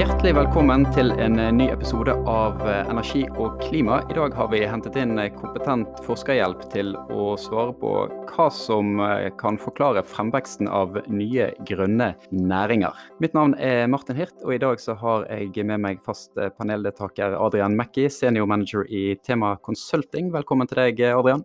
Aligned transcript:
Hjertelig 0.00 0.30
velkommen 0.32 0.86
til 0.94 1.10
en 1.20 1.34
eh, 1.36 1.50
ny 1.52 1.66
episode 1.68 2.14
av 2.30 2.62
eh, 2.64 2.86
Energi 2.88 3.26
og 3.36 3.58
klima. 3.60 3.98
I 4.08 4.14
dag 4.16 4.32
har 4.32 4.46
vi 4.48 4.62
hentet 4.64 4.94
inn 4.96 5.18
eh, 5.20 5.28
kompetent 5.34 5.98
forskerhjelp 6.06 6.62
til 6.72 6.94
å 7.12 7.34
svare 7.36 7.74
på 7.76 7.90
hva 8.30 8.46
som 8.48 9.02
kan 9.42 9.58
forklare 9.60 10.00
fremveksten 10.08 10.70
av 10.72 10.96
nye 11.12 11.50
grønne 11.68 12.14
næringer. 12.32 12.96
Mitt 13.20 13.36
navn 13.36 13.58
er 13.60 13.84
Martin 13.92 14.16
Hirt, 14.16 14.38
og 14.40 14.56
i 14.56 14.62
dag 14.64 14.80
så 14.80 14.96
har 15.02 15.28
jeg 15.28 15.68
med 15.68 15.84
meg 15.84 16.00
fast 16.06 16.32
paneldeltaker 16.56 17.36
Adrian 17.36 17.76
Mackie, 17.76 18.08
senior 18.08 18.48
manager 18.48 18.88
i 18.88 19.18
Tema 19.20 19.58
Consulting. 19.60 20.32
Velkommen 20.32 20.70
til 20.70 20.80
deg, 20.80 21.04
Adrian. 21.12 21.44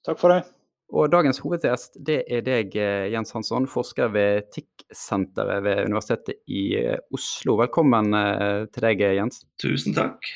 Takk 0.00 0.24
for 0.24 0.32
det. 0.32 0.61
Og 0.92 1.08
dagens 1.08 1.40
hovedgjest 1.40 1.96
det 2.04 2.18
er 2.28 2.42
deg, 2.44 2.74
eh, 2.76 3.08
Jens 3.14 3.32
Hansson, 3.32 3.64
forsker 3.70 4.12
ved 4.12 4.50
TIC-senteret 4.52 5.64
ved 5.64 5.86
Universitetet 5.86 6.42
i 6.52 6.66
eh, 6.76 6.98
Oslo. 7.16 7.56
Velkommen 7.62 8.12
eh, 8.18 8.66
til 8.68 8.88
deg, 8.90 9.04
Jens. 9.16 9.40
Tusen 9.62 9.96
takk. 9.96 10.28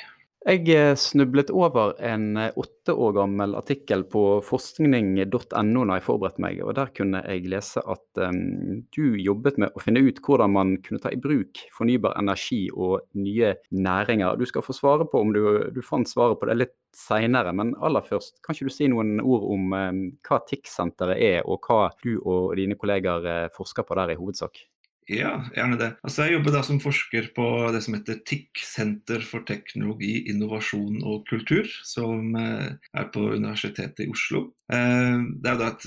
Jeg 0.46 0.94
snublet 1.02 1.48
over 1.50 1.96
en 2.06 2.36
åtte 2.38 2.94
år 2.94 3.16
gammel 3.16 3.56
artikkel 3.58 4.04
på 4.06 4.20
forskning.no 4.46 5.80
når 5.82 5.90
jeg 5.90 6.04
forberedte 6.06 6.44
meg, 6.44 6.60
og 6.62 6.76
der 6.78 6.92
kunne 6.94 7.18
jeg 7.24 7.48
lese 7.50 7.82
at 7.82 8.20
um, 8.22 8.84
du 8.94 9.16
jobbet 9.18 9.58
med 9.58 9.74
å 9.74 9.82
finne 9.82 10.04
ut 10.06 10.20
hvordan 10.22 10.54
man 10.54 10.76
kunne 10.86 11.02
ta 11.02 11.10
i 11.10 11.18
bruk 11.18 11.64
fornybar 11.74 12.14
energi 12.22 12.60
og 12.70 13.08
nye 13.18 13.56
næringer. 13.74 14.38
Du 14.38 14.46
skal 14.46 14.62
få 14.62 14.76
svare 14.78 15.08
på 15.10 15.24
om 15.26 15.34
du, 15.34 15.42
du 15.74 15.82
fant 15.82 16.06
svaret 16.06 16.38
på 16.38 16.46
det 16.46 16.58
litt 16.60 16.76
seinere, 16.94 17.50
men 17.50 17.74
aller 17.82 18.06
først, 18.06 18.38
kan 18.46 18.54
ikke 18.54 18.70
du 18.70 18.76
si 18.76 18.86
noen 18.92 19.18
ord 19.26 19.50
om 19.50 19.74
um, 19.74 20.00
hva 20.30 20.38
TIC-senteret 20.46 21.26
er, 21.26 21.42
og 21.42 21.66
hva 21.66 21.90
du 22.06 22.20
og 22.22 22.54
dine 22.62 22.78
kolleger 22.78 23.26
uh, 23.26 23.44
forsker 23.58 23.82
på 23.82 23.98
der 23.98 24.14
i 24.14 24.20
hovedsak? 24.22 24.62
Ja, 25.06 25.36
gjerne 25.54 25.78
det. 25.78 25.90
Altså, 26.02 26.24
jeg 26.24 26.36
jobber 26.36 26.56
da 26.56 26.62
som 26.66 26.80
forsker 26.82 27.28
på 27.36 27.44
det 27.74 27.82
som 27.84 27.94
heter 27.94 28.18
TIC, 28.26 28.62
Senter 28.66 29.22
for 29.26 29.44
teknologi, 29.46 30.24
innovasjon 30.32 30.98
og 31.06 31.28
kultur, 31.30 31.68
som 31.86 32.34
uh, 32.34 32.72
er 32.74 33.06
på 33.14 33.28
Universitetet 33.36 34.02
i 34.02 34.10
Oslo. 34.10 34.48
Uh, 34.72 35.22
det 35.38 35.52
er 35.52 35.60
da 35.62 35.70
et 35.70 35.86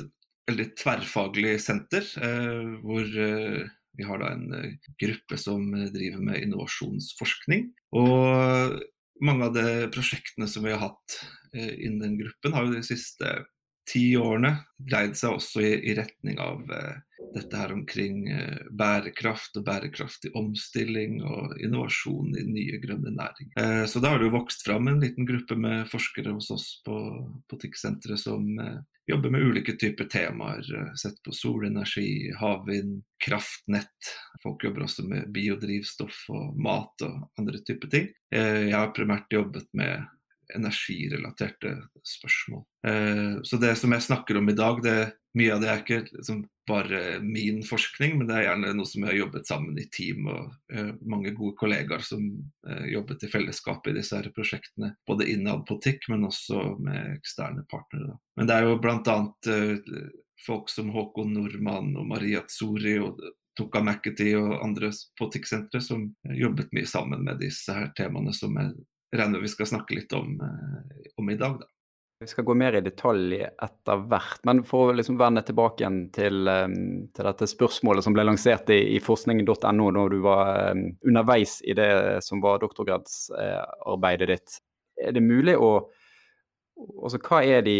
veldig 0.49 0.69
tverrfaglig 0.79 1.57
senter, 1.61 2.07
hvor 2.81 3.03
vi 3.05 4.05
har 4.07 4.17
da 4.17 4.31
en 4.33 4.79
gruppe 4.97 5.37
som 5.37 5.67
driver 5.93 6.23
med 6.25 6.41
innovasjonsforskning. 6.41 7.67
Og 8.01 8.79
mange 9.21 9.45
av 9.45 9.53
de 9.55 9.87
prosjektene 9.93 10.47
som 10.47 10.65
vi 10.65 10.73
har 10.73 10.81
hatt 10.83 11.19
eh, 11.53 11.73
innen 11.85 12.01
den 12.03 12.17
gruppen, 12.21 12.55
har 12.55 12.67
jo 12.67 12.77
de 12.77 12.85
siste 12.85 13.33
ti 13.89 14.13
årene 14.19 14.55
dreid 14.77 15.17
seg 15.19 15.37
også 15.39 15.63
i, 15.65 15.95
retning 15.97 16.39
av 16.41 16.63
eh, 16.73 16.99
dette 17.33 17.57
her 17.57 17.73
omkring 17.73 18.27
eh, 18.29 18.57
bærekraft 18.71 19.57
og 19.59 19.65
bærekraftig 19.67 20.31
omstilling 20.37 21.19
og 21.23 21.55
innovasjon 21.61 22.35
i 22.37 22.45
nye 22.47 22.79
grønne 22.81 23.13
næringer. 23.13 23.55
Eh, 23.59 23.85
så 23.89 24.01
da 24.01 24.13
har 24.13 24.21
det 24.21 24.29
jo 24.29 24.37
vokst 24.37 24.65
fram 24.65 24.89
en 24.89 25.01
liten 25.03 25.27
gruppe 25.29 25.57
med 25.59 25.87
forskere 25.91 26.33
hos 26.35 26.49
oss 26.53 26.67
på, 26.85 26.97
på 27.49 27.59
TIC-senteret 27.61 28.21
som 28.21 28.47
eh, 28.59 28.79
jobber 29.09 29.33
med 29.33 29.45
ulike 29.45 29.75
typer 29.79 30.09
temaer. 30.11 30.65
Sett 30.99 31.17
på 31.25 31.33
solenergi, 31.35 32.29
havvind, 32.39 33.01
kraftnett. 33.25 34.13
Folk 34.43 34.63
jobber 34.65 34.85
også 34.85 35.07
med 35.09 35.31
biodrivstoff 35.33 36.27
og 36.33 36.59
mat 36.61 37.07
og 37.07 37.25
andre 37.41 37.61
typer 37.65 37.89
ting. 37.89 38.11
Jeg 38.29 38.75
har 38.75 38.93
primært 38.93 39.33
jobbet 39.33 39.65
med 39.73 40.05
energirelaterte 40.53 41.73
spørsmål. 42.05 42.61
Så 43.41 43.57
det 43.57 43.73
som 43.81 43.97
jeg 43.97 44.05
snakker 44.05 44.37
om 44.37 44.53
i 44.53 44.57
dag, 44.61 44.83
det, 44.85 44.95
mye 45.41 45.57
av 45.57 45.65
det 45.65 45.73
er 45.73 45.81
ikke 45.81 45.99
liksom 46.11 46.45
bare 46.69 47.19
min 47.19 47.63
forskning, 47.65 48.17
men 48.17 48.29
det 48.29 48.35
er 48.37 48.45
gjerne 48.45 48.73
noe 48.77 48.87
som 48.87 49.03
jeg 49.03 49.11
har 49.11 49.17
jobbet 49.23 49.49
sammen 49.49 49.79
i 49.81 49.87
team 49.93 50.27
og 50.29 50.51
uh, 50.75 50.91
mange 51.01 51.33
gode 51.37 51.57
kollegaer 51.57 52.03
som 52.05 52.27
uh, 52.67 52.85
jobbet 52.89 53.25
i 53.25 53.29
fellesskap 53.31 53.89
i 53.89 53.95
disse 53.97 54.17
her 54.17 54.29
prosjektene. 54.35 54.93
Både 55.09 55.27
innad 55.33 55.65
på 55.69 55.79
TIC, 55.81 56.05
men 56.13 56.27
også 56.29 56.75
med 56.85 57.15
eksterne 57.17 57.65
partnere. 57.71 58.11
Da. 58.13 58.19
Men 58.37 58.51
det 58.51 58.57
er 58.57 58.69
jo 58.69 58.77
bl.a. 58.83 59.17
Uh, 59.49 59.97
folk 60.45 60.69
som 60.71 60.93
Håkon 60.93 61.33
Nordmann 61.35 61.95
og 61.99 62.07
Maria 62.13 62.45
Tsuri 62.47 62.95
og 63.01 63.19
Tuka 63.59 63.81
McAtee 63.83 64.37
og 64.39 64.61
andre 64.63 64.93
på 65.19 65.27
TIC-senteret 65.33 65.83
som 65.83 66.05
jobbet 66.23 66.71
mye 66.77 66.87
sammen 66.87 67.25
med 67.25 67.41
disse 67.41 67.75
her 67.75 67.89
temaene 67.97 68.31
som 68.37 68.55
jeg 68.55 68.77
regner 69.17 69.41
vi 69.43 69.51
skal 69.51 69.67
snakke 69.67 69.97
litt 69.97 70.13
om, 70.15 70.37
om 71.17 71.33
i 71.33 71.35
dag. 71.35 71.57
da. 71.59 71.67
Vi 72.19 72.27
skal 72.27 72.43
gå 72.43 72.53
mer 72.59 72.75
i 72.75 72.81
detalj 72.83 73.37
etter 73.39 74.01
hvert, 74.11 74.41
men 74.43 74.59
for 74.67 74.89
å 74.89 74.95
liksom 74.97 75.15
vende 75.19 75.39
tilbake 75.47 75.85
igjen 75.85 75.99
til, 76.11 76.49
um, 76.51 76.73
til, 77.15 77.27
dette 77.29 77.47
spørsmålet 77.47 78.03
som 78.03 78.15
ble 78.15 78.25
lansert 78.27 78.67
i, 78.75 78.79
i 78.97 78.99
forskning.no 78.99 79.85
når 79.95 80.11
du 80.11 80.17
var 80.25 80.73
um, 80.75 80.81
underveis 81.07 81.61
i 81.63 81.75
det 81.79 81.87
som 82.25 82.41
var 82.43 82.59
doktorgradsarbeidet 82.59 84.27
ditt. 84.33 84.57
Er 84.99 85.15
det 85.15 85.23
mulig 85.23 85.55
å 85.55 85.71
altså 86.79 87.21
Hva 87.23 87.39
er 87.43 87.63
de 87.63 87.77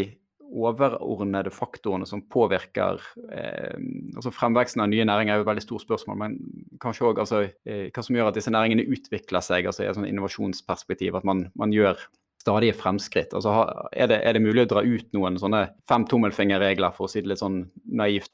overordnede 0.50 1.52
faktorene 1.54 2.08
som 2.10 2.24
påvirker 2.32 3.04
eh, 3.32 3.76
altså 4.16 4.32
Fremveksten 4.34 4.82
av 4.84 4.90
nye 4.92 5.06
næringer 5.06 5.36
er 5.36 5.40
jo 5.40 5.46
et 5.46 5.50
veldig 5.52 5.64
stort 5.64 5.84
spørsmål, 5.86 6.18
men 6.20 6.40
kanskje 6.82 7.06
òg 7.12 7.22
altså, 7.22 7.44
eh, 7.68 7.86
hva 7.94 8.04
som 8.04 8.18
gjør 8.18 8.32
at 8.32 8.40
disse 8.40 8.52
næringene 8.56 8.88
utvikler 8.88 9.46
seg 9.46 9.70
altså 9.70 9.86
i 9.86 9.92
et 9.92 10.00
sånn 10.00 10.08
innovasjonsperspektiv. 10.10 11.20
At 11.20 11.28
man, 11.28 11.46
man 11.60 11.76
gjør 11.76 12.02
stadige 12.40 12.76
fremskritt. 12.80 13.34
Altså, 13.36 13.62
er, 13.92 14.10
det, 14.12 14.20
er, 14.24 14.36
det, 14.36 14.44
mulig 14.44 14.66
å 14.66 14.74
dra 14.74 14.84
ut 14.86 15.08
noen 15.16 15.40
sånne 15.42 15.70
fem 15.90 16.06
tommelfingerregler, 16.10 16.94
for 16.96 17.08
å 17.08 17.12
si 17.12 17.24
det 17.24 17.34
litt 17.34 17.44
sånn 17.44 17.64
naivt? 17.86 18.32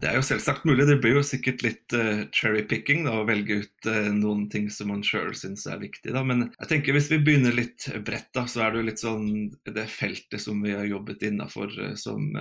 Det 0.00 0.08
er 0.08 0.16
jo 0.16 0.24
selvsagt 0.24 0.64
mulig. 0.64 0.86
Det 0.88 0.96
blir 1.02 1.18
jo 1.18 1.24
sikkert 1.26 1.60
litt 1.64 1.92
uh, 1.92 2.22
cherry-picking 2.32 3.04
å 3.10 3.18
velge 3.28 3.58
ut 3.60 3.88
uh, 3.90 4.08
noen 4.16 4.46
ting 4.52 4.70
som 4.72 4.88
man 4.88 5.02
sjøl 5.04 5.34
syns 5.36 5.66
er 5.68 5.82
viktig. 5.82 6.14
Da. 6.16 6.22
Men 6.24 6.46
jeg 6.54 6.70
tenker 6.70 6.96
hvis 6.96 7.10
vi 7.12 7.20
begynner 7.20 7.52
litt 7.52 7.84
bredt, 8.06 8.30
da, 8.36 8.46
så 8.48 8.64
er 8.64 8.72
det 8.72 8.80
jo 8.80 8.86
litt 8.88 9.02
sånn 9.02 9.26
det 9.68 9.84
feltet 9.92 10.40
som 10.40 10.62
vi 10.64 10.72
har 10.72 10.88
jobbet 10.88 11.26
innafor 11.28 11.76
uh, 11.76 11.92
som 12.00 12.32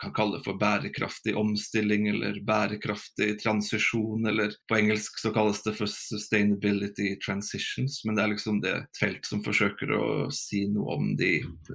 kan 0.00 0.12
kalle 0.16 0.40
for 0.44 0.56
bærekraftig 0.58 1.34
omstilling 1.36 2.08
eller 2.08 2.40
bærekraftig 2.46 3.34
transisjon, 3.42 4.26
eller 4.26 4.54
på 4.68 4.78
engelsk 4.78 5.18
så 5.20 5.32
kalles 5.34 5.62
det 5.62 5.74
for 5.76 5.90
sustainability 5.92 7.12
transitions. 7.24 8.00
Men 8.04 8.16
det 8.16 8.24
er 8.24 8.32
liksom 8.34 8.60
det 8.64 8.74
felt 8.98 9.28
som 9.28 9.44
forsøker 9.44 9.92
å 9.96 10.06
si 10.34 10.64
noe 10.72 10.96
om 10.96 11.12
de 11.20 11.32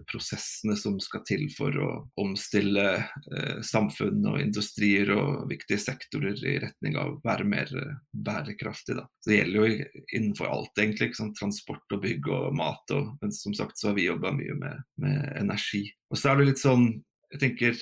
prosessene 0.09 0.77
som 0.79 0.97
skal 1.03 1.25
til 1.27 1.45
for 1.53 1.77
å 1.77 1.91
omstille 2.21 2.87
eh, 2.97 3.61
samfunn 3.65 4.25
og 4.31 4.41
industrier 4.41 5.13
og 5.15 5.45
viktige 5.51 5.81
sektorer 5.85 6.41
i 6.45 6.57
retning 6.65 6.97
av 6.97 7.15
å 7.15 7.19
være 7.25 7.47
mer 7.47 7.73
eh, 7.77 7.97
bærekraftig. 8.11 8.97
Da. 8.97 9.07
Så 9.21 9.31
det 9.31 9.41
gjelder 9.41 9.59
jo 9.61 10.05
innenfor 10.17 10.49
alt, 10.49 10.73
egentlig. 10.77 11.11
Liksom, 11.13 11.35
transport 11.37 11.93
og 11.93 12.01
bygg 12.01 12.31
og 12.33 12.55
mat. 12.57 12.95
Og, 12.95 13.13
men 13.21 13.33
som 13.35 13.53
sagt 13.53 13.77
så 13.77 13.91
har 13.91 13.99
vi 13.99 14.09
jobba 14.09 14.33
mye 14.33 14.55
med, 14.57 14.85
med 15.01 15.27
energi. 15.37 15.85
Og 16.09 16.17
så 16.17 16.31
er 16.31 16.41
det 16.41 16.49
litt 16.49 16.61
sånn 16.61 16.89
jeg 17.35 17.41
tenker 17.41 17.79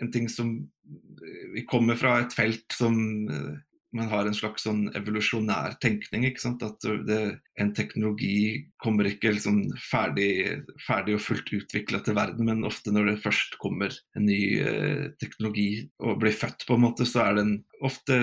en 0.00 0.12
ting 0.12 0.28
som 0.32 0.54
eh, 0.56 1.44
Vi 1.54 1.66
kommer 1.68 1.98
fra 2.00 2.20
et 2.22 2.32
felt 2.36 2.78
som 2.78 2.96
eh, 3.28 3.60
man 3.92 4.08
har 4.08 4.26
en 4.26 4.36
slags 4.36 4.64
sånn 4.64 4.86
evolusjonær 4.96 5.76
tenkning. 5.82 6.24
ikke 6.24 6.40
sant? 6.40 6.62
At 6.64 6.84
det, 7.06 7.20
en 7.60 7.72
teknologi 7.76 8.64
kommer 8.80 9.08
ikke 9.08 9.34
liksom 9.36 9.60
ferdig, 9.90 10.64
ferdig, 10.80 11.18
og 11.18 11.24
fullt 11.26 11.52
utvikla 11.58 12.00
til 12.04 12.16
verden, 12.16 12.48
men 12.48 12.64
ofte 12.68 12.92
når 12.94 13.10
det 13.10 13.18
først 13.24 13.58
kommer 13.62 13.92
en 14.16 14.26
ny 14.28 14.40
eh, 14.64 15.04
teknologi 15.20 15.84
og 16.00 16.22
blir 16.22 16.36
født, 16.36 16.66
på 16.68 16.78
en 16.78 16.84
måte, 16.86 17.06
så 17.08 17.26
er 17.26 17.40
den 17.42 17.54
ofte 17.84 18.18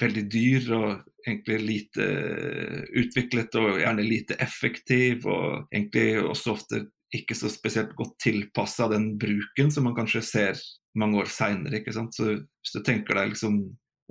veldig 0.00 0.26
dyr 0.28 0.70
og 0.76 0.88
egentlig 1.24 1.60
lite 1.62 2.04
eh, 2.04 2.80
utviklet 3.00 3.56
og 3.60 3.80
gjerne 3.80 4.04
lite 4.04 4.36
effektiv. 4.44 5.24
Og 5.24 5.72
egentlig 5.72 6.20
også 6.20 6.58
ofte 6.58 6.84
ikke 7.14 7.36
så 7.38 7.50
spesielt 7.52 7.94
godt 7.98 8.16
tilpassa 8.22 8.88
den 8.92 9.14
bruken 9.20 9.70
som 9.72 9.86
man 9.88 9.96
kanskje 9.96 10.22
ser 10.26 10.60
mange 10.98 11.22
år 11.22 11.30
seinere. 11.30 11.82
Hvis 11.84 12.74
du 12.74 12.80
tenker 12.86 13.18
deg 13.18 13.32
liksom 13.34 13.58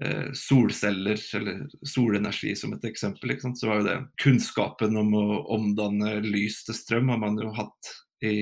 eh, 0.04 0.30
solceller 0.38 1.20
eller 1.40 1.66
solenergi 1.88 2.56
som 2.60 2.76
et 2.76 2.88
eksempel, 2.90 3.36
så 3.56 3.70
var 3.70 3.82
jo 3.82 3.88
det 3.90 3.98
kunnskapen 4.24 4.98
om 5.00 5.14
å 5.20 5.28
omdanne 5.56 6.20
lys 6.26 6.64
til 6.68 6.78
strøm 6.78 7.14
har 7.14 7.22
man 7.24 7.40
jo 7.42 7.54
hatt 7.56 7.94
i, 8.24 8.38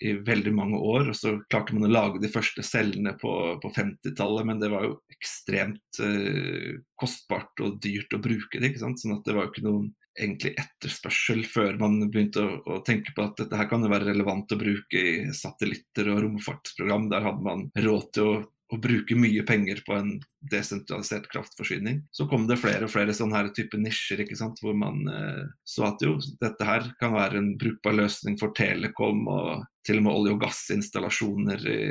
i, 0.00 0.12
veldig 0.26 0.52
mange 0.54 0.78
år. 0.78 1.10
Og 1.10 1.18
så 1.18 1.34
klarte 1.50 1.76
man 1.76 1.88
å 1.88 1.92
lage 1.92 2.22
de 2.22 2.30
første 2.32 2.64
cellene 2.66 3.16
på, 3.20 3.32
på 3.62 3.72
50-tallet, 3.74 4.48
men 4.48 4.62
det 4.62 4.70
var 4.72 4.86
jo 4.86 4.96
ekstremt 5.12 6.00
eh, 6.04 6.80
kostbart 6.98 7.64
og 7.64 7.78
dyrt 7.82 8.14
å 8.16 8.22
bruke 8.22 8.60
det. 8.60 8.70
ikke 8.70 8.84
sant? 8.84 9.02
Sånn 9.02 9.16
at 9.18 9.26
det 9.26 9.36
var 9.36 9.48
jo 9.48 9.54
ikke 9.54 9.66
noen 9.68 9.94
egentlig 10.16 10.54
etterspørsel 10.56 11.42
før 11.44 11.76
man 11.80 11.98
begynte 12.08 12.40
å, 12.40 12.52
å, 12.64 12.78
tenke 12.86 13.12
på 13.12 13.26
at 13.26 13.36
dette 13.42 13.58
her 13.58 13.68
kan 13.68 13.84
jo 13.84 13.90
være 13.92 14.08
relevant 14.08 14.52
å 14.54 14.60
bruke 14.60 15.00
i 15.00 15.16
satellitter 15.36 16.08
og 16.12 16.22
romfartsprogram. 16.24 17.10
Der 17.12 17.26
hadde 17.26 17.44
man 17.44 17.66
råd 17.76 18.06
til 18.16 18.30
å, 18.30 18.36
å 18.72 18.78
bruke 18.82 19.14
mye 19.18 19.44
penger 19.46 19.82
på 19.86 19.94
en 19.94 20.10
desentralisert 20.50 21.28
kraftforsyning. 21.30 22.00
Så 22.10 22.26
kom 22.30 22.48
det 22.48 22.58
flere 22.58 22.88
og 22.88 22.92
flere 22.92 23.14
sånne 23.14 23.38
her 23.38 23.52
type 23.54 23.78
nisjer 23.78 24.24
ikke 24.24 24.38
sant? 24.38 24.58
hvor 24.62 24.74
man 24.78 25.06
eh, 25.10 25.44
så 25.66 25.86
at 25.90 26.02
jo, 26.02 26.16
dette 26.42 26.66
her 26.66 26.90
kan 27.00 27.14
være 27.14 27.40
en 27.42 27.52
brukbar 27.60 27.94
løsning 27.94 28.38
for 28.40 28.54
Telekom. 28.56 29.26
og 29.30 29.64
til 29.86 30.00
og 30.00 30.02
med 30.02 30.16
olje- 30.18 30.34
og 30.34 30.40
gassinstallasjoner 30.42 31.60
i, 31.70 31.82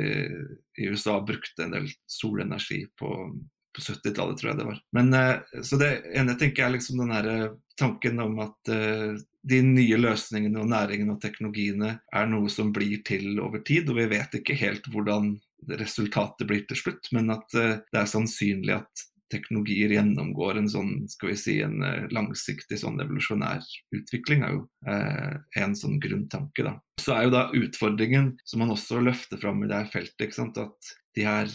i 0.82 0.88
USA 0.92 1.14
brukte 1.24 1.64
en 1.64 1.70
del 1.78 1.86
solenergi 2.04 2.82
på 3.00 3.12
på 3.76 3.82
70-tallet, 3.82 4.38
tror 4.38 4.50
jeg 4.50 4.58
det 4.58 4.64
var. 4.64 4.78
Men, 4.96 5.14
eh, 5.14 5.62
så 5.62 5.76
det 5.76 5.90
ene 6.16 6.36
tenker 6.40 6.64
jeg 6.64 6.76
liksom 6.76 7.02
den 7.02 7.12
her 7.12 7.50
tanken 7.76 8.20
om 8.24 8.38
at 8.46 8.70
eh, 8.72 9.18
de 9.46 9.60
nye 9.62 9.98
løsningene 10.00 10.62
og 10.62 10.70
næringene 10.72 11.14
og 11.14 11.20
teknologiene 11.22 11.92
er 12.00 12.30
noe 12.30 12.50
som 12.52 12.72
blir 12.74 13.02
til 13.06 13.36
over 13.42 13.62
tid, 13.66 13.90
og 13.90 14.00
vi 14.00 14.08
vet 14.16 14.38
ikke 14.40 14.56
helt 14.58 14.88
hvordan 14.92 15.36
resultatet 15.68 16.46
blir 16.48 16.64
til 16.68 16.78
slutt, 16.78 17.12
men 17.16 17.32
at 17.34 17.58
uh, 17.58 17.76
det 17.92 18.02
er 18.02 18.10
sannsynlig 18.10 18.76
at 18.78 19.06
teknologier 19.32 19.90
gjennomgår 19.90 20.60
en 20.60 20.68
sånn, 20.70 20.90
skal 21.10 21.32
vi 21.32 21.36
si, 21.40 21.56
en 21.64 21.80
langsiktig 22.14 22.78
sånn 22.78 23.00
evolusjonær 23.02 23.64
utvikling, 23.96 24.44
er 24.46 24.52
jo 24.54 24.60
eh, 24.86 25.32
en 25.62 25.74
sånn 25.74 25.98
grunntanke. 26.02 26.62
da. 26.62 26.76
Så 27.02 27.16
er 27.16 27.26
jo 27.26 27.32
da 27.34 27.46
utfordringen, 27.50 28.36
som 28.46 28.62
man 28.62 28.70
også 28.74 29.00
løfter 29.02 29.40
fram 29.42 29.64
i 29.64 29.70
det 29.70 29.80
her 29.80 29.90
feltet, 29.90 30.28
ikke 30.28 30.38
sant, 30.38 30.60
at 30.62 30.92
de 31.18 31.26
her 31.26 31.50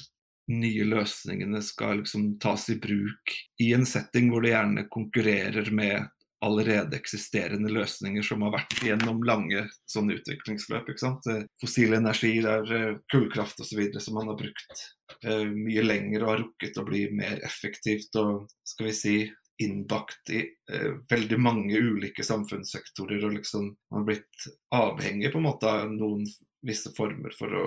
nye 0.52 0.88
løsningene 0.90 1.62
skal 1.64 2.02
liksom 2.02 2.34
tas 2.42 2.68
i 2.74 2.76
bruk 2.82 3.36
i 3.62 3.72
en 3.76 3.86
setting 3.88 4.32
hvor 4.32 4.44
det 4.44 4.52
gjerne 4.52 4.88
konkurrerer 4.92 5.72
med 5.72 6.10
allerede 6.42 6.98
eksisterende 6.98 7.70
løsninger 7.70 8.26
som 8.26 8.42
har 8.46 8.56
vært 8.56 8.80
gjennom 8.82 9.22
lange 9.28 9.68
sånne 9.90 10.18
utviklingsløp. 10.20 10.90
ikke 10.90 11.04
sant? 11.04 11.28
Eh, 11.30 11.44
fossil 11.62 11.94
energi, 11.98 12.34
det 12.42 12.56
er 12.62 12.74
eh, 12.78 12.96
kullkraft 13.14 13.62
osv. 13.62 13.84
som 14.00 14.18
man 14.18 14.32
har 14.32 14.40
brukt 14.40 14.86
eh, 15.24 15.46
mye 15.46 15.86
lenger 15.86 16.24
og 16.24 16.34
har 16.34 16.44
rukket 16.46 16.82
å 16.82 16.88
bli 16.88 17.06
mer 17.14 17.38
effektivt 17.46 18.18
og 18.22 18.50
skal 18.66 18.90
vi 18.90 18.98
si 18.98 19.16
innbakt 19.62 20.30
i 20.30 20.40
eh, 20.72 20.94
veldig 21.10 21.40
mange 21.40 21.78
ulike 21.78 22.24
samfunnssektorer. 22.24 23.26
og 23.26 23.34
liksom 23.34 23.76
Man 23.90 24.00
har 24.00 24.06
blitt 24.06 24.48
avhengig 24.76 25.32
på 25.32 25.38
en 25.38 25.50
måte 25.50 25.70
av 25.70 25.92
noen 25.94 26.26
visse 26.66 26.94
former 26.98 27.34
for 27.38 27.54
å 27.58 27.66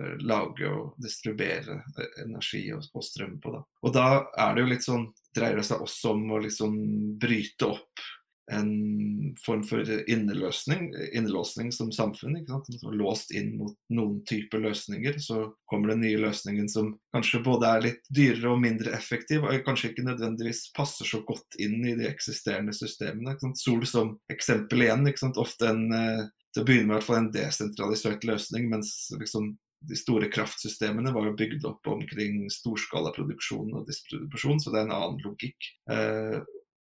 eh, 0.00 0.16
lage 0.26 0.66
og 0.70 0.98
distribuere 1.02 1.82
energi 2.24 2.64
og, 2.74 2.86
og 2.94 3.04
strøm 3.04 3.38
på. 3.42 3.54
Da. 3.54 3.62
Og 3.86 3.94
da 3.94 4.08
er 4.34 4.54
det 4.54 4.64
jo 4.64 4.72
litt 4.72 4.86
sånn 4.86 5.06
dreier 5.38 5.60
det 5.60 5.66
seg 5.68 5.82
også 5.84 6.14
om 6.16 6.30
å 6.34 6.42
liksom 6.44 6.78
bryte 7.20 7.72
opp 7.72 8.06
en 8.50 9.36
form 9.46 9.62
for 9.64 10.10
innelåsning 10.10 11.72
som 11.72 11.92
samfunn. 11.92 12.46
sant? 12.46 12.68
Låst 12.82 13.30
inn 13.36 13.56
mot 13.58 13.76
noen 13.92 14.22
typer 14.24 14.62
løsninger. 14.64 15.18
Så 15.20 15.52
kommer 15.68 15.92
den 15.92 16.00
nye 16.00 16.18
løsningen 16.18 16.68
som 16.68 16.94
kanskje 17.12 17.42
både 17.44 17.68
er 17.68 17.84
litt 17.84 18.08
dyrere 18.08 18.54
og 18.54 18.62
mindre 18.62 18.94
effektiv, 18.96 19.44
og 19.44 19.64
kanskje 19.66 19.92
ikke 19.92 20.06
nødvendigvis 20.08 20.70
passer 20.76 21.08
så 21.08 21.20
godt 21.28 21.58
inn 21.60 21.82
i 21.84 21.96
de 21.98 22.08
eksisterende 22.08 22.72
systemene. 22.76 23.36
Sol 23.56 23.84
som 23.86 24.16
eksempel 24.32 24.86
igjen. 24.86 25.04
Ofte 25.36 25.68
en 25.68 25.86
eh, 25.92 26.26
til 26.54 26.64
å 26.64 26.68
begynne 26.68 26.96
med 26.96 27.10
en 27.14 27.32
desentralisert 27.32 28.24
løsning, 28.24 28.70
mens 28.72 29.10
liksom 29.18 29.52
de 29.80 29.96
store 29.96 30.28
kraftsystemene 30.32 31.12
var 31.14 31.28
jo 31.28 31.36
bygd 31.38 31.66
opp 31.68 31.86
omkring 31.90 32.48
storskalaproduksjon 32.50 33.76
og 33.78 33.86
distribusjon, 33.86 34.58
så 34.60 34.72
det 34.74 34.80
er 34.80 34.88
en 34.88 34.96
annen 34.96 35.20
logikk 35.22 35.68
eh, 35.92 36.40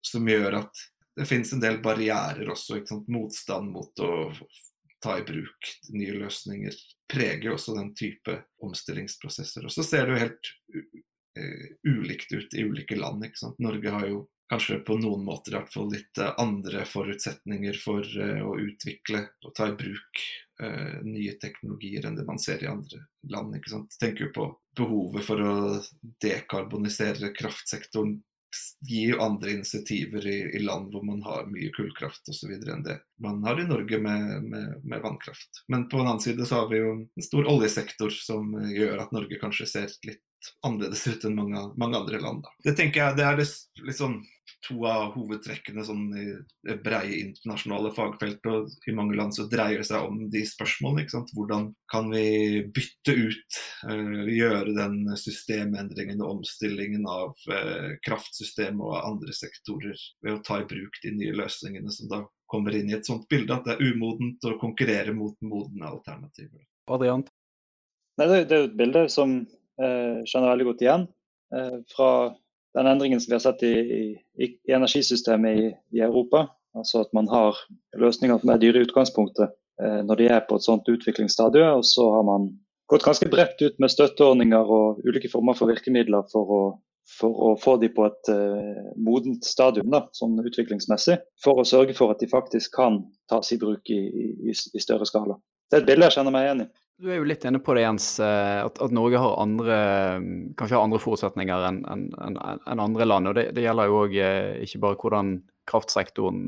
som 0.04 0.28
gjør 0.28 0.62
at 0.62 0.86
det 1.18 1.26
finnes 1.26 1.52
en 1.52 1.62
del 1.62 1.80
barrierer 1.82 2.48
også. 2.52 2.78
Motstand 3.10 3.72
mot 3.74 4.00
å 4.00 4.12
ta 5.02 5.18
i 5.18 5.24
bruk 5.26 5.72
nye 5.90 6.14
løsninger 6.14 6.74
preger 7.10 7.54
også 7.54 7.74
den 7.74 7.92
type 7.98 8.36
omstillingsprosesser. 8.62 9.66
Og 9.66 9.74
så 9.74 9.84
ser 9.86 10.06
det 10.06 10.14
jo 10.14 10.22
helt 10.22 10.50
uh, 11.38 11.66
ulikt 11.86 12.32
ut 12.32 12.54
i 12.54 12.66
ulike 12.66 12.98
land. 12.98 13.26
Norge 13.58 13.94
har 13.94 14.06
jo 14.06 14.24
kanskje 14.50 14.78
på 14.86 14.98
noen 15.02 15.24
måter 15.26 15.54
i 15.54 15.58
hvert 15.58 15.74
fall 15.74 15.90
litt 15.92 16.22
uh, 16.22 16.34
andre 16.38 16.84
forutsetninger 16.86 17.78
for 17.82 18.06
uh, 18.06 18.42
å 18.46 18.54
utvikle 18.62 19.26
og 19.42 19.54
ta 19.58 19.72
i 19.72 19.78
bruk 19.78 20.22
uh, 20.62 20.98
nye 21.06 21.34
teknologier 21.40 22.06
enn 22.06 22.16
det 22.18 22.26
man 22.28 22.40
ser 22.42 22.62
i 22.64 22.70
andre 22.70 23.04
land. 23.30 23.56
ikke 23.56 23.74
sant? 23.74 23.98
Tenker 24.00 24.28
jo 24.28 24.32
på 24.34 24.48
behovet 24.78 25.26
for 25.26 25.42
å 25.42 25.54
dekarbonisere 26.22 27.32
kraftsektoren 27.36 28.18
gir 28.80 29.10
jo 29.12 29.20
andre 29.20 29.50
initiativer 29.50 30.26
i, 30.26 30.38
i, 30.56 30.58
land 30.58 30.92
hvor 30.92 31.04
man 31.04 31.20
har 31.22 31.48
mye 31.50 31.70
kullkraft 31.74 32.30
osv. 32.32 32.54
enn 32.56 32.84
det 32.86 32.96
man 33.22 33.42
har 33.44 33.60
i 33.60 33.66
Norge 33.68 33.98
med, 34.00 34.44
med, 34.44 34.78
med, 34.84 35.02
vannkraft. 35.02 35.64
Men 35.68 35.88
på 35.88 36.00
en 36.00 36.06
annen 36.06 36.22
side 36.24 36.46
så 36.46 36.62
har 36.62 36.70
vi 36.72 36.80
jo 36.80 36.94
en 37.02 37.26
stor 37.26 37.50
oljesektor 37.50 38.14
som 38.14 38.54
gjør 38.72 39.04
at 39.04 39.12
Norge 39.12 39.40
kanskje 39.40 39.68
ser 39.68 39.92
litt 40.06 40.24
annerledes 40.64 41.06
ut 41.10 41.24
enn 41.26 41.36
mange, 41.36 41.64
mange 41.76 41.98
andre 41.98 42.20
land. 42.22 42.44
Da. 42.46 42.54
Det 42.70 42.76
tenker 42.78 43.02
jeg 43.02 43.18
det 43.18 43.26
er 43.26 43.40
litt 43.40 43.84
liksom 43.90 44.20
to 44.66 44.76
av 44.88 45.12
hovedtrekkene 45.14 45.84
sånn, 45.86 46.06
i 46.18 46.24
det 46.66 46.78
breie 46.84 47.20
internasjonale 47.20 47.92
fagfeltet. 47.96 48.48
og 48.50 48.88
I 48.90 48.94
mange 48.96 49.16
land 49.18 49.36
så 49.36 49.46
dreier 49.50 49.82
det 49.82 49.88
seg 49.88 50.06
om 50.08 50.24
de 50.32 50.42
spørsmålene. 50.48 51.04
ikke 51.04 51.16
sant? 51.16 51.34
Hvordan 51.36 51.68
kan 51.92 52.10
vi 52.10 52.64
bytte 52.74 53.14
ut, 53.14 53.60
uh, 53.90 54.24
gjøre 54.26 54.74
den 54.76 54.98
systemendringen 55.20 56.22
og 56.24 56.38
omstillingen 56.38 57.06
av 57.08 57.36
uh, 57.52 57.94
kraftsystemet 58.06 58.82
og 58.82 58.98
andre 58.98 59.36
sektorer 59.36 59.96
ved 60.24 60.34
å 60.34 60.42
ta 60.44 60.62
i 60.62 60.68
bruk 60.68 61.00
de 61.04 61.14
nye 61.14 61.36
løsningene 61.38 61.94
som 61.94 62.10
da 62.10 62.24
kommer 62.48 62.74
inn 62.74 62.90
i 62.90 62.96
et 62.96 63.06
sånt 63.06 63.28
bilde, 63.28 63.54
at 63.54 63.66
det 63.68 63.76
er 63.76 63.92
umodent 63.92 64.44
å 64.48 64.56
konkurrere 64.60 65.12
mot 65.14 65.36
modne 65.44 65.84
alternativer. 65.86 66.64
Adrian? 66.88 67.26
Nei, 68.18 68.26
det, 68.26 68.38
det 68.48 68.56
er 68.56 68.62
jo 68.62 68.68
et 68.70 68.78
bilde 68.78 69.02
som 69.12 69.34
eh, 69.44 70.24
kjenner 70.24 70.54
veldig 70.54 70.66
godt 70.70 70.84
igjen. 70.86 71.04
Eh, 71.54 71.76
fra 71.92 72.10
den 72.78 72.86
endringen 72.86 73.20
som 73.20 73.30
vi 73.30 73.34
har 73.34 73.44
sett 73.44 73.62
i, 73.66 73.74
i, 74.38 74.46
i 74.68 74.72
energisystemet 74.72 75.58
i, 75.58 75.68
i, 75.96 76.00
Europa. 76.00 76.46
Altså 76.78 77.02
at 77.02 77.12
man 77.16 77.28
har 77.28 77.56
løsninger 77.98 78.38
som 78.38 78.52
er 78.52 78.60
dyre 78.62 78.82
i 78.82 78.86
utgangspunktet 78.86 79.50
eh, 79.82 80.00
når 80.06 80.20
de 80.20 80.28
er 80.30 80.44
på 80.46 80.58
et 80.58 80.66
sånt 80.66 80.88
utviklingsstadie. 80.90 81.66
Og 81.74 81.86
så 81.88 82.06
har 82.14 82.26
man 82.28 82.52
gått 82.92 83.06
ganske 83.06 83.28
bredt 83.32 83.58
ut 83.64 83.80
med 83.82 83.92
støtteordninger 83.92 84.70
og 84.78 85.02
ulike 85.08 85.30
former 85.32 85.58
for 85.58 85.72
virkemidler 85.72 86.28
for 86.32 86.54
å, 86.54 86.62
for 87.18 87.42
å 87.48 87.52
få 87.58 87.76
de 87.82 87.90
på 87.94 88.06
et 88.06 88.32
eh, 88.34 88.82
modent 88.94 89.48
stadium 89.48 89.90
da, 89.94 90.04
sånn 90.14 90.38
utviklingsmessig. 90.44 91.18
For 91.42 91.58
å 91.58 91.66
sørge 91.66 91.98
for 91.98 92.14
at 92.14 92.22
de 92.22 92.30
faktisk 92.30 92.76
kan 92.78 93.02
tas 93.32 93.50
i 93.52 93.58
bruk 93.60 93.90
i, 93.90 94.02
i 94.54 94.84
større 94.84 95.08
skala. 95.08 95.40
Det 95.68 95.80
er 95.80 95.82
et 95.82 95.90
bilde 95.90 96.06
jeg 96.06 96.20
kjenner 96.20 96.32
meg 96.36 96.46
igjen 96.46 96.68
i. 96.68 96.70
Du 96.98 97.06
er 97.12 97.20
jo 97.20 97.26
litt 97.30 97.44
inne 97.46 97.60
på 97.62 97.76
det, 97.76 97.84
Jens, 97.84 98.06
eh, 98.18 98.58
at, 98.64 98.80
at 98.82 98.94
Norge 98.94 99.20
har 99.22 99.36
andre, 99.38 99.76
kanskje 100.58 100.74
har 100.74 100.82
andre 100.82 100.98
forutsetninger 100.98 101.66
enn 101.68 101.78
en, 101.86 102.08
en, 102.18 102.80
andre 102.82 103.06
land. 103.06 103.30
og 103.30 103.36
Det, 103.38 103.44
det 103.54 103.62
gjelder 103.62 103.86
jo 103.86 104.00
òg 104.00 104.16
eh, 104.18 104.56
ikke 104.66 104.80
bare 104.82 104.98
hvordan 104.98 105.30
kraftsektoren 105.68 106.42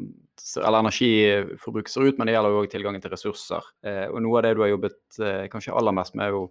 eller 0.58 0.81
energiforbruket 0.81 1.93
ser 1.93 2.08
ut, 2.08 2.19
men 2.19 2.26
det 2.26 2.35
gjelder 2.35 2.56
jo 2.56 2.64
òg 2.64 2.73
tilgangen 2.73 3.05
til 3.05 3.14
ressurser. 3.14 3.70
Eh, 3.87 4.08
og 4.08 4.19
Noe 4.25 4.41
av 4.41 4.49
det 4.49 4.52
du 4.56 4.64
har 4.64 4.73
jobbet 4.73 5.20
kanskje 5.52 5.76
aller 5.79 5.94
mest 5.94 6.19
med, 6.19 6.26
er 6.26 6.35
jo 6.35 6.43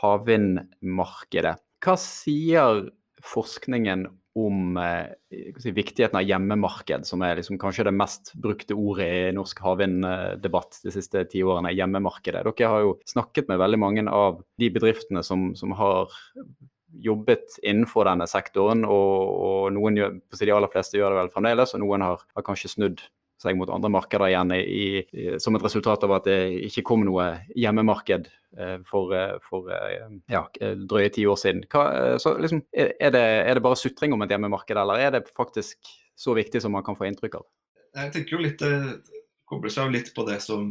havvindmarkedet. 0.00 1.56
Hva 1.84 1.98
sier 2.00 2.86
forskningen 3.20 4.06
om 4.38 4.76
eh, 4.80 5.12
si, 5.60 5.70
viktigheten 5.76 6.16
av 6.16 6.24
hjemmemarked, 6.24 7.06
som 7.08 7.22
er 7.24 7.36
liksom 7.38 7.58
kanskje 7.60 7.86
det 7.88 7.94
mest 7.96 8.32
brukte 8.40 8.76
ordet 8.78 9.08
i 9.08 9.22
norsk 9.36 9.60
havvinddebatt 9.64 10.80
de 10.84 10.94
siste 10.94 11.24
ti 11.30 11.42
årene. 11.44 11.74
Hjemmemarkedet. 11.76 12.44
Dere 12.48 12.72
har 12.72 12.84
jo 12.86 12.94
snakket 13.08 13.50
med 13.52 13.60
veldig 13.60 13.80
mange 13.82 14.06
av 14.08 14.40
de 14.60 14.70
bedriftene 14.72 15.24
som, 15.26 15.50
som 15.58 15.74
har 15.76 16.12
jobbet 16.92 17.58
innenfor 17.62 18.08
denne 18.08 18.28
sektoren, 18.28 18.84
og, 18.84 19.32
og 19.48 19.72
noen, 19.76 19.96
de 19.96 20.52
aller 20.52 20.72
fleste 20.72 20.98
gjør 20.98 21.14
det 21.14 21.22
vel 21.22 21.34
fremdeles, 21.34 21.72
og 21.74 21.84
noen 21.84 22.04
har, 22.04 22.24
har 22.36 22.46
kanskje 22.46 22.74
snudd 22.74 23.04
seg 23.42 23.58
mot 23.58 23.70
andre 23.72 23.90
markeder 23.92 24.30
igjen 24.30 24.54
i, 24.56 24.86
i, 25.02 25.24
som 25.42 25.56
et 25.56 25.64
resultat 25.64 26.04
av 26.06 26.14
at 26.18 26.28
det 26.28 26.38
ikke 26.68 26.84
kom 26.92 27.04
noe 27.06 27.26
hjemmemarked 27.58 28.28
eh, 28.58 28.76
for, 28.88 29.14
eh, 29.16 29.36
for 29.44 29.70
eh, 29.72 30.04
ja, 30.32 30.44
drøye 30.88 31.10
ti 31.14 31.26
år 31.28 31.40
siden. 31.40 31.64
Hva, 31.72 32.18
så 32.22 32.36
liksom, 32.38 32.64
er, 32.72 32.94
det, 33.14 33.22
er, 33.22 33.54
det, 33.54 33.64
bare 33.64 33.80
sutring 33.80 34.14
om 34.14 34.22
et 34.24 34.34
hjemmemarked, 34.34 34.78
eller 34.78 35.02
er 35.02 35.16
det 35.16 35.24
faktisk 35.32 35.92
så 36.18 36.36
viktig 36.38 36.62
som 36.62 36.74
man 36.76 36.86
kan 36.86 36.98
få 36.98 37.08
inntrykk 37.08 37.40
av? 37.40 37.48
Jeg 37.98 38.14
tenker 38.14 38.38
jo 38.38 38.44
litt, 38.44 38.62
Det 38.62 39.20
kobler 39.48 39.72
seg 39.72 39.88
jo 39.88 39.96
litt 39.98 40.14
på 40.16 40.24
det 40.28 40.38
som 40.44 40.70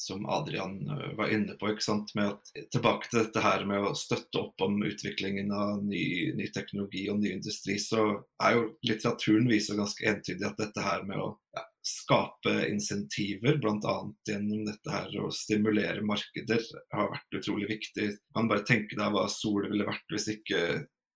som 0.00 0.26
Adrian 0.26 0.90
eh, 0.90 1.16
var 1.16 1.28
inne 1.28 1.52
på. 1.60 1.70
ikke 1.70 1.84
sant, 1.84 2.14
med 2.14 2.32
at 2.32 2.68
Tilbake 2.72 3.10
til 3.10 3.20
dette 3.20 3.42
her 3.44 3.66
med 3.68 3.84
å 3.84 3.96
støtte 3.98 4.40
opp 4.40 4.62
om 4.64 4.78
utviklingen 4.80 5.52
av 5.52 5.82
ny, 5.84 6.32
ny 6.38 6.46
teknologi 6.54 7.04
og 7.12 7.20
ny 7.20 7.34
industri, 7.34 7.76
så 7.78 8.06
er 8.42 8.56
jo 8.56 8.62
litteraturen 8.88 9.50
viser 9.50 9.76
ganske 9.76 10.06
entydig 10.08 10.46
at 10.48 10.62
dette 10.62 10.84
her 10.84 11.04
med 11.04 11.20
å 11.20 11.34
ja, 11.56 11.64
skape 11.84 12.54
insentiver, 12.70 13.58
bl.a. 13.60 13.96
gjennom 14.28 14.64
dette 14.70 14.94
her 14.94 15.12
å 15.20 15.28
stimulere 15.36 16.00
markeder, 16.06 16.64
har 16.96 17.12
vært 17.12 17.38
utrolig 17.42 17.68
viktig. 17.68 18.08
Man 18.38 18.48
bare 18.48 18.64
tenker 18.64 18.96
deg 19.02 19.12
hva 19.12 19.26
Sol 19.28 19.68
ville 19.68 19.88
vært 19.88 20.16
hvis 20.16 20.30
ikke 20.32 20.62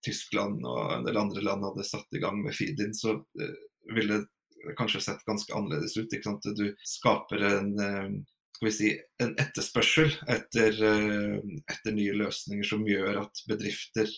Tyskland 0.05 0.61
og 0.69 0.93
en 0.99 1.09
del 1.09 1.17
andre 1.17 1.41
land 1.41 1.65
hadde 1.65 1.89
satt 1.89 2.13
i 2.13 2.21
gang 2.21 2.43
med 2.45 2.53
feed-in, 2.53 2.93
så 2.93 3.17
uh, 3.17 3.59
ville 3.97 4.21
det 4.21 4.77
kanskje 4.77 5.01
sett 5.07 5.25
ganske 5.25 5.57
annerledes 5.57 5.97
ut. 5.97 6.13
Du 6.53 6.67
skaper 6.85 7.49
en, 7.49 7.73
uh, 7.81 8.11
skal 8.55 8.69
vi 8.69 8.75
si, 8.75 8.91
en 9.23 9.35
etterspørsel 9.41 10.13
etter, 10.31 10.77
eh, 10.87 11.39
etter, 11.73 11.97
nye 11.97 12.15
løsninger 12.21 12.67
som 12.69 12.87
gjør 12.87 13.25
at 13.25 13.43
bedrifter 13.51 14.11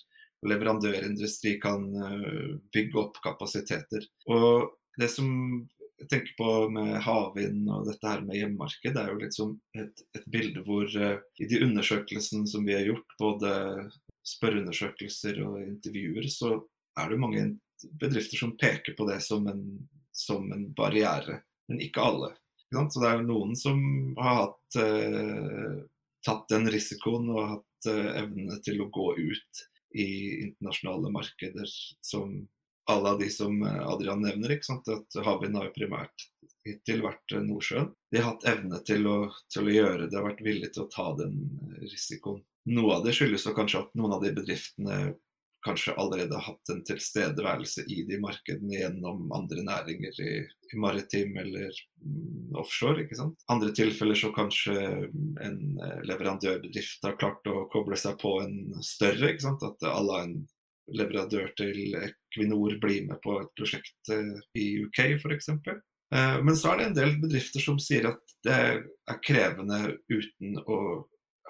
og 0.44 0.50
leverandørindustri 0.52 1.56
kan 1.62 1.86
eh, 1.96 2.52
bygge 2.74 3.00
opp 3.00 3.22
kapasiteter. 3.24 4.04
Og 4.28 4.76
det 5.00 5.08
som 5.12 5.30
jeg 5.96 6.08
tenker 6.12 6.34
på 6.36 6.50
med 6.72 6.98
havvind 7.06 7.70
og 7.72 7.86
dette 7.88 8.10
her 8.10 8.24
med 8.24 8.36
hjemmemarked, 8.36 8.92
det 8.92 9.02
er 9.02 9.12
jo 9.12 9.20
litt 9.22 9.36
som 9.36 9.54
et, 9.80 10.02
et 10.12 10.26
bilde 10.28 10.60
hvor 10.66 10.84
uh, 10.84 11.22
i 11.40 11.48
de 11.48 11.62
undersøkelsene 11.64 12.44
som 12.50 12.66
vi 12.68 12.74
har 12.76 12.84
gjort, 12.84 13.14
både 13.16 13.52
spørreundersøkelser 14.28 15.40
og 15.46 15.62
intervjuer, 15.62 16.28
så 16.28 16.58
er 17.00 17.08
det 17.08 17.20
mange 17.22 17.46
bedrifter 17.96 18.36
som 18.36 18.52
peker 18.60 18.92
på 18.98 19.06
det 19.08 19.22
som 19.24 19.48
en, 19.48 19.62
som 20.12 20.52
en 20.52 20.68
barriere, 20.76 21.40
men 21.70 21.80
ikke 21.88 22.04
alle. 22.04 22.34
Så 22.72 23.02
det 23.02 23.08
er 23.12 23.22
noen 23.22 23.54
som 23.58 23.78
har 24.18 24.40
hatt, 24.42 24.78
eh, 24.82 25.76
tatt 26.26 26.48
den 26.50 26.66
risikoen 26.72 27.30
og 27.30 27.52
hatt 27.54 27.90
eh, 27.92 28.10
evne 28.22 28.58
til 28.66 28.82
å 28.82 28.90
gå 28.92 29.12
ut 29.18 29.66
i 29.96 30.08
internasjonale 30.48 31.12
markeder 31.14 31.70
som 32.04 32.34
alle 32.90 33.10
av 33.14 33.18
de 33.18 33.30
som 33.30 33.62
eh, 33.62 33.82
Adrian 33.88 34.22
nevner. 34.22 34.56
ikke 34.56 34.70
sant? 34.70 34.88
At 34.88 35.18
Havvind 35.24 35.58
har 35.58 35.68
jo 35.68 35.76
primært 35.76 36.26
hittil 36.66 37.02
vært 37.06 37.34
eh, 37.34 37.44
Nordsjøen. 37.46 37.92
De 38.12 38.20
har 38.20 38.32
hatt 38.32 38.46
evne 38.50 38.80
til 38.86 39.06
å, 39.10 39.16
til 39.52 39.70
å 39.70 39.76
gjøre 39.76 40.06
det, 40.06 40.16
har 40.18 40.28
vært 40.28 40.44
villige 40.46 40.74
til 40.76 40.86
å 40.86 40.90
ta 40.92 41.08
den 41.18 41.40
risikoen. 41.82 42.42
Noe 42.66 42.98
av 42.98 43.06
det 43.06 43.14
skyldes 43.14 43.46
kanskje 43.54 43.84
at 43.84 43.94
noen 43.98 44.16
av 44.16 44.24
de 44.26 44.32
bedriftene 44.34 45.00
kanskje 45.64 45.94
allerede 45.98 46.38
hatt 46.38 46.72
en 46.72 46.82
tilstedeværelse 46.86 47.84
i 47.90 48.02
de 48.08 48.18
markedene 48.22 48.80
gjennom 48.80 49.30
andre 49.34 49.64
næringer 49.66 50.20
i, 50.22 50.34
i 50.72 50.80
maritim 50.80 51.36
eller 51.42 51.70
mm, 52.02 52.56
offshore. 52.60 53.04
ikke 53.04 53.18
sant? 53.18 53.46
Andre 53.52 53.72
tilfeller 53.76 54.18
så 54.18 54.32
kanskje 54.36 54.76
en 54.76 55.58
eh, 55.82 56.02
leverandørbedrift 56.06 57.06
har 57.06 57.18
klart 57.20 57.50
å 57.50 57.66
koble 57.72 57.98
seg 58.00 58.18
på 58.22 58.36
en 58.44 58.76
større. 58.84 59.32
ikke 59.32 59.48
sant? 59.48 59.66
At 59.66 59.88
alle 59.90 60.22
en 60.26 60.36
leverandør 60.94 61.50
til 61.58 61.96
Equinor 61.98 62.76
blir 62.82 63.08
med 63.08 63.18
på 63.24 63.40
et 63.40 63.52
prosjekt 63.58 64.14
eh, 64.14 64.36
i 64.58 64.68
UK 64.84 65.02
f.eks. 65.18 65.50
Eh, 66.14 66.38
men 66.42 66.56
så 66.56 66.72
er 66.72 66.78
det 66.78 66.88
en 66.90 66.98
del 67.00 67.18
bedrifter 67.22 67.62
som 67.62 67.80
sier 67.82 68.12
at 68.12 68.36
det 68.46 68.56
er 68.56 69.22
krevende 69.26 69.96
uten 70.12 70.60
å 70.62 70.78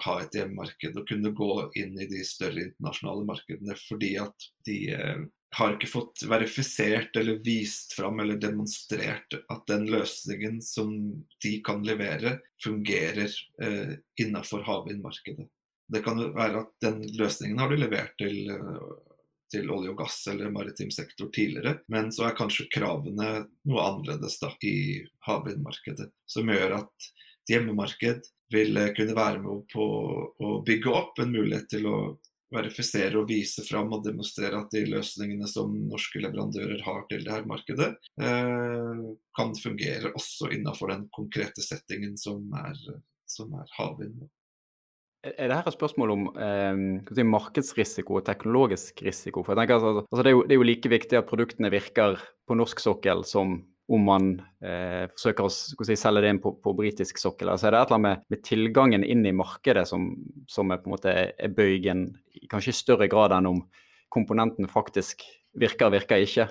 ha 0.05 0.19
et 0.21 0.35
hjemmemarked 0.35 0.97
og 0.99 1.07
kunne 1.09 1.33
gå 1.35 1.51
inn 1.79 1.97
i 1.99 2.07
de 2.09 2.21
større 2.27 2.67
internasjonale 2.67 3.25
markedene 3.27 3.77
fordi 3.87 4.13
at 4.21 4.47
de 4.67 4.77
eh, 4.93 5.25
har 5.57 5.73
ikke 5.73 5.89
fått 5.89 6.23
verifisert 6.27 7.15
eller 7.17 7.39
vist 7.43 7.95
fram 7.97 8.19
eller 8.19 8.39
demonstrert 8.41 9.37
at 9.39 9.67
den 9.69 9.87
løsningen 9.89 10.59
som 10.61 10.91
de 11.43 11.53
kan 11.65 11.83
levere, 11.87 12.37
fungerer 12.63 13.31
eh, 13.63 13.93
innenfor 14.21 14.65
havvindmarkedet. 14.67 15.47
Det 15.87 16.03
kan 16.03 16.19
være 16.35 16.65
at 16.65 16.73
den 16.83 16.99
løsningen 17.15 17.61
har 17.63 17.71
du 17.71 17.77
levert 17.79 18.17
til, 18.19 18.49
eh, 18.51 19.21
til 19.53 19.71
olje 19.71 19.93
og 19.93 20.01
gass 20.03 20.19
eller 20.27 20.51
maritim 20.51 20.91
sektor 20.91 21.31
tidligere, 21.33 21.77
men 21.87 22.11
så 22.11 22.27
er 22.27 22.37
kanskje 22.37 22.67
kravene 22.73 23.29
noe 23.47 23.85
annerledes 23.85 24.37
da, 24.43 24.51
i 24.67 25.05
havvindmarkedet. 25.29 26.11
Som 26.27 26.51
gjør 26.51 26.81
at 26.81 27.11
hjemmemarked 27.47 28.27
vil 28.53 28.79
kunne 28.95 29.15
være 29.17 29.41
med 29.43 29.65
på 29.73 29.85
å 30.39 30.57
bygge 30.67 30.93
opp 30.93 31.19
en 31.19 31.33
mulighet 31.33 31.69
til 31.73 31.87
å 31.89 31.99
verifisere 32.53 33.19
og 33.19 33.27
vise 33.27 33.63
fram 33.67 33.91
og 33.95 34.05
demonstrere 34.05 34.61
at 34.61 34.71
de 34.71 34.85
løsningene 34.87 35.49
som 35.51 35.73
norske 35.89 36.21
leverandører 36.23 36.79
har 36.85 37.03
til 37.09 37.25
det 37.25 37.33
her 37.33 37.47
markedet, 37.49 37.89
eh, 38.21 39.03
kan 39.35 39.53
fungere 39.59 40.13
også 40.15 40.51
innenfor 40.55 40.93
den 40.93 41.07
konkrete 41.15 41.63
settingen 41.65 42.15
som 42.19 42.47
er, 42.55 42.79
som 43.27 43.53
er 43.59 43.67
havvind. 43.77 44.27
Er 45.27 45.49
det 45.49 45.55
her 45.57 45.67
et 45.67 45.75
spørsmål 45.75 46.13
om 46.13 46.27
eh, 46.39 47.23
markedsrisiko 47.25 48.19
og 48.19 48.27
teknologisk 48.29 49.01
risiko? 49.03 49.43
For 49.43 49.53
jeg 49.53 49.65
tenker 49.65 49.79
altså, 49.81 50.05
altså 50.05 50.23
det, 50.23 50.29
er 50.29 50.37
jo, 50.37 50.43
det, 50.45 50.53
er 50.53 50.61
jo, 50.61 50.67
like 50.69 50.91
viktig 50.93 51.19
at 51.19 51.27
produktene 51.27 51.73
virker 51.73 52.21
på 52.47 52.55
norsk 52.55 52.79
sokkel 52.79 53.25
som 53.27 53.57
om 53.87 54.03
man 54.03 54.29
eh, 54.59 55.07
forsøker 55.13 55.47
å 55.47 55.51
si, 55.51 55.95
selge 55.95 56.23
det 56.23 56.31
inn 56.33 56.41
på, 56.43 56.51
på 56.63 56.73
britisk 56.75 57.21
sokkel. 57.21 57.53
Altså 57.53 57.69
er 57.69 57.75
det 57.75 57.81
et 57.81 57.91
eller 57.91 57.97
annet 57.97 58.07
med, 58.07 58.25
med 58.33 58.43
tilgangen 58.43 59.05
inn 59.07 59.23
i 59.25 59.35
markedet 59.35 59.85
som, 59.87 60.09
som 60.51 60.73
er, 60.73 60.81
på 60.83 60.89
en 60.89 60.95
måte 60.97 61.13
er 61.15 61.53
bøygen, 61.55 62.09
kanskje 62.51 62.73
i 62.73 62.79
større 62.81 63.07
grad 63.11 63.35
enn 63.37 63.47
om 63.49 63.61
komponenten 64.13 64.67
faktisk 64.71 65.23
virker, 65.57 65.91
virker 65.93 66.23
ikke? 66.23 66.49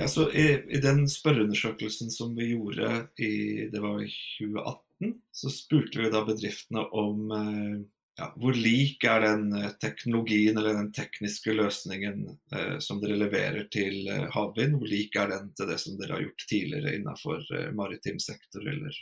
Ja, 0.00 0.08
så 0.08 0.30
i, 0.32 0.46
i 0.72 0.80
den 0.80 1.04
spørreundersøkelsen 1.10 2.12
som 2.14 2.32
vi 2.38 2.54
gjorde 2.54 3.08
i 3.20 3.68
det 3.72 3.82
var 3.82 4.00
2018, 4.00 5.16
så 5.36 5.52
spurte 5.52 6.00
vi 6.00 6.12
da 6.12 6.22
bedriftene 6.24 6.86
om 6.96 7.34
eh, 7.36 7.80
ja, 8.20 8.26
hvor 8.36 8.56
lik 8.56 9.04
er 9.08 9.22
den 9.24 9.52
eh, 9.56 9.70
teknologien 9.80 10.58
eller 10.58 10.76
den 10.76 10.90
tekniske 10.92 11.54
løsningen 11.56 12.26
eh, 12.54 12.76
som 12.84 13.00
dere 13.00 13.16
leverer 13.16 13.64
til 13.72 14.10
eh, 14.12 14.26
havvind? 14.34 14.76
Hvor 14.76 14.90
lik 14.90 15.16
er 15.16 15.32
den 15.32 15.48
til 15.56 15.70
det 15.70 15.78
som 15.80 15.96
dere 15.96 16.18
har 16.18 16.26
gjort 16.26 16.44
tidligere 16.50 16.92
innenfor 16.98 17.46
eh, 17.56 17.70
maritim 17.76 18.20
sektor 18.20 18.66
eller 18.68 18.98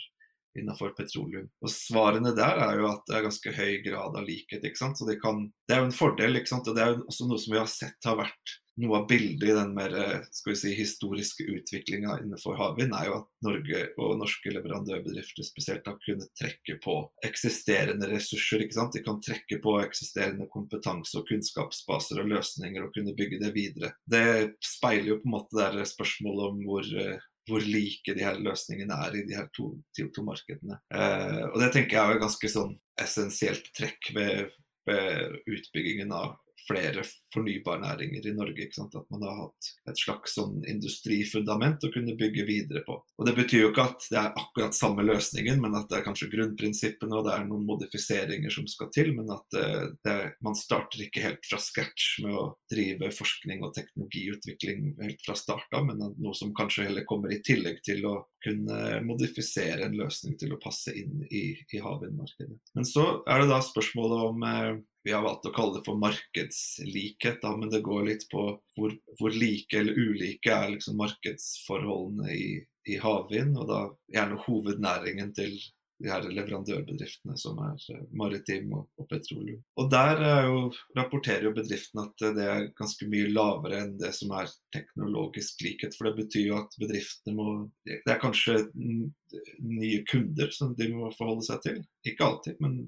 innenfor 0.59 0.95
petroleum? 0.95 1.51
Og 1.65 1.75
Svarene 1.75 2.31
der 2.37 2.63
er 2.69 2.79
jo 2.79 2.93
at 2.93 3.03
det 3.11 3.19
er 3.19 3.27
ganske 3.27 3.57
høy 3.59 3.75
grad 3.89 4.21
av 4.21 4.29
likhet. 4.29 4.63
ikke 4.63 4.83
sant? 4.85 5.01
Så 5.01 5.09
det, 5.09 5.19
kan, 5.25 5.49
det 5.67 5.77
er 5.77 5.83
jo 5.83 5.91
en 5.91 5.99
fordel. 5.99 6.39
ikke 6.39 6.53
sant? 6.55 6.71
Og 6.71 6.79
Det 6.79 6.85
er 6.85 6.95
jo 6.95 7.05
også 7.11 7.27
noe 7.27 7.43
som 7.43 7.57
vi 7.57 7.63
har 7.65 7.73
sett 7.75 8.11
har 8.11 8.23
vært 8.23 8.59
noe 8.79 9.01
av 9.01 9.07
bildet 9.11 9.49
i 9.49 9.55
den 9.57 9.73
mer 9.75 9.95
eh, 9.99 10.27
skal 10.35 10.53
vi 10.53 10.59
si, 10.61 10.73
historiske 10.79 11.45
utviklinga 11.45 12.19
innenfor 12.23 12.59
havvind, 12.59 12.95
er 12.95 13.09
jo 13.09 13.17
at 13.21 13.29
Norge 13.47 13.85
og 13.99 14.19
norske 14.21 14.53
leverandørbedrifter 14.55 15.47
spesielt 15.47 15.89
har 15.89 15.99
kunnet 16.05 16.31
trekke 16.39 16.79
på 16.85 16.97
eksisterende 17.27 18.11
ressurser. 18.11 18.63
ikke 18.65 18.79
sant? 18.79 18.95
De 18.95 19.03
kan 19.05 19.21
trekke 19.25 19.61
på 19.65 19.75
eksisterende 19.83 20.49
kompetanse 20.53 21.19
og 21.19 21.27
kunnskapsbaser 21.31 22.23
og 22.23 22.31
løsninger 22.35 22.87
og 22.87 22.95
kunne 22.95 23.17
bygge 23.19 23.41
det 23.43 23.55
videre. 23.57 23.95
Det 24.07 24.55
speiler 24.65 25.15
jo 25.15 25.21
på 25.23 25.31
en 25.31 25.37
måte 25.39 25.71
det 25.79 25.89
spørsmålet 25.91 26.53
om 26.53 26.63
hvor 26.69 26.95
eh, 26.95 27.19
hvor 27.49 27.65
like 27.65 28.13
de 28.13 28.21
her 28.21 28.37
løsningene 28.45 28.97
er 29.07 29.15
i 29.17 29.23
de 29.25 29.37
her 29.39 29.47
to, 29.57 29.71
de 29.97 30.05
to 30.13 30.25
markedene. 30.27 30.77
Eh, 30.93 31.45
og 31.49 31.57
Det 31.63 31.71
tenker 31.73 31.97
jeg 31.97 32.05
er 32.05 32.19
et 32.19 32.25
ganske 32.27 32.51
sånn 32.53 32.75
essensielt 33.01 33.71
trekk 33.73 34.11
ved, 34.13 34.51
ved 34.85 35.39
utbyggingen 35.49 36.13
av 36.13 36.37
flere 36.67 37.05
fornybarnæringer 37.35 38.27
i 38.27 38.35
Norge. 38.37 38.65
ikke 38.65 38.79
sant? 38.81 38.97
At 38.99 39.09
man 39.13 39.25
har 39.27 39.37
hatt 39.43 39.71
et 39.91 40.01
slags 40.01 40.35
sånn 40.39 40.63
industrifundament 40.69 41.85
å 41.85 41.93
kunne 41.95 42.17
bygge 42.19 42.45
videre 42.49 42.83
på. 42.87 42.99
Og 42.99 43.27
Det 43.29 43.35
betyr 43.37 43.65
jo 43.65 43.71
ikke 43.73 43.87
at 43.93 44.09
det 44.11 44.21
er 44.21 44.41
akkurat 44.43 44.77
samme 44.77 45.05
løsningen, 45.07 45.61
men 45.63 45.77
at 45.79 45.89
det 45.91 46.01
er 46.01 46.07
kanskje 46.07 46.31
grunnprinsippene 46.33 47.19
og 47.19 47.27
det 47.29 47.35
er 47.37 47.47
noen 47.49 47.67
modifiseringer 47.69 48.53
som 48.55 48.69
skal 48.71 48.91
til. 48.95 49.13
Men 49.17 49.33
at 49.35 49.59
eh, 49.59 49.87
det, 50.07 50.17
man 50.45 50.59
starter 50.59 51.05
ikke 51.05 51.25
helt 51.25 51.45
fra 51.49 51.61
scratch 51.63 52.19
med 52.25 52.35
å 52.35 52.47
drive 52.73 53.13
forskning 53.15 53.65
og 53.65 53.75
teknologiutvikling 53.77 54.95
helt 55.03 55.25
fra 55.25 55.37
start 55.39 55.73
av, 55.77 55.89
men 55.89 56.03
noe 56.17 56.37
som 56.37 56.55
kanskje 56.57 56.89
heller 56.89 57.07
kommer 57.09 57.33
i 57.33 57.43
tillegg 57.45 57.83
til 57.87 58.05
å 58.09 58.17
kunne 58.45 59.01
modifisere 59.07 59.87
en 59.87 59.97
løsning 59.99 60.37
til 60.39 60.55
å 60.55 60.61
passe 60.63 60.93
inn 60.97 61.25
i, 61.29 61.51
i 61.75 61.83
havvindmarkedet. 61.83 62.61
Men 62.79 62.87
så 62.87 63.09
er 63.27 63.43
det 63.43 63.51
da 63.51 63.59
spørsmålet 63.65 64.25
om 64.29 64.47
eh, 64.47 64.79
vi 65.09 65.13
har 65.15 65.23
valgt 65.25 65.47
å 65.49 65.55
kalle 65.57 65.79
det 65.79 65.87
for 65.87 65.97
markedslikhet, 66.03 67.39
da, 67.41 67.55
men 67.57 67.71
det 67.73 67.81
går 67.87 68.03
litt 68.11 68.27
på 68.29 68.43
hvor, 68.77 68.93
hvor 69.17 69.33
like 69.33 69.79
eller 69.81 69.97
ulike 69.97 70.53
er 70.53 70.75
liksom 70.75 70.99
markedsforholdene 71.01 72.35
i, 72.35 72.49
i, 72.93 72.99
havvind, 73.01 73.57
og 73.57 73.71
da 73.71 73.79
gjerne 74.13 74.41
hovednæringen 74.45 75.33
til 75.39 75.57
de 75.99 76.11
her 76.13 76.27
leverandørbedriftene 76.29 77.39
som 77.41 77.57
er 77.65 77.87
eh, 77.95 78.03
maritim 78.21 78.75
og, 78.77 78.85
og 79.01 79.09
petroleum. 79.09 79.63
Og 79.81 79.89
Der 79.91 80.21
jo, 80.45 80.61
rapporterer 81.01 81.49
jo 81.49 81.55
bedriftene 81.57 82.05
at 82.05 82.27
det 82.37 82.45
er 82.45 82.69
ganske 82.77 83.09
mye 83.09 83.33
lavere 83.33 83.81
enn 83.87 83.97
det 83.99 84.13
som 84.19 84.37
er 84.37 84.53
teknologisk 84.77 85.65
likhet. 85.65 85.97
For 85.97 86.11
det 86.11 86.21
betyr 86.21 86.51
jo 86.51 86.61
at 86.61 86.77
bedriftene 86.85 87.35
må 87.41 87.49
Det 87.89 88.13
er 88.13 88.21
kanskje 88.21 88.61
nye 88.77 90.05
kunder 90.13 90.53
som 90.55 90.77
de 90.77 90.93
må 90.93 91.11
forholde 91.17 91.49
seg 91.49 91.65
til. 91.65 91.83
Ikke 92.13 92.29
alltid, 92.29 92.61
men 92.61 92.79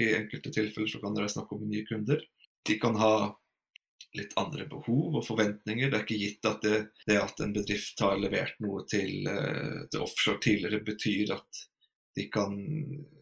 i 0.00 0.14
enkelte 0.14 0.52
tilfeller 0.52 0.90
så 0.90 1.00
kan 1.02 1.14
det 1.14 1.24
være 1.24 1.34
snakk 1.36 1.52
om 1.54 1.64
nye 1.68 1.86
kunder. 1.86 2.22
De 2.66 2.78
kan 2.80 2.96
ha 2.98 3.14
litt 4.14 4.34
andre 4.38 4.66
behov 4.70 5.18
og 5.18 5.26
forventninger. 5.26 5.90
Det 5.90 5.98
er 5.98 6.04
ikke 6.06 6.20
gitt 6.20 6.48
at 6.48 6.62
det, 6.62 6.80
det 7.06 7.18
at 7.18 7.40
en 7.42 7.54
bedrift 7.54 8.00
har 8.02 8.18
levert 8.22 8.58
noe 8.62 8.84
til, 8.90 9.26
eh, 9.30 9.80
til, 9.90 10.04
offshore 10.04 10.42
tidligere, 10.42 10.84
betyr 10.86 11.34
at 11.34 11.64
de 12.14 12.28
kan 12.30 12.54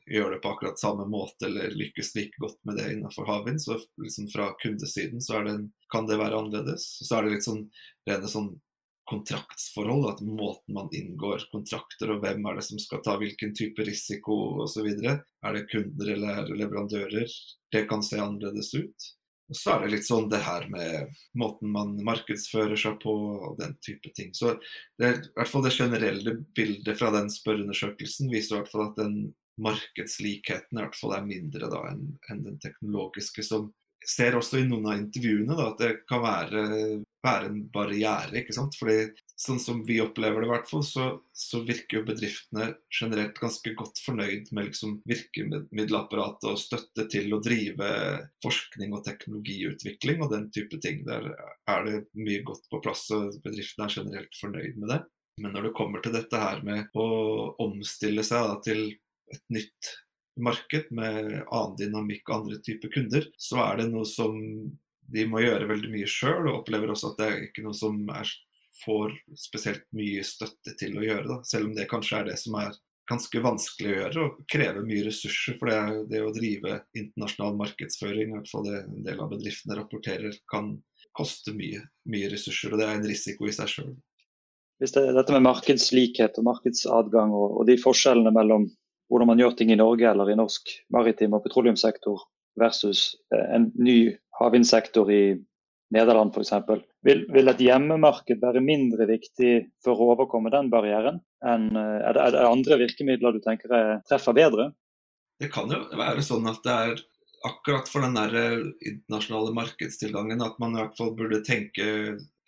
gjøre 0.04 0.34
det 0.34 0.42
på 0.44 0.50
akkurat 0.52 0.80
samme 0.80 1.06
måte 1.08 1.46
eller 1.48 1.72
lykkes 1.72 2.12
like 2.18 2.36
godt 2.42 2.58
med 2.68 2.76
det 2.76 2.90
innenfor 2.92 3.28
havvind. 3.28 3.62
Så 3.62 3.78
liksom 4.02 4.28
fra 4.32 4.50
kundesiden 4.60 5.24
så 5.24 5.40
det 5.46 5.56
en, 5.56 5.70
kan 5.92 6.08
det 6.08 6.20
være 6.20 6.42
annerledes. 6.42 6.84
Så 7.00 7.16
er 7.16 7.24
det 7.24 7.38
litt 7.38 7.48
sånn 7.48 7.64
rene 8.08 8.28
sånn 8.28 8.52
kontraktsforhold, 9.11 10.06
at 10.11 10.21
måten 10.25 10.76
man 10.76 10.92
inngår 10.94 11.49
kontrakter 11.52 12.14
og 12.14 12.23
hvem 12.23 12.47
er 12.47 12.59
det 12.59 12.66
som 12.68 12.78
skal 12.82 13.02
ta 13.04 13.16
hvilken 13.21 13.54
type 13.59 13.85
risiko 13.87 14.37
osv. 14.64 14.87
Er 14.92 15.56
det 15.56 15.66
kunder 15.73 16.12
eller 16.14 16.54
leverandører? 16.54 17.35
Det 17.73 17.87
kan 17.90 18.04
se 18.06 18.21
annerledes 18.23 18.73
ut. 18.75 19.11
Og 19.52 19.59
så 19.59 19.75
er 19.75 19.82
det 19.82 19.92
litt 19.92 20.06
sånn 20.06 20.30
det 20.32 20.40
her 20.47 20.64
med 20.73 21.11
måten 21.37 21.73
man 21.75 21.92
markedsfører 22.06 22.78
seg 22.78 22.97
på 23.02 23.12
og 23.50 23.59
den 23.59 23.75
type 23.85 24.09
ting. 24.16 24.30
Så 24.32 24.54
det, 24.97 25.11
i 25.12 25.35
hvert 25.37 25.50
fall 25.50 25.66
det 25.66 25.75
generelle 25.76 26.38
bildet 26.56 26.97
fra 26.97 27.11
den 27.12 27.28
spørreundersøkelsen 27.32 28.32
viser 28.32 28.54
i 28.54 28.61
hvert 28.62 28.73
fall 28.73 28.87
at 28.87 29.00
den 29.02 29.18
markedslikheten 29.61 30.78
i 30.78 30.80
hvert 30.80 30.97
fall 30.97 31.16
er 31.18 31.26
mindre 31.26 31.68
da 31.68 31.82
enn, 31.90 32.06
enn 32.32 32.47
den 32.47 32.59
teknologiske, 32.62 33.44
som 33.44 33.68
ser 34.09 34.37
også 34.38 34.61
i 34.61 34.66
noen 34.68 34.88
av 34.90 35.00
intervjuene 35.00 35.56
da, 35.59 35.71
at 35.73 35.82
det 35.82 35.94
kan 36.09 36.23
være 36.25 36.66
være 37.23 37.50
en 37.50 37.61
barriere. 37.73 38.40
ikke 38.40 38.54
sant? 38.56 38.76
Fordi 38.78 39.12
sånn 39.38 39.61
som 39.62 39.82
vi 39.87 39.99
opplever 40.02 40.42
det, 40.42 40.49
i 40.49 40.52
hvert 40.52 40.68
fall, 40.71 40.85
så, 40.87 41.06
så, 41.37 41.62
virker 41.66 42.00
jo 42.00 42.04
bedriftene 42.09 42.68
generelt 43.00 43.38
ganske 43.40 43.75
godt 43.78 44.00
fornøyd 44.04 44.50
med 44.54 44.71
liksom 44.71 44.99
virkemiddelapparatet 45.09 46.50
og 46.50 46.61
støtte 46.61 47.06
til 47.12 47.32
å 47.35 47.40
drive 47.44 47.88
forskning 48.44 48.94
og 48.97 49.04
teknologiutvikling 49.06 50.23
og 50.23 50.35
den 50.35 50.49
type 50.54 50.80
ting. 50.82 51.02
Der 51.09 51.30
er 51.71 51.88
det 51.88 52.04
mye 52.18 52.44
godt 52.47 52.68
på 52.71 52.82
plass, 52.85 53.09
og 53.14 53.38
bedriftene 53.44 53.88
er 53.88 53.99
generelt 54.00 54.40
fornøyd 54.40 54.78
med 54.78 54.97
det. 54.97 55.02
Men 55.40 55.54
når 55.56 55.68
det 55.68 55.76
kommer 55.78 56.02
til 56.04 56.14
dette 56.14 56.38
her 56.38 56.61
med 56.66 56.90
å 56.99 57.06
omstille 57.62 58.25
seg 58.26 58.50
da, 58.50 58.59
til 58.64 58.82
et 59.32 59.44
nytt 59.54 59.94
marked 60.40 60.88
med 60.94 61.42
annen 61.42 61.76
dynamikk 61.78 62.30
og 62.30 62.36
andre 62.38 62.60
typer 62.64 62.92
kunder, 62.94 63.26
så 63.36 63.60
er 63.66 63.82
det 63.82 63.90
noe 63.92 64.08
som 64.08 64.38
de 65.12 65.26
må 65.28 65.42
gjøre 65.42 65.68
veldig 65.68 65.90
mye 65.92 66.08
sjøl, 66.08 66.46
og 66.48 66.62
opplever 66.62 66.92
også 66.92 67.12
at 67.12 67.20
det 67.20 67.28
er 67.28 67.44
ikke 67.48 67.64
noe 67.66 67.76
som 67.76 67.98
er, 68.14 68.30
får 68.82 69.12
spesielt 69.38 69.84
mye 69.96 70.22
støtte 70.26 70.74
til 70.80 70.96
å 70.98 71.04
gjøre. 71.04 71.26
Da. 71.28 71.38
Selv 71.46 71.68
om 71.68 71.76
det 71.76 71.90
kanskje 71.90 72.22
er 72.22 72.30
det 72.30 72.38
som 72.40 72.56
er 72.62 72.72
ganske 73.10 73.42
vanskelig 73.44 73.90
å 73.90 73.98
gjøre 73.98 74.22
og 74.24 74.38
krever 74.50 74.86
mye 74.86 75.06
ressurser. 75.08 75.58
For 75.58 75.70
det, 75.70 75.80
det 76.12 76.22
å 76.24 76.32
drive 76.34 76.78
internasjonal 76.96 77.58
markedsføring, 77.58 78.30
i 78.30 78.38
hvert 78.38 78.50
fall 78.50 78.66
det 78.68 78.78
en 78.84 79.04
del 79.06 79.20
av 79.20 79.32
bedriftene 79.34 79.78
rapporterer, 79.78 80.38
kan 80.50 80.76
koste 81.16 81.54
mye, 81.56 81.82
mye 82.08 82.30
ressurser. 82.32 82.72
Og 82.72 82.80
det 82.80 82.88
er 82.88 82.96
en 82.96 83.08
risiko 83.08 83.48
i 83.48 83.54
seg 83.54 83.70
sjøl. 83.70 83.92
Hvis 84.82 84.94
det, 84.96 85.04
dette 85.14 85.34
med 85.36 85.44
markedslikhet 85.46 86.38
og 86.40 86.48
markedsadgang 86.48 87.34
og, 87.36 87.58
og 87.60 87.68
de 87.68 87.76
forskjellene 87.78 88.32
mellom 88.34 88.70
hvordan 89.12 89.28
man 89.33 89.40
gjør 89.42 89.57
ting 89.59 89.73
i 89.73 89.78
Norge 89.78 90.09
eller 90.09 90.33
i 90.33 90.37
norsk 90.38 90.73
maritim 90.95 91.37
og 91.37 91.45
petroleumssektor 91.45 92.25
versus 92.61 93.11
eh, 93.35 93.49
en 93.57 93.71
ny 93.76 93.99
havvindsektor 94.40 95.11
i 95.12 95.23
Nederland 95.92 96.33
f.eks. 96.33 96.54
Vil, 97.04 97.26
vil 97.35 97.52
et 97.52 97.61
hjemmemarked 97.61 98.40
være 98.40 98.62
mindre 98.64 99.04
viktig 99.11 99.52
for 99.85 100.00
å 100.00 100.14
overkomme 100.14 100.52
den 100.54 100.73
barrieren? 100.73 101.21
enn 101.45 101.69
eh, 101.76 101.99
Er 102.09 102.16
det, 102.16 102.25
er 102.25 102.37
det 102.38 102.47
andre 102.49 102.81
virkemidler 102.87 103.37
du 103.37 103.42
tenker 103.45 104.00
treffer 104.09 104.37
bedre? 104.37 104.71
Det 105.42 105.50
kan 105.52 105.71
jo 105.73 105.85
være 105.99 106.23
sånn 106.25 106.47
at 106.49 106.61
det 106.64 106.78
er 106.87 107.00
akkurat 107.42 107.88
for 107.90 108.04
den 108.04 108.16
der 108.16 108.35
eh, 108.38 108.61
internasjonale 108.88 109.54
markedstilgangen 109.57 110.45
at 110.45 110.59
man 110.62 110.76
i 110.76 110.83
hvert 110.83 110.97
fall 110.99 111.12
burde 111.19 111.42
tenke 111.47 111.87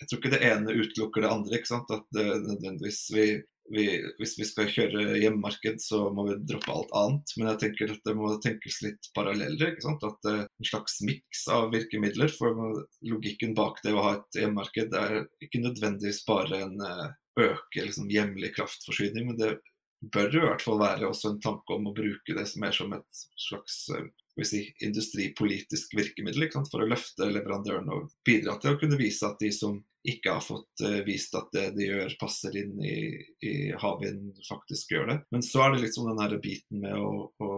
Jeg 0.00 0.08
tror 0.08 0.20
ikke 0.20 0.34
det 0.34 0.44
ene 0.46 0.74
utelukker 0.74 1.22
det 1.22 1.30
andre. 1.30 1.58
ikke 1.58 1.70
sant? 1.70 1.90
At 1.94 2.06
det, 2.14 2.26
nødvendigvis 2.44 3.00
vi 3.14 3.26
vi, 3.72 3.84
hvis 4.18 4.34
vi 4.38 4.46
skal 4.48 4.68
kjøre 4.68 5.18
hjemmemarked, 5.18 5.80
så 5.80 6.04
må 6.14 6.26
vi 6.28 6.36
droppe 6.44 6.72
alt 6.72 6.94
annet. 7.00 7.34
Men 7.38 7.50
jeg 7.52 7.60
tenker 7.62 7.94
at 7.94 8.06
det 8.06 8.14
må 8.18 8.30
tenkes 8.44 8.80
litt 8.84 9.10
paralleller. 9.16 9.72
ikke 9.72 9.86
sant? 9.86 10.04
At 10.04 10.30
er 10.30 10.40
En 10.44 10.68
slags 10.68 10.98
miks 11.06 11.46
av 11.52 11.70
virkemidler. 11.72 12.32
For 12.32 12.84
logikken 13.06 13.54
bak 13.56 13.80
det 13.84 13.94
å 13.94 14.04
ha 14.04 14.16
et 14.18 14.40
hjemmemarked 14.40 14.96
er 15.00 15.22
ikke 15.44 15.62
nødvendigvis 15.64 16.24
bare 16.28 16.64
en 16.66 16.82
eh, 16.84 17.06
øke 17.40 17.86
liksom, 17.88 18.10
hjemlig 18.12 18.54
kraftforsyning, 18.58 19.30
men 19.30 19.40
det 19.40 19.54
bør 20.12 20.36
i 20.36 20.42
hvert 20.44 20.62
fall 20.62 20.82
være 20.82 21.08
også 21.08 21.32
en 21.32 21.40
tanke 21.42 21.76
om 21.76 21.88
å 21.88 21.96
bruke 21.96 22.36
det 22.36 22.46
mer 22.60 22.74
som 22.76 22.92
et 22.92 23.24
slags 23.40 23.86
eh, 23.94 24.10
si, 24.42 24.64
industripolitisk 24.82 25.94
virkemiddel 25.94 26.50
for 26.66 26.82
å 26.82 26.88
løfte 26.90 27.30
leverandørene 27.30 27.94
og 27.94 28.08
bidra 28.26 28.56
til 28.58 28.74
å 28.74 28.78
kunne 28.80 28.98
vise 28.98 29.28
at 29.28 29.38
de 29.38 29.52
som 29.54 29.78
ikke 30.04 30.34
har 30.36 30.44
fått 30.44 30.82
uh, 30.84 31.00
vist 31.06 31.34
at 31.38 31.52
det 31.54 31.68
de 31.78 31.88
gjør 31.88 32.16
passer 32.20 32.56
inn 32.60 32.74
i, 32.84 32.96
i 33.46 33.54
havvind, 33.80 34.34
faktisk 34.48 34.92
gjør 34.92 35.12
det. 35.12 35.18
Men 35.32 35.44
så 35.46 35.64
er 35.64 35.74
det 35.74 35.84
liksom 35.86 36.10
den 36.10 36.20
her 36.20 36.34
biten 36.42 36.82
med 36.82 36.98
å, 36.98 37.28
å 37.40 37.52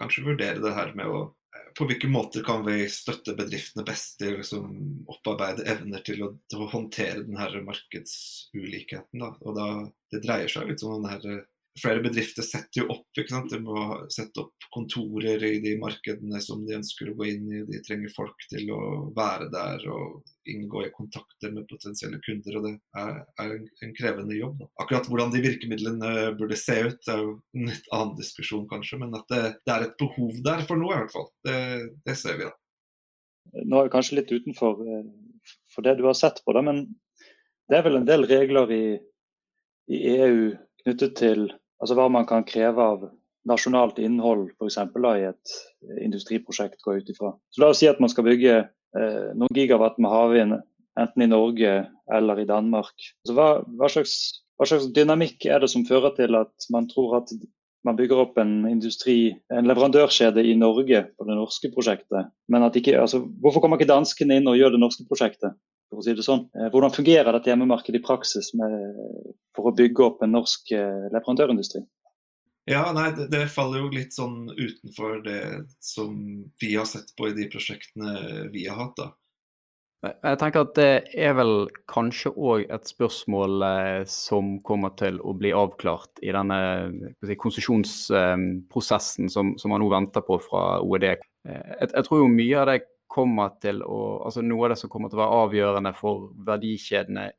kanskje 0.00 0.26
vurdere 0.26 0.60
det 0.60 0.74
her 0.76 0.92
med 0.98 1.08
å 1.08 1.22
eh, 1.24 1.70
på 1.76 1.86
hvilke 1.88 2.10
måter 2.12 2.44
kan 2.44 2.66
vi 2.66 2.82
støtte 2.92 3.36
bedriftene 3.38 3.86
best 3.88 4.18
til 4.20 4.34
å 4.34 4.42
liksom, 4.42 4.66
opparbeide 5.14 5.64
evner 5.72 6.04
til 6.04 6.26
å, 6.26 6.34
til 6.50 6.66
å 6.66 6.68
håndtere 6.74 7.24
denne 7.24 7.64
markedsulikheten? 7.70 9.24
Da. 9.24 9.32
Og 9.40 9.56
da, 9.56 9.70
Det 10.12 10.20
dreier 10.26 10.52
seg 10.52 10.68
litt 10.68 10.84
om 10.84 10.98
den 10.98 11.12
her 11.14 11.44
flere 11.82 12.02
bedrifter 12.04 12.44
setter 12.46 12.82
jo 12.82 12.86
opp. 12.94 13.06
De 13.16 13.58
må 13.64 13.82
sette 14.12 14.42
opp 14.42 14.68
kontorer 14.74 15.42
i 15.44 15.58
de 15.64 15.74
markedene 15.80 16.40
som 16.44 16.62
de 16.66 16.76
ønsker 16.76 17.10
å 17.10 17.16
gå 17.18 17.26
inn 17.32 17.48
i. 17.50 17.62
De 17.68 17.80
trenger 17.86 18.12
folk 18.14 18.46
til 18.52 18.70
å 18.74 18.80
være 19.16 19.48
der 19.52 19.86
og 19.90 20.20
inngå 20.50 20.84
i 20.86 20.92
kontakter 20.94 21.54
med 21.54 21.68
potensielle 21.70 22.20
kunder. 22.24 22.58
og 22.58 22.66
Det 22.68 22.74
er, 23.02 23.18
er 23.44 23.56
en, 23.56 23.66
en, 23.84 23.94
krevende 23.96 24.38
jobb. 24.38 24.60
Da. 24.62 24.70
Akkurat 24.84 25.10
hvordan 25.10 25.34
de 25.34 25.44
virkemidlene 25.44 26.14
burde 26.38 26.58
se 26.60 26.78
ut, 26.86 27.10
er 27.10 27.24
jo 27.24 27.34
en 27.56 27.68
litt 27.72 27.90
annen 27.96 28.16
diskusjon 28.20 28.68
kanskje. 28.70 29.00
Men 29.02 29.16
at 29.18 29.26
det, 29.32 29.42
det, 29.64 29.74
er 29.74 29.88
et 29.88 29.98
behov 30.00 30.40
der 30.46 30.64
for 30.68 30.80
noe, 30.80 30.94
i 30.94 31.02
hvert 31.02 31.16
fall. 31.16 31.30
Det, 31.46 31.58
det 32.06 32.18
ser 32.20 32.40
vi 32.40 32.48
da. 32.48 32.54
Nå 33.66 33.80
er 33.80 33.88
vi 33.88 33.94
kanskje 33.96 34.20
litt 34.20 34.30
utenfor 34.30 34.82
eh, 34.86 35.06
for 35.74 35.86
det 35.86 35.96
du 35.98 36.04
har 36.06 36.14
sett 36.18 36.42
på, 36.44 36.54
det, 36.54 36.62
men 36.66 36.84
det 37.70 37.78
er 37.78 37.86
vel 37.86 38.00
en 38.00 38.06
del 38.08 38.26
regler 38.28 38.72
i, 38.74 38.84
i 39.90 40.00
EU 40.16 40.50
knyttet 40.84 41.16
til 41.18 41.48
altså 41.80 41.96
hva 41.98 42.08
man 42.12 42.28
kan 42.28 42.44
kreve 42.46 42.84
av 42.94 43.08
nasjonalt 43.48 43.98
innhold 44.02 44.50
f.eks. 44.58 44.76
i 44.76 45.28
et 45.30 45.54
industriprosjekt. 46.04 46.82
gå 46.84 46.98
ut 46.98 47.08
ifra. 47.08 47.32
Så 47.50 47.62
La 47.62 47.70
oss 47.72 47.80
si 47.80 47.88
at 47.88 48.00
man 48.00 48.12
skal 48.12 48.26
bygge 48.28 48.56
eh, 48.60 49.30
noen 49.34 49.56
gigawatt 49.56 49.98
med 49.98 50.12
havvind 50.12 50.58
enten 51.00 51.24
i 51.24 51.30
Norge 51.30 51.86
eller 52.12 52.40
i 52.40 52.48
Danmark. 52.48 52.92
Altså 53.24 53.36
hva, 53.36 53.48
hva, 53.78 53.88
slags, 53.88 54.42
hva, 54.58 54.68
slags, 54.68 54.90
dynamikk 54.96 55.46
er 55.46 55.62
det 55.62 55.70
som 55.72 55.86
fører 55.88 56.14
til 56.18 56.36
at 56.38 56.68
man 56.74 56.88
tror 56.90 57.22
at 57.22 57.32
man 57.88 57.96
bygger 57.96 58.26
opp 58.26 58.36
en 58.36 58.66
industri, 58.68 59.32
en 59.48 59.68
leverandørkjede 59.70 60.42
i 60.44 60.56
Norge 60.58 61.06
på 61.16 61.24
det 61.24 61.36
norske 61.38 61.70
prosjektet, 61.72 62.28
men 62.52 62.66
at 62.66 62.76
ikke, 62.76 62.98
altså, 63.00 63.22
hvorfor 63.40 63.64
kommer 63.64 63.80
ikke 63.80 63.88
danskene 63.88 64.36
inn 64.36 64.50
og 64.50 64.58
gjør 64.58 64.74
det 64.74 64.82
norske 64.82 65.06
prosjektet? 65.08 65.56
For 65.90 66.00
å 66.00 66.06
si 66.06 66.14
det 66.16 66.26
sånn. 66.26 66.46
Eh, 66.56 66.68
hvordan 66.72 66.94
fungerer 66.94 67.34
dette 67.34 67.50
hjemmemarkedet 67.52 68.00
i 68.00 68.04
praksis 68.06 68.52
med, 68.58 68.76
for 69.56 69.70
å 69.70 69.76
bygge 69.76 70.06
opp 70.06 70.22
en 70.24 70.36
norsk 70.38 70.72
eh, 70.76 71.08
leverandørindustri? 71.10 71.82
Ja, 72.70 72.84
nei, 72.94 73.08
det, 73.16 73.30
det, 73.32 73.46
faller 73.50 73.82
jo 73.82 73.88
litt 73.90 74.14
sånn 74.14 74.44
utenfor 74.52 75.22
det 75.24 75.42
som 75.82 76.12
vi 76.60 76.76
har 76.76 76.86
sett 76.86 77.10
på 77.18 77.30
i 77.30 77.34
de 77.34 77.48
prosjektene 77.50 78.46
vi 78.52 78.68
har 78.68 78.78
hatt. 78.78 79.00
da. 79.00 79.10
Jeg 80.00 80.38
tenker 80.40 80.62
at 80.64 80.76
det 80.78 80.92
er 81.12 81.34
vel 81.36 81.66
kanskje 81.90 82.30
òg 82.32 82.62
et 82.72 82.88
spørsmål 82.88 83.64
eh, 83.66 84.04
som 84.08 84.54
kommer 84.64 84.94
til 84.96 85.18
å 85.20 85.34
bli 85.36 85.50
avklart 85.52 86.22
i 86.24 86.32
denne 86.32 86.60
si, 87.20 87.36
konsesjonsprosessen 87.36 89.28
som, 89.28 89.52
som, 89.60 89.68
man 89.72 89.82
nå 89.82 89.90
venter 89.92 90.24
på 90.24 90.38
fra 90.46 90.80
OED. 90.80 91.04
Jeg, 91.10 91.20
jeg, 91.84 92.04
tror 92.06 92.22
jo 92.22 92.30
mye 92.32 92.62
av 92.62 92.70
det 92.70 92.78
kommer 93.10 93.56
til 93.62 93.82
å 93.82 94.00
altså 94.26 94.42
Noe 94.46 94.68
av 94.68 94.74
det 94.74 94.80
som 94.80 94.90
kommer 94.92 95.10
til 95.10 95.18
å 95.18 95.24
være 95.24 95.44
avgjørende 95.44 95.94
for 95.98 96.30
verdikjedene 96.46 97.30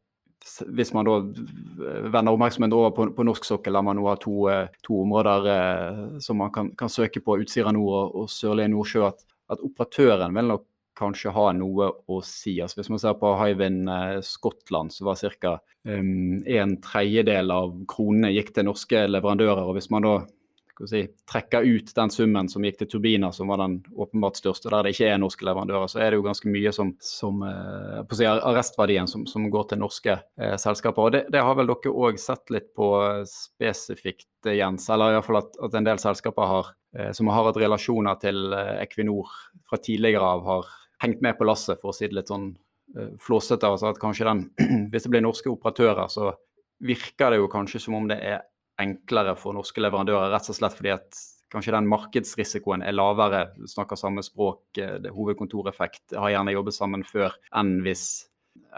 hvis 0.74 0.90
man 0.94 1.06
da 1.06 1.20
vender 1.22 2.34
oppmerksomheten 2.34 2.74
over 2.74 2.94
på, 2.96 3.06
på, 3.14 3.26
norsk 3.28 3.46
sokkel, 3.46 3.78
der 3.78 3.86
man 3.86 4.00
nå 4.00 4.08
har 4.10 4.18
to, 4.22 4.48
eh, 4.50 4.74
to 4.86 5.04
områder 5.04 5.48
eh, 5.54 6.02
som 6.24 6.40
man 6.42 6.52
kan, 6.54 6.72
kan, 6.78 6.90
søke 6.90 7.22
på, 7.22 7.38
Utsira 7.44 7.74
nord 7.76 7.94
og, 7.94 8.16
og 8.24 8.32
Sørlige 8.34 8.72
Nordsjø, 8.74 9.06
at, 9.12 9.22
at, 9.54 9.62
operatøren 9.62 10.34
vil 10.38 10.50
nok 10.56 10.66
kanskje 10.98 11.34
ha 11.34 11.48
noe 11.56 11.92
å 12.10 12.20
si. 12.26 12.56
Altså 12.62 12.82
Hvis 12.82 12.90
man 12.92 13.02
ser 13.02 13.20
på 13.22 13.36
Hywind 13.38 13.90
eh, 13.90 14.18
Skottland, 14.26 14.94
så 14.94 15.08
var 15.08 15.22
ca. 15.42 15.56
Um, 15.88 16.42
en 16.46 16.76
tredjedel 16.84 17.54
av 17.54 17.78
kronene 17.90 18.34
gikk 18.34 18.52
til 18.56 18.68
norske 18.68 19.06
leverandører. 19.10 19.64
og 19.70 19.78
Hvis 19.78 19.92
man 19.94 20.06
da 20.06 20.16
si, 20.89 21.02
trekke 21.30 21.62
ut 21.65 21.91
den 21.96 22.12
summen 22.13 22.50
som 22.52 22.65
gikk 22.65 22.80
til 22.80 22.89
turbiner, 22.94 23.34
som 23.36 23.52
var 23.52 23.62
den 23.62 23.80
åpenbart 23.91 24.39
største, 24.39 24.70
der 24.72 24.86
det 24.86 24.94
ikke 24.96 25.10
er 25.12 25.22
norske 25.22 25.46
leverandører, 25.48 25.91
så 25.91 26.02
er 26.02 26.12
det 26.12 26.20
jo 26.20 26.26
ganske 26.26 26.52
mye 26.52 26.74
som, 26.76 26.94
som 27.04 27.41
eh, 27.48 28.02
på 28.06 28.17
å 28.17 28.20
si, 28.20 28.28
arrestverdien 28.32 29.10
som, 29.12 29.26
som, 29.30 29.48
går 29.52 29.70
til 29.72 29.82
norske 29.82 30.17
eh, 30.17 30.58
selskaper. 30.62 31.08
Og 31.08 31.15
det, 31.15 31.24
det, 31.34 31.44
har 31.46 31.58
vel 31.60 31.72
dere 31.72 31.96
òg 32.08 32.20
sett 32.22 32.54
litt 32.54 32.72
på 32.78 32.91
spesifikt, 33.30 34.30
eh, 34.48 34.60
Jens? 34.60 34.89
Eller 34.94 35.17
iallfall 35.17 35.41
at, 35.41 35.58
at 35.67 35.80
en 35.80 35.89
del 35.89 36.02
selskaper 36.02 36.52
har, 36.54 36.76
eh, 36.98 37.12
som 37.17 37.32
har 37.32 37.50
hatt 37.50 37.62
relasjoner 37.62 38.22
til 38.22 38.54
eh, 38.58 38.78
Equinor 38.86 39.34
fra 39.70 39.82
tidligere 39.82 40.36
av, 40.36 40.46
har 40.48 40.72
hengt 41.02 41.24
med 41.26 41.38
på 41.38 41.48
lasset, 41.50 41.82
for 41.82 41.91
å 41.91 41.98
si 41.98 42.08
det 42.08 42.20
litt 42.20 42.32
sånn 42.32 42.52
eh, 42.98 43.12
flåsete. 43.22 43.67
Altså 43.67 43.91
at 43.91 44.02
kanskje 44.02 44.30
den, 44.30 44.48
hvis 44.94 45.08
det 45.08 45.13
blir 45.13 45.26
norske 45.26 45.52
operatører, 45.52 46.08
så 46.12 46.32
virker 46.82 47.34
det 47.34 47.41
jo 47.41 47.52
kanskje 47.52 47.82
som 47.84 47.98
om 47.98 48.08
det 48.10 48.17
er 48.26 48.41
enklere 48.82 49.36
for 49.39 49.56
norske 49.58 49.84
leverandører, 49.84 50.32
rett 50.34 50.50
og 50.52 50.58
slett 50.58 50.76
fordi 50.78 50.94
at 50.96 51.22
kanskje 51.52 51.76
den 51.76 51.89
markedsrisikoen 51.91 52.84
er 52.86 52.96
lavere, 52.96 53.46
snakker 53.67 54.00
samme 54.00 54.24
språk, 54.24 54.63
eh, 54.80 55.10
hovedkontoreffekt, 55.12 56.15
har 56.15 56.34
gjerne 56.34 56.56
jobbet 56.56 56.78
sammen 56.78 57.04
før 57.08 57.36
enn 57.56 57.80
hvis 57.86 58.06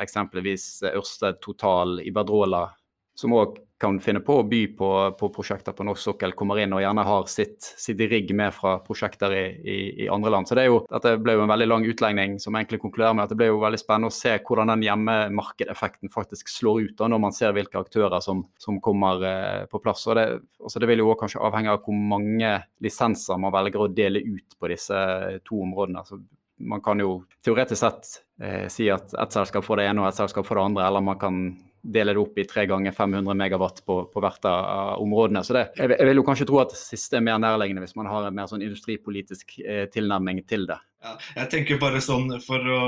eksempelvis 0.02 0.66
Ørsted, 0.94 1.39
Total, 1.42 2.00
Iberdrola, 2.02 2.68
som 3.15 3.36
òg 3.38 3.60
kan 3.84 3.97
finne 3.99 4.21
på 4.23 4.38
å 4.39 4.43
by 4.47 4.62
på, 4.78 4.89
på, 5.19 5.28
prosjekter 5.36 5.76
på 5.76 5.84
norsk 5.84 6.06
sokkel, 6.06 6.34
kommer 6.39 6.62
inn 6.63 6.73
og 6.76 6.82
gjerne 6.84 7.04
har 7.04 7.26
sitt, 7.32 7.58
sitt 7.60 7.99
rigg 8.10 8.32
med 8.36 8.54
fra 8.56 8.78
prosjekter 8.86 9.34
i, 9.36 9.43
i, 9.60 9.78
i, 10.06 10.08
andre 10.12 10.32
land. 10.32 10.47
Så 10.47 10.56
det 10.56 10.63
er 10.63 10.69
jo, 10.71 10.80
Dette 10.91 11.17
ble 11.19 11.36
jo 11.36 11.43
en 11.43 11.52
veldig 11.52 11.67
lang 11.67 11.88
utlegning 11.89 12.38
som 12.39 12.56
egentlig 12.56 12.80
konkluderer 12.84 13.17
med 13.17 13.26
at 13.26 13.34
det 13.34 13.39
ble 13.41 13.49
jo 13.49 13.60
veldig 13.63 13.82
spennende 13.82 14.12
å 14.12 14.15
se 14.15 14.38
hvordan 14.39 14.71
den 14.71 14.86
hjemmemarkedeffekten 14.88 16.13
faktisk 16.13 16.52
slår 16.54 16.86
ut 16.86 16.95
da, 17.02 17.10
når 17.12 17.23
man 17.26 17.36
ser 17.36 17.56
hvilke 17.58 17.82
aktører 17.82 18.23
som, 18.23 18.45
som 18.62 18.80
kommer 18.84 19.26
eh, 19.28 19.65
på 19.71 19.82
plass. 19.84 20.06
Og 20.08 20.19
det, 20.19 20.28
altså 20.63 20.80
det, 20.80 20.91
vil 20.93 21.04
jo 21.04 21.10
også 21.12 21.26
kanskje 21.26 21.43
avhenge 21.49 21.76
av 21.76 21.84
hvor 21.84 21.99
mange 22.13 22.56
lisenser 22.84 23.41
man 23.41 23.56
velger 23.56 23.84
å 23.84 23.91
dele 23.91 24.23
ut 24.23 24.56
på 24.60 24.71
disse 24.71 25.04
to 25.43 25.60
områdene. 25.65 26.06
Så 26.08 26.21
man 26.63 26.82
kan 26.86 27.04
jo 27.04 27.17
teoretisk 27.43 27.84
sett 27.84 28.15
eh, 28.44 28.66
si 28.72 28.90
at 28.92 29.14
et 29.16 29.36
selskap 29.36 29.66
får 29.66 29.82
det 29.82 29.92
ene 29.92 30.04
og 30.04 30.10
et 30.10 30.20
selskap 30.20 30.48
får 30.48 30.60
det 30.60 30.66
andre, 30.72 30.88
eller 30.88 31.06
man 31.06 31.22
kan 31.22 31.46
dele 31.84 32.14
det 32.16 32.22
opp 32.22 32.38
i 32.40 32.46
tre 32.48 32.64
ganger 32.66 32.96
500 32.96 33.36
megawatt 33.36 33.82
på, 33.86 33.98
på 34.14 34.24
hvert 34.24 34.46
av 34.48 35.02
områdene. 35.04 35.44
Så 35.44 35.56
det, 35.56 35.66
jeg, 35.76 35.92
jeg, 35.92 36.08
vil 36.08 36.22
jo 36.22 36.26
kanskje 36.30 36.48
tro 36.48 36.62
at 36.62 36.72
det 36.72 36.80
siste 36.80 37.20
er 37.20 37.26
mer 37.26 37.42
nærliggende 37.44 37.84
hvis 37.84 37.98
man 38.00 38.08
har 38.08 38.30
en 38.30 38.38
mer 38.38 38.48
sånn 38.48 38.64
industripolitisk 38.64 39.58
eh, 39.60 39.86
tilnærming 39.92 40.40
til 40.48 40.64
det. 40.70 40.80
Ja, 41.04 41.18
jeg 41.42 41.52
tenker 41.52 41.82
bare 41.82 42.00
sånn, 42.04 42.32
for 42.46 42.72
å 42.72 42.84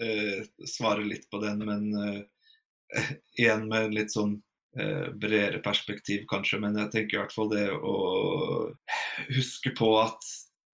eh, 0.00 0.40
svare 0.64 1.04
litt 1.04 1.28
på 1.28 1.42
den, 1.44 1.60
men 1.68 1.88
eh, 1.92 3.08
igjen 3.42 3.68
med 3.68 3.92
litt 3.92 4.14
sånn 4.16 4.38
eh, 4.80 5.10
bredere 5.12 5.60
perspektiv 5.64 6.24
kanskje, 6.30 6.62
men 6.64 6.80
jeg 6.86 6.94
tenker 6.94 7.18
i 7.18 7.22
hvert 7.26 7.36
fall 7.36 7.52
det 7.52 7.68
å 7.76 7.96
huske 9.28 9.76
på 9.76 9.92
at 10.00 10.32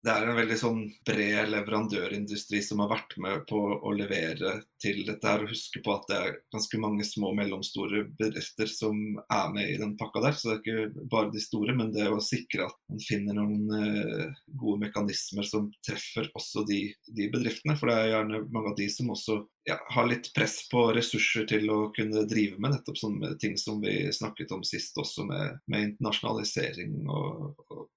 det 0.06 0.12
er 0.14 0.28
en 0.28 0.36
veldig 0.38 0.56
sånn 0.60 0.82
bred 1.06 1.48
leverandørindustri 1.50 2.60
som 2.62 2.78
har 2.84 2.90
vært 2.92 3.16
med 3.18 3.40
på 3.50 3.58
å 3.58 3.92
levere 3.96 4.60
til 4.78 5.00
dette. 5.08 5.26
her, 5.26 5.42
og 5.42 5.50
Huske 5.50 5.82
på 5.82 5.94
at 5.96 6.06
det 6.06 6.18
er 6.18 6.36
ganske 6.54 6.78
mange 6.78 7.06
små 7.06 7.32
og 7.32 7.38
mellomstore 7.40 8.04
bedrifter 8.20 8.70
som 8.70 9.18
er 9.18 9.50
med 9.54 9.72
i 9.72 9.78
den 9.80 9.96
pakka 9.98 10.22
der. 10.22 10.38
Så 10.38 10.52
det 10.52 10.54
er 10.54 10.62
ikke 10.62 11.08
bare 11.10 11.32
de 11.34 11.42
store, 11.42 11.74
men 11.74 11.90
det 11.94 12.06
å 12.06 12.20
sikre 12.22 12.68
at 12.68 12.78
man 12.92 13.02
finner 13.08 13.40
noen 13.40 13.74
eh, 13.74 14.38
gode 14.60 14.84
mekanismer 14.86 15.48
som 15.50 15.66
treffer 15.82 16.30
også 16.38 16.62
de, 16.68 16.80
de, 17.10 17.28
bedriftene. 17.34 17.74
For 17.80 17.90
det 17.90 17.98
er 17.98 18.12
gjerne 18.14 18.44
mange 18.54 18.74
av 18.76 18.78
de 18.78 18.88
som 18.94 19.10
også 19.16 19.40
ja, 19.66 19.80
har 19.96 20.08
litt 20.08 20.30
press 20.36 20.60
på 20.70 20.86
ressurser 20.94 21.50
til 21.50 21.66
å 21.74 21.80
kunne 21.96 22.22
drive 22.30 22.62
med 22.62 22.76
nettopp 22.76 23.02
sånne 23.02 23.34
ting 23.42 23.58
som 23.58 23.82
vi 23.82 24.12
snakket 24.14 24.54
om 24.54 24.62
sist, 24.62 24.94
også 24.94 25.26
med, 25.26 25.58
med 25.66 25.90
internasjonalisering 25.90 27.00
og, 27.10 27.64
og 27.66 27.88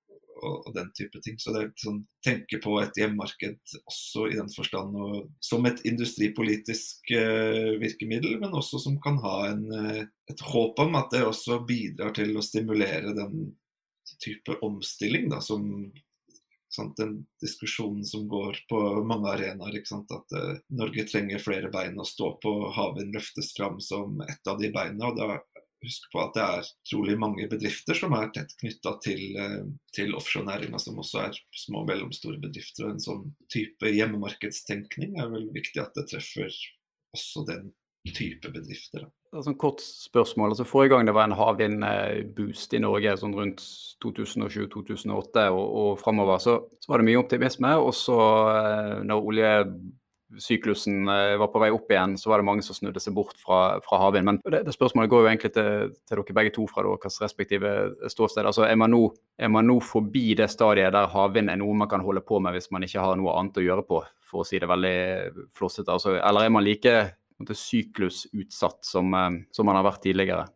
og, 0.42 0.68
og, 0.68 0.74
den 0.76 0.92
type 0.98 1.22
ting. 1.24 1.38
Så 1.40 1.54
det 1.56 1.64
er 1.64 1.72
sånn, 1.80 2.02
tenke 2.26 2.60
på 2.64 2.76
et 2.82 2.98
hjemmarked 3.00 3.76
også 3.82 4.28
i 4.32 4.38
den 4.38 4.52
forstand 4.54 4.98
og, 4.98 5.16
som 5.44 5.66
et 5.70 5.82
industripolitisk 5.88 7.14
uh, 7.16 7.78
virkemiddel, 7.82 8.38
men 8.42 8.58
også 8.58 8.82
som 8.84 9.00
kan 9.04 9.20
ha 9.24 9.36
en, 9.52 9.66
uh, 9.72 10.04
et 10.32 10.46
håp 10.52 10.80
om 10.84 11.00
at 11.00 11.12
det 11.14 11.26
også 11.28 11.62
bidrar 11.68 12.16
til 12.18 12.36
å 12.38 12.46
stimulere 12.46 13.16
den 13.18 13.52
type 14.22 14.58
omstilling 14.66 15.30
da, 15.32 15.40
som 15.42 15.66
sant, 16.72 16.98
den 16.98 17.26
diskusjonen 17.42 18.06
som 18.06 18.28
går 18.32 18.64
på 18.70 18.82
mange 19.08 19.32
arenaer. 19.34 19.82
At 19.82 20.38
uh, 20.38 20.54
Norge 20.74 21.08
trenger 21.10 21.44
flere 21.44 21.72
bein 21.74 22.00
å 22.00 22.08
stå 22.08 22.36
på. 22.44 22.56
Havvind 22.76 23.16
løftes 23.16 23.54
fram 23.58 23.80
som 23.84 24.22
et 24.28 24.48
av 24.48 24.62
de 24.62 24.72
beina. 24.74 25.12
og 25.12 25.18
da 25.20 25.42
huske 25.88 26.12
på 26.14 26.22
at 26.24 26.36
det 26.38 26.46
er 26.46 26.70
trolig 26.90 27.18
mange 27.20 27.48
bedrifter 27.52 27.98
som 27.98 28.16
er 28.18 28.30
tett 28.36 28.54
knytta 28.60 28.96
til, 29.04 29.24
eh, 29.40 29.64
til 29.96 30.16
offshorenæringa, 30.18 30.80
som 30.80 31.00
også 31.02 31.26
er 31.26 31.40
små 31.64 31.84
og 31.84 31.90
mellomstore 31.92 32.42
bedrifter. 32.42 32.86
og 32.86 32.96
En 32.96 33.06
sånn 33.06 33.24
type 33.52 33.94
hjemmemarkedstenkning 33.94 35.18
er 35.20 35.32
vel 35.34 35.50
viktig 35.54 35.82
at 35.84 35.96
det 35.98 36.08
treffer 36.14 36.52
også 37.16 37.46
den 37.48 37.72
type 38.08 38.50
bedrifter. 38.50 39.10
Er 39.32 39.40
et 39.48 39.58
kort 39.58 39.80
spørsmål. 39.82 40.52
altså 40.52 40.66
Forrige 40.68 40.96
gang 40.96 41.08
det 41.08 41.14
var 41.16 41.30
en 41.30 41.38
havvindboost 41.38 42.74
i 42.76 42.82
Norge, 42.84 43.14
sånn 43.18 43.36
rundt 43.38 43.62
2007-2008 44.04 45.46
og, 45.54 45.68
og 45.84 45.92
framover, 46.02 46.42
så, 46.44 46.58
så, 46.82 46.92
var 46.92 47.00
det 47.00 47.08
mye 47.08 47.22
optimisme. 47.22 47.72
Og 47.80 47.94
så, 47.96 48.18
eh, 48.52 48.98
når 49.08 49.30
olje 49.32 49.54
syklusen 50.40 51.10
eh, 51.10 51.38
var 51.40 51.50
på 51.52 51.60
vei 51.62 51.70
opp 51.74 51.92
igjen, 51.92 52.16
så 52.20 52.32
var 52.32 52.42
det 52.42 52.48
mange 52.48 52.64
som 52.66 52.76
snudde 52.78 53.02
seg 53.04 53.16
bort 53.16 53.36
fra, 53.40 53.80
fra 53.84 54.00
havvind. 54.04 54.28
Men 54.28 54.40
det, 54.46 54.64
det, 54.68 54.76
spørsmålet 54.76 55.12
går 55.12 55.24
jo 55.24 55.32
egentlig 55.32 55.54
til, 55.56 55.92
til 56.08 56.22
dere 56.22 56.38
begge 56.38 56.54
to 56.56 56.68
fra 56.72 56.86
deres 56.86 57.20
respektive 57.24 57.74
ståsted. 58.12 58.48
Altså, 58.48 58.66
er, 58.68 58.78
man 58.80 58.94
nå, 58.94 59.04
er 59.40 59.52
man 59.52 59.68
nå 59.68 59.80
forbi 59.86 60.32
det 60.40 60.52
stadiet 60.54 60.94
der 60.96 61.12
havvind 61.12 61.52
er 61.52 61.60
noe 61.62 61.78
man 61.84 61.92
kan 61.92 62.06
holde 62.06 62.24
på 62.26 62.40
med 62.44 62.56
hvis 62.56 62.72
man 62.72 62.88
ikke 62.88 63.04
har 63.04 63.20
noe 63.20 63.36
annet 63.40 63.60
å 63.60 63.66
gjøre 63.66 63.88
på, 63.88 64.04
for 64.32 64.44
å 64.44 64.48
si 64.48 64.62
det 64.62 64.72
veldig 64.72 64.96
flossete? 65.58 65.92
Altså, 65.92 66.16
eller 66.20 66.48
er 66.48 66.56
man 66.56 66.68
like 66.68 66.96
syklusutsatt 67.42 68.86
som, 68.86 69.14
eh, 69.18 69.30
som 69.52 69.68
man 69.68 69.80
har 69.80 69.88
vært 69.90 70.06
tidligere? 70.08 70.48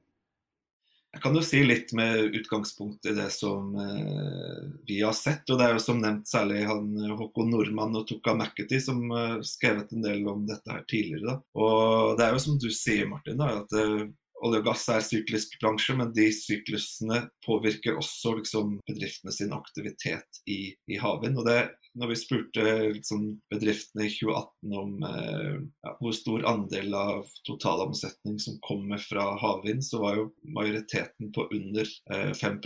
Jeg 1.15 1.21
kan 1.23 1.37
jo 1.37 1.41
si 1.47 1.61
litt 1.63 1.93
med 1.95 2.35
utgangspunkt 2.35 3.07
i 3.07 3.13
det 3.15 3.29
som 3.31 3.69
eh, 3.79 4.65
vi 4.83 4.97
har 4.99 5.15
sett. 5.15 5.47
og 5.47 5.61
Det 5.61 5.63
er 5.63 5.77
jo 5.77 5.83
som 5.85 6.01
nevnt 6.03 6.27
særlig 6.27 6.65
han 6.67 6.89
Håkon 7.15 7.53
Nordmann 7.53 7.95
og 7.95 8.03
Tukka 8.09 8.33
McAtee 8.35 8.83
som 8.83 8.99
har 9.13 9.37
eh, 9.37 9.45
skrevet 9.47 9.93
en 9.95 10.03
del 10.03 10.27
om 10.27 10.43
dette 10.49 10.73
her 10.73 10.83
tidligere. 10.91 11.29
Da. 11.29 11.37
Og 11.55 12.19
Det 12.19 12.25
er 12.25 12.35
jo 12.35 12.43
som 12.43 12.59
du 12.59 12.67
sier, 12.67 13.07
Martin, 13.07 13.39
da, 13.39 13.47
at 13.61 13.77
eh, 13.79 14.03
olje 14.43 14.59
og 14.59 14.67
gass 14.67 14.83
er 14.91 15.07
syklisk 15.07 15.55
bransje, 15.61 15.95
men 15.95 16.11
de 16.19 16.27
syklusene 16.35 17.21
påvirker 17.47 17.95
også 17.95 18.35
liksom, 18.41 18.75
bedriftene 18.91 19.31
sin 19.31 19.55
aktivitet 19.55 20.43
i, 20.51 20.75
i 20.91 20.99
havvind. 20.99 21.39
Og 21.39 21.47
det 21.47 21.61
når 21.95 22.11
vi 22.11 22.15
spurte 22.19 22.63
liksom, 22.95 23.27
bedriftene 23.51 24.07
i 24.07 24.11
2018 24.11 24.77
om 24.81 25.03
eh, 25.07 25.53
ja, 25.85 25.93
hvor 25.99 26.15
stor 26.15 26.47
andel 26.49 26.95
av 26.99 27.29
totalomsetning 27.47 28.39
som 28.41 28.57
kommer 28.65 28.99
fra 29.01 29.29
havvind, 29.41 29.83
så 29.85 30.01
var 30.03 30.19
jo 30.19 30.25
majoriteten 30.57 31.31
på 31.35 31.47
under 31.55 31.93
eh, 32.11 32.33
5 32.35 32.59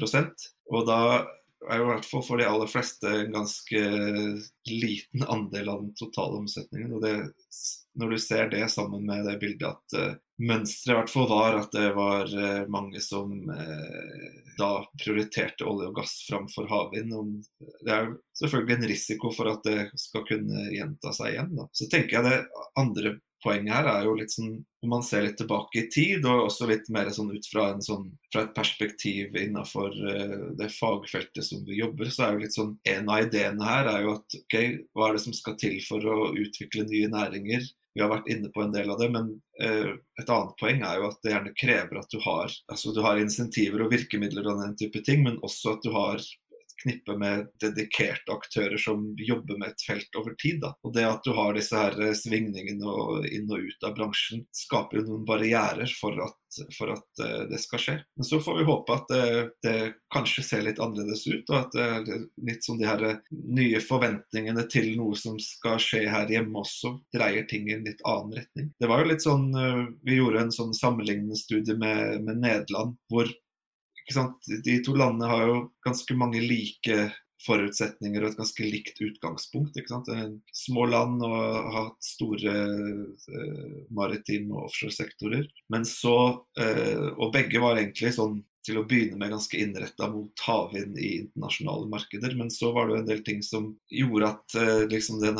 Og 0.73 0.87
da 0.89 1.01
er 1.67 1.81
jo 1.81 1.85
i 1.85 1.91
hvert 1.91 2.07
fall 2.07 2.23
for 2.25 2.39
de 2.39 2.47
aller 2.47 2.71
fleste 2.71 3.11
en 3.11 3.35
ganske 3.35 3.83
liten 4.69 5.25
andel 5.27 5.69
av 5.69 5.83
den 5.83 5.93
totale 5.99 6.39
omsetningen. 6.39 6.95
Og 6.95 7.03
det, 7.03 7.13
når 7.99 8.15
du 8.15 8.17
ser 8.23 8.49
det 8.53 8.65
sammen 8.71 9.05
med 9.05 9.27
det 9.27 9.37
bildet 9.41 9.67
at 9.67 9.97
uh, 9.99 10.13
mønsteret 10.39 10.93
i 10.93 10.97
hvert 10.97 11.11
fall 11.11 11.27
var 11.29 11.57
at 11.59 11.73
det 11.75 11.89
var 11.97 12.31
uh, 12.31 12.65
mange 12.71 13.01
som 13.03 13.31
uh, 13.51 14.27
da 14.59 14.71
prioriterte 14.99 15.67
olje 15.67 15.89
og 15.89 15.97
gass 15.99 16.15
framfor 16.27 16.67
havvind. 16.71 17.15
Det 17.85 17.95
er 17.95 18.11
selvfølgelig 18.39 18.77
en 18.77 18.91
risiko 18.91 19.31
for 19.35 19.51
at 19.51 19.65
det 19.67 19.89
skal 19.99 20.25
kunne 20.27 20.69
gjenta 20.73 21.13
seg 21.15 21.33
igjen. 21.33 21.55
Da. 21.59 21.67
Så 21.75 21.87
tenker 21.91 22.19
jeg 22.19 22.27
det 22.27 22.63
andre 22.79 23.17
poenget 23.43 23.71
her 23.71 23.87
er 23.87 24.03
jo 24.03 24.17
litt 24.19 24.33
sånn 24.33 24.57
om 24.83 24.91
man 24.93 25.03
ser 25.03 25.25
litt 25.25 25.37
tilbake 25.39 25.81
i 25.81 25.87
tid, 25.91 26.25
og 26.27 26.45
også 26.49 26.67
litt 26.67 26.89
mer 26.91 27.09
sånn 27.15 27.31
ut 27.31 27.47
fra, 27.51 27.69
sånn, 27.83 28.05
fra 28.31 28.45
et 28.45 28.53
perspektiv 28.55 29.35
innenfor 29.35 29.95
det 30.59 30.69
fagfeltet 30.71 31.43
som 31.43 31.65
vi 31.67 31.81
jobber, 31.81 32.11
så 32.11 32.25
er 32.25 32.35
jo 32.35 32.43
litt 32.45 32.55
sånn 32.55 32.77
En 32.87 33.11
av 33.11 33.25
ideene 33.25 33.67
her 33.67 33.89
er 33.91 34.05
jo 34.05 34.13
at 34.17 34.37
ok, 34.39 34.55
hva 34.95 35.09
er 35.09 35.17
det 35.17 35.23
som 35.25 35.35
skal 35.35 35.57
til 35.59 35.79
for 35.87 36.03
å 36.03 36.29
utvikle 36.31 36.87
nye 36.87 37.11
næringer? 37.11 37.67
Vi 37.95 38.03
har 38.03 38.11
vært 38.11 38.29
inne 38.31 38.51
på 38.53 38.61
en 38.63 38.73
del 38.73 38.91
av 38.93 38.99
det, 39.01 39.09
men 39.13 39.31
uh, 39.63 39.93
et 40.21 40.29
annet 40.29 40.53
poeng 40.59 40.83
er 40.85 40.99
jo 40.99 41.07
at 41.09 41.17
det 41.23 41.33
gjerne 41.33 41.55
krever 41.57 42.01
at 42.01 42.13
du 42.13 42.19
har, 42.23 42.53
altså 42.69 42.93
du 42.93 43.01
har 43.05 43.21
insentiver 43.21 43.83
og 43.85 43.91
virkemidler 43.93 44.47
og 44.47 44.61
den 44.61 44.75
type 44.79 45.01
ting, 45.07 45.25
men 45.25 45.39
også 45.45 45.77
at 45.77 45.87
du 45.87 45.91
har 45.95 46.21
knippe 46.83 47.15
med 47.19 47.47
dedikerte 47.61 48.33
aktører 48.33 48.77
som 48.81 49.05
jobber 49.17 49.59
med 49.59 49.73
et 49.73 49.85
felt 49.85 50.19
over 50.19 50.35
tid. 50.39 50.59
Da. 50.63 50.73
Og 50.83 50.93
Det 50.95 51.05
at 51.07 51.23
du 51.25 51.33
har 51.37 51.55
disse 51.55 51.77
her 51.77 51.97
eh, 52.01 52.15
svingningene 52.17 52.89
og 52.89 53.27
inn 53.27 53.49
og 53.51 53.65
ut 53.65 53.87
av 53.87 53.95
bransjen, 53.97 54.45
skaper 54.55 54.99
jo 54.99 55.07
noen 55.07 55.25
barrierer 55.27 55.89
for 55.99 56.17
at, 56.23 56.59
for 56.77 56.93
at 56.95 57.23
uh, 57.23 57.43
det 57.49 57.59
skal 57.61 57.81
skje. 57.83 57.95
Men 58.17 58.27
så 58.27 58.39
får 58.43 58.59
vi 58.59 58.67
håpe 58.67 58.95
at 58.95 59.11
det, 59.11 59.25
det, 59.65 59.75
kanskje 60.13 60.43
ser 60.45 60.63
litt 60.65 60.79
annerledes 60.81 61.27
ut, 61.27 61.51
og 61.51 61.57
at 61.59 61.75
det 61.75 61.83
er 61.85 62.23
litt 62.49 62.65
sånn 62.65 62.79
de 62.79 62.87
her 62.89 63.03
eh, 63.05 63.19
nye 63.59 63.81
forventningene 63.83 64.65
til 64.71 64.89
noe 64.97 65.17
som 65.19 65.37
skal 65.43 65.77
skje 65.83 66.05
her 66.09 66.31
hjemme 66.31 66.63
også, 66.63 66.95
dreier 67.13 67.45
ting 67.49 67.69
i 67.69 67.75
en 67.77 67.85
litt 67.85 68.01
annen 68.07 68.39
retning. 68.39 68.71
Det 68.79 68.89
var 68.89 69.03
jo 69.03 69.11
litt 69.11 69.25
sånn, 69.25 69.51
uh, 69.53 69.85
Vi 70.05 70.17
gjorde 70.17 70.47
en 70.47 70.55
sånn 70.55 70.73
sammenlignende 70.77 71.37
studie 71.39 71.77
med, 71.77 72.25
med 72.25 72.41
Nederland, 72.41 72.97
hvor 73.11 73.29
de 74.65 74.77
to 74.85 74.95
landene 74.97 75.29
har 75.29 75.47
jo 75.47 75.57
ganske 75.85 76.15
mange 76.17 76.41
like 76.43 77.09
forutsetninger 77.45 78.23
og 78.23 78.31
et 78.31 78.39
ganske 78.39 78.67
likt 78.67 78.99
utgangspunkt. 79.03 79.79
sant? 79.87 80.09
Små 80.55 80.85
land 80.89 81.23
og 81.23 81.37
har 81.37 81.71
hatt 81.77 82.03
store 82.03 82.55
eh, 82.55 83.79
maritime 83.95 84.55
og 84.55 84.67
offshoresektorer. 84.67 85.47
Men 85.71 85.87
så 85.87 86.17
eh, 86.59 87.09
Og 87.15 87.33
begge 87.33 87.61
var 87.63 87.79
egentlig 87.79 88.13
sånn 88.17 88.41
til 88.65 88.81
å 88.81 88.83
begynne 88.85 89.17
med 89.17 89.31
ganske 89.31 89.57
innretta 89.57 90.09
mot 90.11 90.43
havvind 90.43 90.97
i 90.99 91.13
internasjonale 91.21 91.87
markeder. 91.89 92.35
Men 92.37 92.51
så 92.53 92.73
var 92.75 92.87
det 92.87 92.95
jo 92.97 93.01
en 93.01 93.09
del 93.09 93.23
ting 93.25 93.41
som 93.45 93.71
gjorde 93.87 94.33
at 94.33 94.59
eh, 94.59 94.85
liksom 94.91 95.23
den 95.23 95.39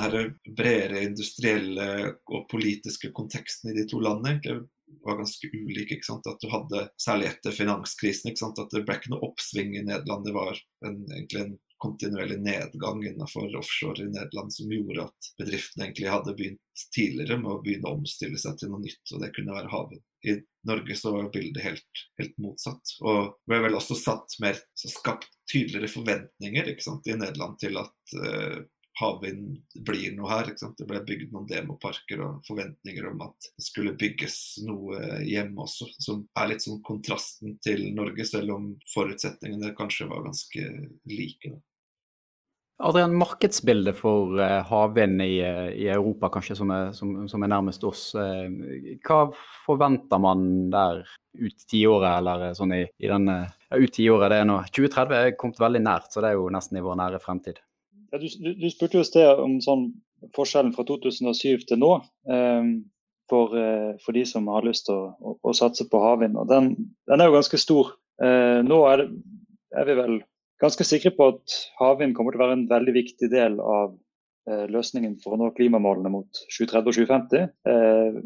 bredere 0.56 1.04
industrielle 1.10 1.90
og 2.32 2.48
politiske 2.52 3.12
konteksten 3.12 3.74
i 3.74 3.80
de 3.82 3.88
to 3.90 4.00
landene 4.04 4.38
egentlig 4.38 4.62
var 5.06 5.18
ganske 5.22 5.50
ulike. 5.54 5.96
ikke 5.96 6.06
sant? 6.06 6.28
At 6.28 6.42
du 6.42 6.50
hadde, 6.52 6.86
Særlig 7.00 7.32
etter 7.32 7.56
finanskrisen, 7.56 8.32
ikke 8.32 8.44
sant? 8.44 8.62
at 8.62 8.74
det 8.74 8.84
ble 8.88 9.00
ikke 9.00 9.14
noe 9.14 9.26
oppsving 9.30 9.76
i 9.78 9.86
Nederland. 9.86 10.28
Det 10.28 10.36
var 10.36 10.62
en, 10.86 11.02
egentlig 11.12 11.44
en 11.46 11.58
kontinuerlig 11.80 12.40
nedgang 12.44 13.06
innenfor 13.08 13.56
offshore 13.56 14.04
i 14.04 14.12
Nederland 14.12 14.52
som 14.54 14.72
gjorde 14.72 15.06
at 15.08 15.30
bedriftene 15.40 15.86
egentlig 15.88 16.10
hadde 16.12 16.36
begynt 16.36 16.86
tidligere 16.96 17.38
med 17.40 17.54
å 17.54 17.62
begynne 17.64 17.88
å 17.88 18.00
omstille 18.02 18.40
seg 18.40 18.58
til 18.60 18.74
noe 18.74 18.84
nytt, 18.84 19.14
og 19.14 19.24
det 19.24 19.32
kunne 19.36 19.56
være 19.56 19.72
havvind. 19.72 20.04
I 20.28 20.36
Norge 20.68 20.98
så 21.00 21.14
var 21.16 21.30
bildet 21.32 21.64
helt, 21.64 22.02
helt 22.20 22.36
motsatt. 22.44 22.96
Og 23.00 23.38
ble 23.48 23.62
vel 23.64 23.78
også 23.80 23.96
satt 23.96 24.36
mer, 24.44 24.60
skapt 24.76 25.32
tydeligere 25.50 25.92
forventninger 25.94 26.74
ikke 26.74 26.84
sant, 26.84 27.08
i 27.08 27.16
Nederland 27.16 27.56
til 27.64 27.80
at 27.80 28.18
uh, 28.20 28.60
havvind 29.00 29.60
blir 29.88 30.14
noe 30.18 30.32
her. 30.32 30.52
Det 30.52 30.88
ble 30.88 31.02
bygd 31.08 31.34
noen 31.34 31.48
demoparker 31.50 32.22
og 32.26 32.44
forventninger 32.48 33.08
om 33.12 33.24
at 33.30 33.50
det 33.50 33.66
skulle 33.66 33.96
bygges 34.00 34.38
noe 34.68 35.22
hjemme 35.26 35.64
også, 35.66 35.90
som 36.02 36.26
er 36.40 36.52
litt 36.52 36.66
sånn 36.66 36.84
kontrasten 36.86 37.58
til 37.64 37.88
Norge, 37.96 38.28
selv 38.28 38.56
om 38.58 38.70
forutsetningene 38.94 39.74
kanskje 39.78 40.10
var 40.12 40.26
ganske 40.28 40.68
like. 41.10 41.56
Adrian, 42.80 43.12
markedsbildet 43.20 43.98
for 44.00 44.40
uh, 44.40 44.62
havvind 44.70 45.20
i, 45.20 45.42
i, 45.44 45.88
Europa, 45.92 46.30
kanskje 46.32 46.56
som 46.56 46.70
er, 46.72 46.94
som, 46.96 47.12
som 47.28 47.44
er 47.44 47.52
nærmest 47.52 47.84
oss. 47.84 48.06
Uh, 48.16 48.48
hva 49.04 49.26
forventer 49.66 50.22
man 50.24 50.46
der 50.72 51.02
ut 51.40 51.66
tiåret, 51.68 52.22
eller 52.22 52.54
sånn 52.56 52.78
i, 52.78 52.86
i 53.04 53.12
den 53.12 53.28
ja, 53.28 53.50
ut 53.76 53.92
tiåret? 53.96 54.32
Det 54.32 54.40
er 54.40 54.48
nå 54.48 54.62
2030 54.72 55.18
er 55.20 55.36
kommet 55.36 55.60
veldig 55.60 55.84
nært, 55.84 56.08
så 56.14 56.24
det 56.24 56.32
er 56.32 56.40
jo 56.40 56.48
nesten 56.56 56.80
i 56.80 56.86
vår 56.86 57.02
nære 57.02 57.20
fremtid. 57.24 57.60
Ja, 58.12 58.18
du, 58.18 58.54
du, 58.58 58.70
spurte 58.72 58.98
jo 58.98 59.04
i 59.06 59.08
sted 59.08 59.42
om 59.42 59.60
sånn 59.62 59.90
forskjellen 60.36 60.74
fra 60.76 60.86
2007 60.88 61.68
til 61.70 61.82
nå. 61.82 61.92
Um, 62.30 62.72
for, 63.30 63.54
uh, 63.54 63.94
for, 64.02 64.16
de 64.18 64.26
som 64.26 64.48
har 64.50 64.66
lyst 64.66 64.88
til 64.88 64.98
å, 64.98 65.12
å, 65.22 65.36
å, 65.46 65.54
satse 65.54 65.86
på 65.90 66.02
havvind. 66.02 66.40
Den, 66.50 66.72
den, 67.10 67.22
er 67.22 67.30
jo 67.30 67.38
ganske 67.38 67.60
stor. 67.62 67.94
Uh, 68.22 68.66
nå 68.66 68.82
er, 68.90 69.06
er, 69.76 69.86
vi 69.86 69.98
vel 70.00 70.16
ganske 70.64 70.88
sikre 70.88 71.14
på 71.16 71.30
at 71.36 71.60
havvind 71.80 72.18
kommer 72.18 72.34
til 72.34 72.42
å 72.42 72.48
være 72.48 72.58
en 72.58 72.66
veldig 72.72 72.96
viktig 72.98 73.30
del 73.32 73.60
av 73.62 73.94
uh, 73.94 74.66
løsningen 74.74 75.20
for 75.22 75.36
å 75.36 75.40
nå 75.44 75.52
klimamålene 75.60 76.12
mot 76.16 76.42
2030 76.58 76.82
og 76.82 76.98
2050. 76.98 78.26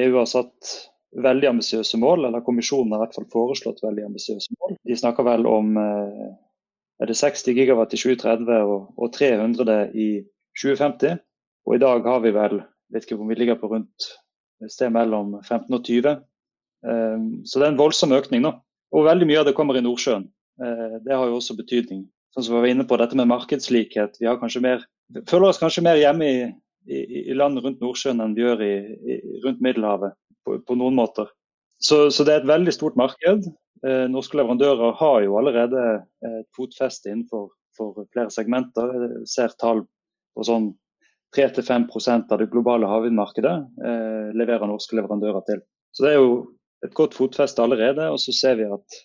EU 0.00 0.12
har 0.14 0.30
satt 0.30 0.74
veldig 1.18 1.48
ambisiøse 1.50 1.98
mål, 1.98 2.28
eller 2.28 2.46
kommisjonen 2.46 2.94
har 2.94 3.00
i 3.00 3.08
hvert 3.08 3.16
fall 3.18 3.32
foreslått 3.32 3.82
veldig 3.82 4.06
ambisiøse 4.12 4.54
mål. 4.60 4.76
De 4.86 4.98
snakker 5.00 5.26
vel 5.26 5.48
om 5.50 5.74
er 7.00 7.08
det 7.08 7.16
60 7.16 7.56
gigawatt 7.56 7.94
i 7.96 8.00
2030 8.00 8.60
og, 8.68 8.90
og 9.00 9.12
300 9.16 9.78
i 9.94 10.08
2050. 10.60 11.20
Og 11.66 11.76
i 11.76 11.82
dag 11.82 12.04
har 12.04 12.20
vi 12.24 12.34
vel 12.34 12.60
vet 12.92 13.06
ikke 13.06 13.18
om 13.18 13.30
vi 13.30 13.38
ligger 13.38 13.58
på 13.60 13.70
rundt 13.70 14.08
et 14.64 14.72
sted 14.72 14.92
mellom 14.92 15.38
15 15.42 15.72
og 15.74 15.84
20. 15.86 16.16
Ehm, 16.86 17.28
så 17.46 17.60
det 17.60 17.66
er 17.66 17.72
en 17.74 17.80
voldsom 17.80 18.12
økning. 18.16 18.42
nå. 18.42 18.54
Og 18.92 19.06
veldig 19.06 19.26
mye 19.28 19.40
av 19.40 19.46
det 19.46 19.54
kommer 19.54 19.78
i 19.78 19.84
Nordsjøen. 19.84 20.26
Eh, 20.60 20.96
det 21.04 21.14
har 21.14 21.26
jo 21.26 21.38
også 21.38 21.56
betydning. 21.56 22.08
Sånn 22.34 22.46
som 22.46 22.56
vi 22.56 22.62
var 22.62 22.72
inne 22.72 22.86
på 22.86 22.98
dette 22.98 23.16
med 23.16 23.30
markedslikhet. 23.30 24.18
Vi 24.20 24.60
mer, 24.60 24.84
føler 25.26 25.48
oss 25.48 25.58
kanskje 25.58 25.86
mer 25.86 25.98
hjemme 25.98 26.26
i, 26.26 26.40
i, 26.86 26.98
i 27.30 27.34
landet 27.34 27.64
rundt 27.64 27.80
Nordsjøen 27.80 28.20
enn 28.22 28.34
vi 28.34 28.42
gjør 28.42 28.64
i, 28.66 28.74
rundt 29.44 29.62
Middelhavet, 29.62 30.14
på, 30.44 30.58
på 30.66 30.78
noen 30.78 30.98
måter. 30.98 31.30
Så, 31.80 32.10
så, 32.12 32.24
det 32.26 32.34
er 32.34 32.42
et 32.42 32.50
veldig 32.50 32.72
stort 32.76 32.98
marked. 33.00 33.48
Eh, 33.86 34.04
norske 34.12 34.36
leverandører 34.36 34.98
har 35.00 35.22
jo 35.24 35.38
allerede 35.40 35.84
et 36.28 36.48
fotfeste 36.56 37.08
innenfor 37.08 37.48
flere 38.12 38.28
segmenter. 38.34 38.92
Jeg 38.92 39.30
ser 39.30 39.56
tall 39.60 39.86
på 40.36 40.44
sånn 40.46 40.70
3-5% 41.36 42.32
av 42.32 42.40
det 42.40 42.50
globale 42.50 42.88
havvindmarkedet 42.90 43.54
eh, 43.86 44.30
leverer 44.36 44.66
norske 44.68 44.96
leverandører 44.98 45.44
til. 45.46 45.62
Så 45.94 46.04
Det 46.04 46.12
er 46.12 46.18
jo 46.18 46.32
et 46.86 46.96
godt 46.96 47.14
fotfeste 47.14 47.62
allerede, 47.62 48.08
og 48.10 48.18
så 48.22 48.34
ser 48.34 48.58
vi 48.58 48.66
at, 48.66 48.98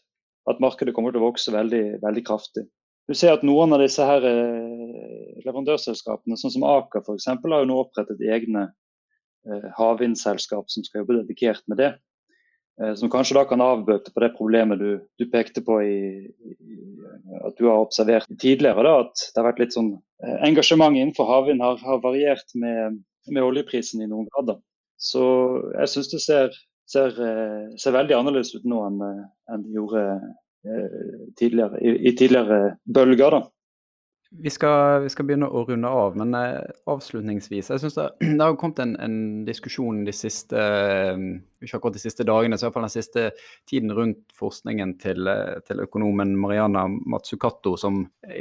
at 0.49 0.61
markedet 0.63 0.95
kommer 0.95 1.13
til 1.13 1.21
å 1.21 1.29
vokse 1.29 1.53
veldig, 1.53 2.01
veldig, 2.03 2.23
kraftig. 2.25 2.65
Du 3.05 3.13
ser 3.13 3.35
at 3.35 3.43
Noen 3.45 3.75
av 3.75 3.83
disse 3.83 4.05
her 4.05 4.25
eh, 4.25 5.38
leverandørselskapene, 5.45 6.38
sånn 6.39 6.55
som 6.55 6.65
Aker 6.65 7.05
f.eks., 7.05 7.29
har 7.29 7.61
jo 7.61 7.69
nå 7.69 7.77
opprettet 7.83 8.23
egne 8.25 8.67
eh, 9.45 9.69
havvindselskap 9.77 10.71
som 10.71 10.88
skal 10.88 11.03
jobbe 11.03 11.21
dedikert 11.21 11.65
med 11.69 11.83
det. 11.83 11.91
Eh, 12.81 12.93
som 12.95 13.09
kanskje 13.09 13.38
da 13.38 13.45
kan 13.47 13.63
avbøte 13.63 14.11
på 14.11 14.21
det 14.23 14.33
problemet 14.35 14.81
du, 14.81 14.99
du 15.19 15.25
pekte 15.31 15.63
på 15.63 15.77
i, 15.79 15.99
i, 16.27 16.77
at 17.47 17.55
du 17.55 17.69
har 17.69 17.79
observert 17.79 18.27
tidligere. 18.41 18.83
Da, 18.83 18.95
at 19.05 19.27
det 19.31 19.39
har 19.39 19.49
vært 19.49 19.61
litt 19.63 19.75
sånn 19.75 19.93
eh, 19.95 20.38
engasjement 20.47 20.97
innenfor 20.97 21.29
havvind 21.29 21.63
har, 21.63 21.79
har, 21.79 22.01
variert 22.03 22.55
med, 22.59 22.99
med, 23.31 23.43
oljeprisen 23.43 24.03
i 24.03 24.09
noen 24.11 24.27
grader. 24.33 24.59
Så 24.99 25.23
jeg 25.77 25.91
syns 25.93 26.11
det 26.11 26.21
ser, 26.25 26.59
ser, 26.91 27.15
eh, 27.15 27.69
ser, 27.79 27.95
veldig 27.95 28.17
annerledes 28.17 28.55
ut 28.57 28.67
nå 28.67 28.83
enn, 28.89 29.03
enn 29.51 29.63
det 29.63 29.77
gjorde 29.77 30.07
tidligere, 31.38 31.77
i, 31.77 31.91
i, 32.09 32.15
tidligere 32.17 32.59
bølger. 32.89 33.38
da. 33.38 33.43
Vi 34.31 34.49
skal, 34.49 35.03
vi 35.05 35.09
skal, 35.13 35.25
begynne 35.27 35.47
å 35.47 35.63
runde 35.67 35.88
av, 35.88 36.15
men 36.17 36.33
eh, 36.35 36.61
avslutningsvis 36.89 37.69
Jeg 37.71 37.79
syns 37.83 37.95
det, 37.97 38.07
det, 38.25 38.41
har 38.41 38.55
kommet 38.59 38.79
en, 38.83 38.95
en, 38.99 39.45
diskusjon 39.47 40.05
de 40.07 40.13
siste 40.15 40.57
eh, 40.57 41.17
ikke 41.65 41.77
akkurat 41.79 41.95
de 41.97 42.01
siste 42.01 42.23
dagene, 42.27 42.57
så 42.59 42.65
iallfall 42.67 42.83
den 42.85 42.93
siste 42.93 43.21
tiden 43.69 43.89
rundt 43.95 44.33
forskningen 44.38 44.89
til, 45.01 45.27
eh, 45.31 45.55
til, 45.65 45.77
økonomen 45.85 46.29
Mariana 46.39 46.83
Matsukato, 46.89 47.71
som 47.79 47.93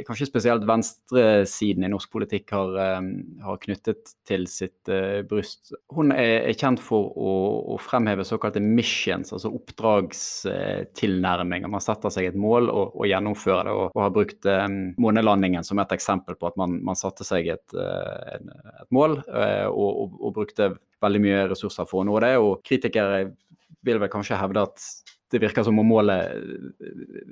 kanskje 0.07 0.27
spesielt 0.29 0.63
venstresiden 0.67 1.83
i 1.85 1.93
norsk 1.93 2.09
politikk 2.13 2.47
har, 2.55 2.69
eh, 2.81 3.01
har 3.45 3.57
knyttet 3.63 4.03
til 4.27 4.43
sitt 4.51 4.83
bryst. 5.29 5.61
Hun 5.93 6.07
er, 6.11 6.49
er 6.49 6.55
kjent 6.57 6.79
for 6.81 7.01
å, 7.15 7.31
å, 7.73 7.75
fremheve 7.81 8.23
såkalte 8.27 8.61
missions, 8.61 9.33
altså 9.33 9.49
oppdragstilnærminger. 9.53 11.67
Man 11.71 11.81
setter 11.83 12.09
seg 12.13 12.25
et 12.29 12.37
mål 12.39 12.69
og, 12.69 12.95
og 12.95 13.07
gjennomfører 13.09 13.63
det, 13.69 13.73
og, 13.73 13.91
og 13.93 14.01
har 14.01 14.11
brukt 14.15 14.45
um, 14.49 14.93
månelandingen 15.01 15.63
som 15.65 15.74
et 15.83 15.95
eksempel 15.95 16.37
på 16.39 16.49
at 16.49 16.59
man, 16.59 16.77
man 16.85 16.97
satte 16.99 17.27
seg 17.27 17.49
et, 17.53 17.75
uh, 17.75 18.37
et 18.81 18.91
mål 18.95 19.19
og, 19.25 19.89
og, 20.03 20.19
og 20.19 20.35
brukte 20.35 20.73
veldig 21.03 21.21
mye 21.23 21.41
ressurser 21.51 21.87
for 21.89 22.03
å 22.03 22.07
nå 22.07 22.19
det. 22.23 22.35
Og 22.41 22.61
kritikere 22.65 23.25
vil 23.85 24.01
vel 24.01 24.11
kanskje 24.11 24.39
hevde 24.39 24.65
at 24.65 24.85
det 25.33 25.41
virker 25.41 25.65
som 25.65 25.79
om 25.81 25.87
målet 25.89 26.35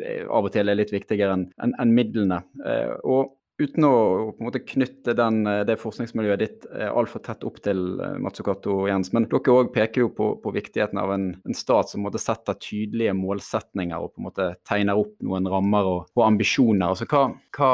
eh, 0.03 0.25
av 0.25 0.47
og 0.47 0.51
til 0.53 0.69
er 0.69 0.77
litt 0.77 0.93
viktigere 0.93 1.37
enn 1.37 1.47
en, 1.61 1.75
en 1.79 1.93
midlene. 1.93 2.41
Eh, 2.65 2.93
og 3.05 3.35
uten 3.61 3.85
å 3.85 3.93
på 4.33 4.41
en 4.41 4.47
måte 4.47 4.61
knytte 4.65 5.13
den, 5.17 5.43
eh, 5.47 5.61
det 5.67 5.77
forskningsmiljøet 5.81 6.41
ditt 6.41 6.65
eh, 6.71 6.89
altfor 6.89 7.21
tett 7.25 7.43
opp 7.45 7.59
til 7.63 7.99
eh, 8.01 8.15
Matsukato 8.23 8.79
og 8.81 8.89
Jens, 8.89 9.11
men 9.13 9.27
dere 9.29 9.53
òg 9.53 9.69
peker 9.75 10.05
jo 10.05 10.09
på, 10.15 10.29
på, 10.41 10.53
viktigheten 10.55 10.99
av 10.99 11.13
en, 11.13 11.27
en 11.45 11.57
stat 11.57 11.91
som 11.91 12.03
måtte 12.05 12.21
setter 12.21 12.57
tydelige 12.57 13.13
målsetninger 13.17 13.99
og 13.99 14.13
på 14.13 14.21
en 14.21 14.27
måte 14.29 14.49
tegner 14.67 14.99
opp 14.99 15.13
noen 15.25 15.49
rammer 15.49 15.89
og, 15.91 16.09
og 16.17 16.25
ambisjoner. 16.25 16.89
Altså, 16.89 17.07
hva, 17.09 17.27
hva, 17.57 17.71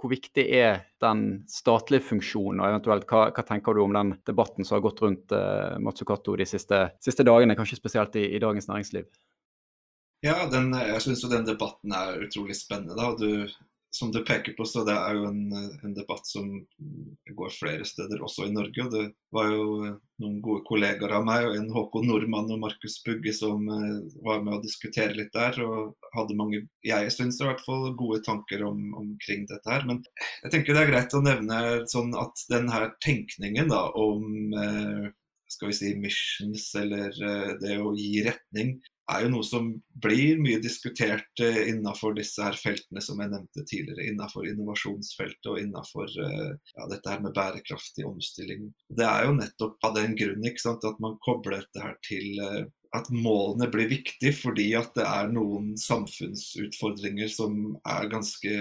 hvor 0.00 0.12
viktig 0.12 0.46
er 0.56 0.86
den 1.04 1.44
statlige 1.50 2.06
funksjonen, 2.08 2.62
og 2.62 2.70
eventuelt 2.70 3.06
hva, 3.10 3.26
hva, 3.34 3.44
tenker 3.44 3.76
du 3.76 3.82
om 3.84 3.94
den 3.96 4.14
debatten 4.24 4.64
som 4.64 4.78
har 4.78 4.86
gått 4.86 5.02
rundt 5.04 5.34
uh, 5.36 5.76
Matsukato 5.84 6.36
de 6.40 6.46
siste, 6.48 6.78
siste, 7.04 7.26
dagene, 7.26 7.56
kanskje 7.58 7.76
spesielt 7.76 8.16
i, 8.16 8.24
i 8.32 8.40
Dagens 8.40 8.70
Næringsliv? 8.70 9.10
Ja, 10.24 10.46
den, 10.48 10.72
jeg 10.72 11.02
syns 11.04 11.26
den 11.28 11.44
debatten 11.44 11.92
er 11.92 12.22
utrolig 12.24 12.56
spennende. 12.56 12.96
Da. 12.96 13.10
Du, 13.20 13.44
som 13.94 14.10
du 14.12 14.20
peker 14.24 14.52
på, 14.52 14.64
så 14.66 14.82
det 14.86 14.94
er 14.94 15.14
jo 15.18 15.28
en, 15.28 15.42
en, 15.54 15.94
debatt 15.94 16.26
som 16.26 16.48
går 17.38 17.52
flere 17.54 17.86
steder, 17.86 18.22
også 18.22 18.48
i 18.48 18.54
Norge. 18.54 18.84
og 18.84 18.90
Det 18.90 19.04
var 19.34 19.50
jo 19.52 19.66
noen 20.22 20.40
gode 20.42 20.64
kollegaer 20.66 21.14
av 21.18 21.26
meg, 21.26 21.46
og 21.46 21.58
en 21.58 21.70
Håkon 21.74 22.08
Nordmann 22.10 22.50
og 22.54 22.62
Markus 22.64 22.98
Bugge, 23.06 23.34
som 23.36 23.68
uh, 23.70 24.02
var 24.26 24.42
med 24.42 24.56
å 24.58 24.62
diskutere 24.64 25.14
litt 25.14 25.32
der. 25.36 25.60
Og 25.62 25.94
hadde 26.16 26.38
mange, 26.38 26.64
jeg 26.86 27.14
syns 27.14 27.40
i 27.40 27.48
hvert 27.48 27.62
fall, 27.64 27.92
gode 27.98 28.22
tanker 28.26 28.66
om, 28.66 28.82
omkring 28.98 29.46
dette 29.50 29.70
her. 29.70 29.86
Men 29.88 30.02
jeg 30.42 30.54
tenker 30.54 30.74
det 30.74 30.86
er 30.86 30.92
greit 30.92 31.14
å 31.14 31.24
nevne 31.24 31.60
sånn 31.90 32.14
at 32.18 32.46
den 32.50 32.70
her 32.74 32.90
tenkningen 33.04 33.70
da, 33.70 33.86
om 33.94 34.58
uh, 34.58 35.12
skal 35.54 35.70
vi 35.70 35.78
si 35.78 35.94
missions, 35.98 36.66
eller 36.80 37.14
uh, 37.22 37.54
det 37.62 37.78
å 37.80 37.94
gi 37.96 38.24
retning, 38.26 38.76
er 39.12 39.24
jo 39.24 39.32
noe 39.34 39.44
som 39.44 39.66
blir 40.02 40.38
mye 40.40 40.60
diskutert 40.64 41.42
eh, 41.42 41.68
innenfor 41.70 42.14
disse 42.16 42.44
her 42.44 42.56
feltene 42.56 43.02
som 43.04 43.20
jeg 43.20 43.32
nevnte 43.32 43.64
tidligere. 43.68 44.06
Innenfor 44.10 44.48
innovasjonsfeltet 44.48 45.50
og 45.52 45.60
innenfor 45.60 46.08
eh, 46.24 46.54
ja, 46.76 46.86
dette 46.88 47.12
her 47.12 47.20
med 47.24 47.34
bærekraftig 47.36 48.06
omstilling. 48.08 48.70
Det 48.88 49.04
er 49.08 49.28
jo 49.28 49.36
nettopp 49.36 49.90
av 49.90 49.98
den 49.98 50.16
grunn 50.16 50.48
at 50.48 51.04
man 51.04 51.18
kobler 51.24 51.60
dette 51.60 51.84
her 51.84 51.98
til 52.06 52.40
eh, 52.46 52.64
at 52.94 53.10
målene 53.10 53.66
blir 53.72 53.90
viktig 53.90 54.30
fordi 54.38 54.68
at 54.78 54.94
det 54.94 55.04
er 55.06 55.32
noen 55.34 55.72
samfunnsutfordringer 55.80 57.30
som 57.32 57.74
er 57.82 58.10
ganske 58.12 58.58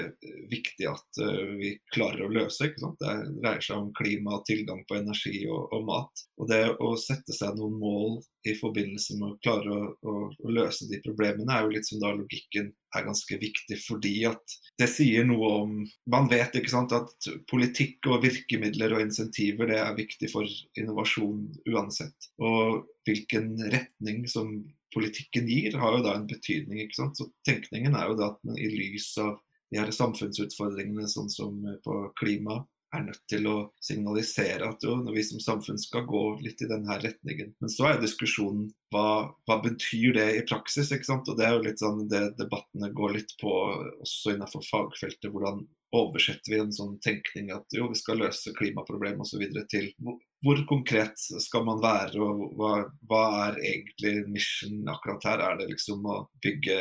viktige 0.50 0.64
viktig 0.64 0.88
at 0.90 1.22
uh, 1.22 1.56
vi 1.58 1.78
klarer 1.94 2.26
å 2.26 2.32
løse. 2.32 2.72
Det 3.00 3.14
dreier 3.42 3.62
seg 3.62 3.78
om 3.78 3.94
klima, 3.94 4.42
tilgang 4.46 4.84
på 4.88 4.96
energi 4.96 5.46
og, 5.48 5.72
og, 5.74 5.86
mat. 5.86 6.26
Og 6.38 6.50
det 6.50 6.64
å 6.80 6.96
sette 6.98 7.34
seg 7.34 7.58
noen 7.58 7.78
mål 7.80 8.22
i 8.48 8.56
forbindelse 8.60 9.18
med 9.20 9.34
å 9.34 9.40
klare 9.44 9.72
å, 9.72 9.92
å, 10.02 10.16
å 10.32 10.54
løse 10.54 10.88
de 10.90 11.02
problemene, 11.04 11.54
er 11.54 11.64
jo 11.64 11.76
litt 11.76 11.88
som 11.88 12.02
da 12.02 12.14
logikken 12.16 12.74
er 12.94 13.06
ganske 13.08 13.38
viktig 13.42 13.78
fordi 13.84 14.14
at 14.30 14.56
det 14.80 14.88
sier 14.92 15.26
noe 15.28 15.50
om 15.64 15.74
Man 16.10 16.30
vet 16.32 16.56
ikke 16.58 16.72
sant, 16.72 16.94
at 16.96 17.28
politikk 17.50 18.10
og 18.12 18.24
virkemidler 18.26 18.96
og 18.96 19.04
insentiver 19.06 19.70
det 19.70 19.80
er 19.82 19.98
viktig 19.98 20.30
for 20.32 20.48
innovasjon 20.80 21.46
uansett. 21.70 22.30
Og 22.42 22.84
hvilken 23.08 23.56
retning 23.74 24.26
som 24.32 24.56
politikken 24.94 25.48
gir, 25.50 25.78
har 25.80 25.98
jo 25.98 26.04
da 26.06 26.18
en 26.18 26.28
betydning. 26.30 26.84
ikke 26.84 27.00
sant? 27.00 27.18
Så 27.18 27.30
tenkningen 27.48 27.96
er 27.98 28.12
jo 28.12 28.20
da 28.20 28.30
at 28.34 28.44
man 28.46 28.60
i 28.62 28.70
lys 28.70 29.10
av 29.22 29.40
de 29.74 29.82
her 29.82 29.90
samfunnsutfordringene 29.96 31.08
sånn 31.10 31.32
som 31.34 31.58
på 31.86 31.96
klima, 32.20 32.62
er 32.94 33.06
nødt 33.08 33.22
til 33.30 33.48
å 33.50 33.56
signalisere 33.84 34.68
at 34.70 34.84
jo, 34.86 34.96
når 35.02 35.18
vi 35.18 35.26
som 35.28 35.42
samfunn 35.44 35.80
skal 35.82 36.06
gå 36.10 36.24
litt 36.44 36.62
i 36.64 36.70
denne 36.70 36.98
retningen. 37.02 37.54
Men 37.62 37.72
så 37.72 37.90
er 37.90 38.02
diskusjonen 38.02 38.68
hva, 38.94 39.32
hva 39.48 39.60
betyr 39.64 40.18
det 40.18 40.28
i 40.38 40.44
praksis? 40.50 40.92
ikke 40.94 41.10
sant? 41.10 41.30
Og 41.30 41.40
Det 41.40 41.48
er 41.48 41.56
jo 41.56 41.64
litt 41.66 41.82
sånn 41.82 42.06
det 42.12 42.26
debattene 42.40 42.92
går 42.94 43.16
litt 43.18 43.34
på 43.42 43.54
også 44.04 44.36
innenfor 44.36 44.66
fagfeltet. 44.68 45.32
Hvordan 45.34 45.66
oversetter 45.94 46.54
vi 46.54 46.62
en 46.62 46.76
sånn 46.76 47.00
tenkning 47.04 47.52
at 47.54 47.74
jo, 47.76 47.90
vi 47.92 48.00
skal 48.00 48.22
løse 48.24 48.54
klimaproblem 48.58 49.22
osv. 49.26 49.44
til 49.70 49.92
hvor 50.44 50.60
konkret 50.68 51.20
skal 51.40 51.64
man 51.68 51.80
være, 51.84 52.20
og 52.20 52.58
hva, 52.60 52.72
hva, 53.08 53.22
er 53.46 53.60
egentlig 53.64 54.26
mission 54.32 54.90
akkurat 54.92 55.28
her? 55.30 55.44
Er 55.46 55.62
det 55.62 55.70
liksom 55.72 56.04
å 56.04 56.18
bygge 56.44 56.78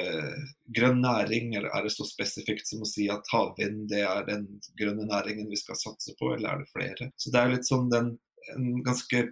grønn 0.74 0.98
næring, 1.04 1.54
eller 1.54 1.70
er 1.70 1.86
det 1.86 1.94
så 1.94 2.06
spesifikt 2.08 2.66
som 2.68 2.82
å 2.82 2.90
si 2.90 3.06
at 3.12 3.30
havvind 3.32 3.86
det 3.92 4.02
er 4.08 4.26
den 4.26 4.48
grønne 4.78 5.06
næringen 5.06 5.50
vi 5.52 5.60
skal 5.60 5.78
satse 5.78 6.16
på, 6.18 6.34
eller 6.34 6.56
er 6.56 6.64
det 6.64 6.72
flere? 6.74 7.10
Så 7.16 7.30
det 7.34 7.42
er 7.42 7.54
litt 7.54 7.68
sånn 7.68 7.90
den 7.92 8.16
en 8.50 8.82
ganske 8.82 9.26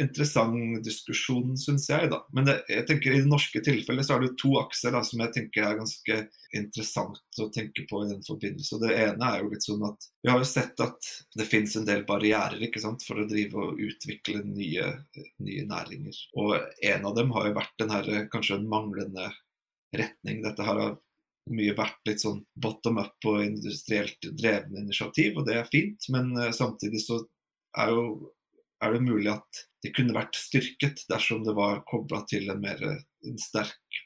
interessant 0.00 0.84
diskusjon, 0.84 1.54
syns 1.60 1.88
jeg. 1.90 2.10
da. 2.12 2.20
Men 2.36 2.48
det, 2.48 2.56
jeg 2.70 2.86
tenker 2.88 3.14
i 3.14 3.20
det 3.22 3.30
norske 3.30 3.62
tilfellet 3.64 4.06
så 4.06 4.16
er 4.16 4.24
det 4.24 4.34
to 4.40 4.52
akser 4.60 4.94
da, 4.94 5.02
som 5.06 5.22
jeg 5.24 5.32
tenker 5.34 5.66
er 5.66 5.78
ganske 5.80 6.18
interessant 6.56 7.40
å 7.42 7.48
tenke 7.54 7.86
på 7.90 8.02
i 8.04 8.10
den 8.10 8.22
forbindelse. 8.26 8.80
Det 8.82 8.92
ene 8.94 9.30
er 9.30 9.42
jo 9.42 9.50
litt 9.52 9.66
sånn 9.66 9.86
at 9.88 10.08
vi 10.22 10.32
har 10.32 10.42
jo 10.42 10.48
sett 10.48 10.84
at 10.84 11.10
det 11.36 11.48
finnes 11.48 11.76
en 11.78 11.88
del 11.88 12.04
barrierer 12.08 12.62
ikke 12.68 12.82
sant, 12.82 13.04
for 13.06 13.22
å 13.22 13.28
drive 13.30 13.62
og 13.62 13.82
utvikle 13.88 14.44
nye, 14.44 14.92
nye 15.44 15.66
næringer. 15.70 16.20
Og 16.42 16.54
en 16.92 17.10
av 17.10 17.16
dem 17.18 17.34
har 17.36 17.48
jo 17.48 17.56
vært 17.58 17.74
den 17.82 17.96
her, 17.96 18.12
kanskje 18.32 18.60
en 18.60 18.70
manglende 18.70 19.32
retning. 19.96 20.42
Dette 20.44 20.66
har 20.66 20.84
mye 21.46 21.74
vært 21.78 22.08
litt 22.08 22.22
sånn 22.22 22.40
bottom 22.58 22.98
up 22.98 23.28
og 23.28 23.42
industrielt 23.44 24.30
drevne 24.34 24.82
initiativ, 24.82 25.38
og 25.38 25.46
det 25.46 25.60
er 25.60 25.68
fint. 25.70 26.08
Men 26.12 26.32
uh, 26.38 26.50
samtidig 26.54 27.02
så 27.04 27.20
er 27.78 27.92
jo 27.92 28.06
er 28.86 28.96
det 28.96 29.04
mulig 29.04 29.32
at 29.34 29.62
det 29.84 29.92
kunne 29.96 30.16
vært 30.16 30.38
styrket 30.38 31.04
dersom 31.10 31.44
det 31.46 31.54
var 31.56 31.84
kobla 31.86 32.22
til 32.30 32.48
en 32.50 32.62
mer 32.62 32.82
en 32.86 33.38
sterk 33.40 34.02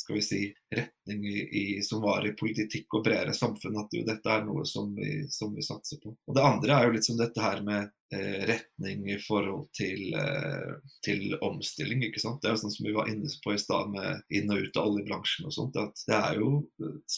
skal 0.00 0.16
vi 0.16 0.22
si, 0.22 0.54
retning 0.74 1.24
i, 1.26 1.38
i, 1.38 1.82
som 1.82 2.00
var 2.00 2.26
i 2.26 2.32
politikk 2.32 2.94
og 2.96 3.04
bredere 3.04 3.34
samfunn. 3.36 3.78
At 3.78 3.92
jo, 3.94 4.02
dette 4.06 4.32
er 4.32 4.44
noe 4.46 4.64
som 4.68 4.92
vi, 4.96 5.26
som 5.30 5.54
vi, 5.54 5.62
satser 5.62 6.00
på. 6.02 6.14
Og 6.26 6.36
Det 6.36 6.44
andre 6.44 6.76
er 6.76 6.86
jo 6.86 6.94
litt 6.96 7.06
som 7.06 7.18
dette 7.18 7.42
her 7.44 7.60
med 7.66 7.90
eh, 8.14 8.40
retning 8.50 9.04
i 9.12 9.18
forhold 9.22 9.68
til, 9.76 10.14
eh, 10.16 10.72
til, 11.04 11.36
omstilling. 11.46 12.06
ikke 12.08 12.22
sant? 12.22 12.40
Det 12.42 12.50
er 12.50 12.56
jo 12.56 12.62
sånn 12.64 12.74
som 12.74 12.88
vi 12.88 12.96
var 12.96 13.10
inne 13.12 13.30
på 13.44 13.54
i 13.54 13.60
stad 13.60 13.92
med 13.92 14.24
inn 14.40 14.50
og 14.50 14.66
ut 14.66 14.80
av 14.80 14.90
oljebransjen 14.90 15.50
og 15.50 15.56
sånt. 15.56 15.80
at 15.80 16.04
Det 16.08 16.18
er 16.18 16.40
jo 16.40 16.52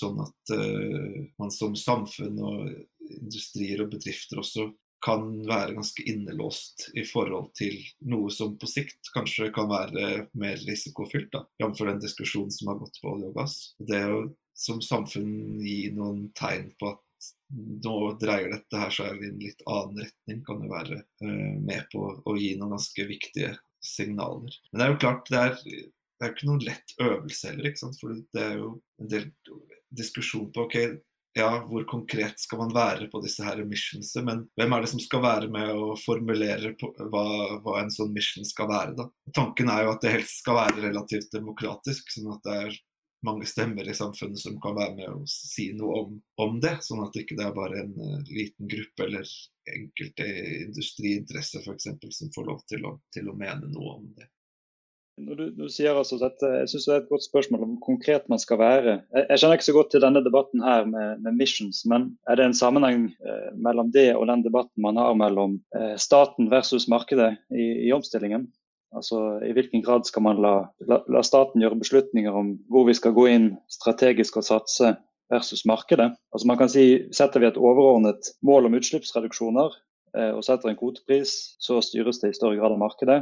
sånn 0.02 0.22
at 0.26 0.56
eh, 0.58 1.20
man 1.40 1.54
som 1.54 1.78
samfunn 1.78 2.40
og 2.42 2.72
industrier 3.12 3.84
og 3.84 3.92
bedrifter 3.94 4.42
også 4.42 4.70
kan 5.02 5.24
være 5.48 5.74
ganske 5.76 6.04
innelåst 6.06 6.88
i 6.98 7.04
forhold 7.08 7.50
til 7.58 7.74
noe 8.10 8.30
som 8.30 8.54
på 8.58 8.68
sikt 8.70 9.10
kanskje 9.14 9.50
kan 9.54 9.70
være 9.70 10.28
mer 10.38 10.60
risikofylt. 10.62 11.34
Jf. 11.62 11.80
den 11.88 12.02
diskusjonen 12.02 12.52
som 12.54 12.70
har 12.70 12.78
gått 12.82 13.00
på 13.02 13.14
olje 13.16 13.32
og 13.32 13.40
gass. 13.40 13.56
Det 13.82 13.98
er 13.98 14.12
jo 14.12 14.22
som 14.62 14.82
samfunn 14.84 15.62
gi 15.64 15.90
noen 15.96 16.28
tegn 16.38 16.70
på 16.78 16.92
at 16.92 17.28
nå 17.84 17.96
dreier 18.20 18.52
dette 18.52 18.78
her 18.78 18.94
seg 18.94 19.20
i 19.22 19.28
en 19.30 19.42
litt 19.42 19.62
annen 19.68 20.04
retning, 20.04 20.40
kan 20.46 20.62
jo 20.64 20.70
være 20.72 21.02
uh, 21.24 21.58
med 21.62 21.86
på 21.92 22.06
å 22.24 22.36
gi 22.38 22.54
noen 22.58 22.76
ganske 22.76 23.06
viktige 23.08 23.52
signaler. 23.82 24.54
Men 24.70 24.80
det 24.80 24.86
er 24.86 24.92
jo 24.92 25.02
klart, 25.02 25.30
det 25.30 25.42
er, 25.42 25.56
det 25.62 26.26
er 26.26 26.34
ikke 26.34 26.50
noen 26.50 26.66
lett 26.66 26.94
øvelse 27.02 27.50
heller. 27.50 27.70
ikke 27.70 27.82
sant? 27.82 27.98
For 28.00 28.18
det 28.34 28.44
er 28.44 28.58
jo 28.60 28.74
en 29.02 29.12
del 29.12 29.28
diskusjon 29.92 30.50
på 30.54 30.66
ok, 30.66 30.78
ja, 31.38 31.48
hvor 31.64 31.84
konkret 31.88 32.40
skal 32.40 32.60
man 32.60 32.74
være 32.74 33.08
på 33.12 33.20
disse 33.24 33.44
her 33.46 33.62
missionsene, 33.64 34.24
men 34.26 34.40
hvem 34.58 34.74
er 34.76 34.84
det 34.84 34.90
som 34.92 35.00
skal 35.00 35.22
være 35.24 35.48
med 35.52 35.72
å 35.72 35.94
formulere 36.00 36.74
hva, 36.78 37.26
hva, 37.64 37.76
en 37.80 37.92
sånn 37.92 38.12
mission 38.12 38.44
skal 38.48 38.68
være, 38.68 38.96
da. 38.98 39.08
Tanken 39.36 39.72
er 39.72 39.86
jo 39.86 39.94
at 39.94 40.04
det 40.04 40.16
helst 40.18 40.42
skal 40.42 40.58
være 40.60 40.84
relativt 40.88 41.32
demokratisk, 41.32 42.12
sånn 42.12 42.34
at 42.34 42.44
det 42.44 42.58
er 42.66 42.80
mange 43.22 43.46
stemmer 43.46 43.88
i 43.88 43.94
samfunnet 43.94 44.40
som 44.42 44.58
kan 44.60 44.76
være 44.76 44.96
med 44.96 45.08
og 45.08 45.26
si 45.30 45.68
noe 45.78 45.98
om, 46.02 46.14
om 46.42 46.60
det, 46.62 46.74
sånn 46.82 47.04
at 47.04 47.14
det 47.14 47.24
ikke 47.24 47.38
er 47.40 47.56
bare 47.56 47.84
en 47.84 47.92
uh, 47.94 48.18
liten 48.28 48.68
gruppe 48.70 49.06
eller 49.06 49.28
enkelte 49.72 50.26
industriinteresser 50.66 51.62
f.eks. 51.62 51.90
som 52.18 52.32
får 52.34 52.48
lov 52.48 52.64
til 52.68 52.88
å, 52.88 52.96
til 53.14 53.30
å 53.30 53.36
mene 53.38 53.70
noe 53.70 53.98
om 54.00 54.08
det. 54.16 54.26
Når 55.20 55.36
du, 55.36 55.42
du, 55.52 55.66
sier 55.68 55.92
altså 55.92 56.16
dette, 56.16 56.48
Jeg 56.62 56.68
synes 56.72 56.86
det 56.88 56.92
er 56.94 57.00
et 57.02 57.10
godt 57.10 57.24
spørsmål 57.26 57.64
om 57.66 57.74
konkret 57.84 58.28
man 58.32 58.40
skal 58.40 58.58
være. 58.58 58.94
Jeg, 59.12 59.26
jeg 59.28 59.40
kjenner 59.42 59.58
ikke 59.58 59.66
så 59.66 59.74
godt 59.76 59.90
til 59.92 60.04
denne 60.04 60.22
debatten 60.24 60.64
her 60.64 60.86
med, 60.88 61.20
med 61.24 61.36
missions, 61.36 61.82
men 61.88 62.06
er 62.28 62.40
det 62.40 62.46
en 62.48 62.56
sammenheng 62.56 63.04
eh, 63.20 63.50
mellom 63.52 63.92
det 63.92 64.08
og 64.16 64.26
den 64.30 64.44
debatten 64.46 64.82
man 64.82 64.96
har 64.96 65.12
mellom 65.18 65.58
eh, 65.76 65.94
staten 66.00 66.48
versus 66.50 66.88
markedet 66.88 67.34
i, 67.52 67.66
i, 67.88 67.92
omstillingen? 67.92 68.48
Altså 68.96 69.20
I 69.44 69.52
hvilken 69.56 69.84
grad 69.84 70.08
skal 70.08 70.24
man 70.24 70.40
la, 70.44 70.54
la, 70.88 71.02
la, 71.08 71.22
staten 71.24 71.60
gjøre 71.60 71.80
beslutninger 71.80 72.32
om 72.32 72.56
hvor 72.72 72.88
vi 72.88 72.96
skal 72.96 73.16
gå 73.16 73.28
inn 73.32 73.52
strategisk 73.72 74.40
og 74.40 74.48
satse 74.48 74.94
versus 75.32 75.66
markedet? 75.68 76.08
Altså 76.32 76.48
man 76.48 76.60
kan 76.60 76.72
si, 76.72 76.86
Setter 77.12 77.44
vi 77.44 77.50
et 77.52 77.60
overordnet 77.60 78.32
mål 78.44 78.68
om 78.68 78.80
utslippsreduksjoner 78.80 79.76
eh, 80.16 80.32
og 80.32 80.40
setter 80.48 80.72
en 80.72 80.80
kvotepris, 80.80 81.36
så 81.60 81.84
styres 81.84 82.24
det 82.24 82.32
i 82.32 82.40
større 82.40 82.56
grad 82.56 82.72
av 82.72 82.80
markedet. 82.80 83.20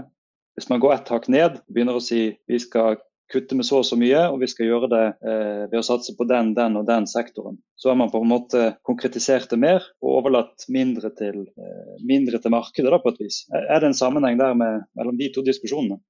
Hvis 0.58 0.68
man 0.70 0.82
går 0.82 0.96
ett 0.96 1.12
hakk 1.12 1.28
ned 1.32 1.60
begynner 1.70 1.98
å 1.98 2.04
si 2.04 2.24
vi 2.50 2.58
skal 2.60 2.98
kutte 3.30 3.54
med 3.54 3.66
så 3.66 3.80
og 3.80 3.86
så 3.86 3.96
mye, 3.98 4.24
og 4.32 4.40
vi 4.42 4.48
skal 4.50 4.66
gjøre 4.66 4.88
det 4.90 5.04
eh, 5.06 5.64
ved 5.70 5.78
å 5.78 5.86
satse 5.86 6.16
på 6.18 6.26
den, 6.28 6.52
den 6.56 6.78
og 6.80 6.86
den 6.88 7.06
sektoren. 7.06 7.60
Så 7.78 7.92
har 7.92 7.98
man 7.98 8.10
på 8.10 8.20
en 8.22 8.30
måte 8.30 8.62
konkretisert 8.86 9.52
det 9.52 9.60
mer 9.62 9.84
og 10.02 10.16
overlatt 10.18 10.66
mindre 10.72 11.12
til, 11.18 11.44
eh, 11.54 11.92
mindre 12.06 12.40
til 12.42 12.54
markedet, 12.54 12.90
da, 12.90 12.98
på 13.02 13.14
et 13.14 13.20
vis. 13.22 13.44
Er 13.54 13.78
det 13.78 13.92
en 13.92 14.00
sammenheng 14.00 14.40
der 14.40 14.56
med, 14.58 14.88
mellom 14.98 15.20
de 15.20 15.30
to 15.34 15.46
diskusjonene? 15.46 16.00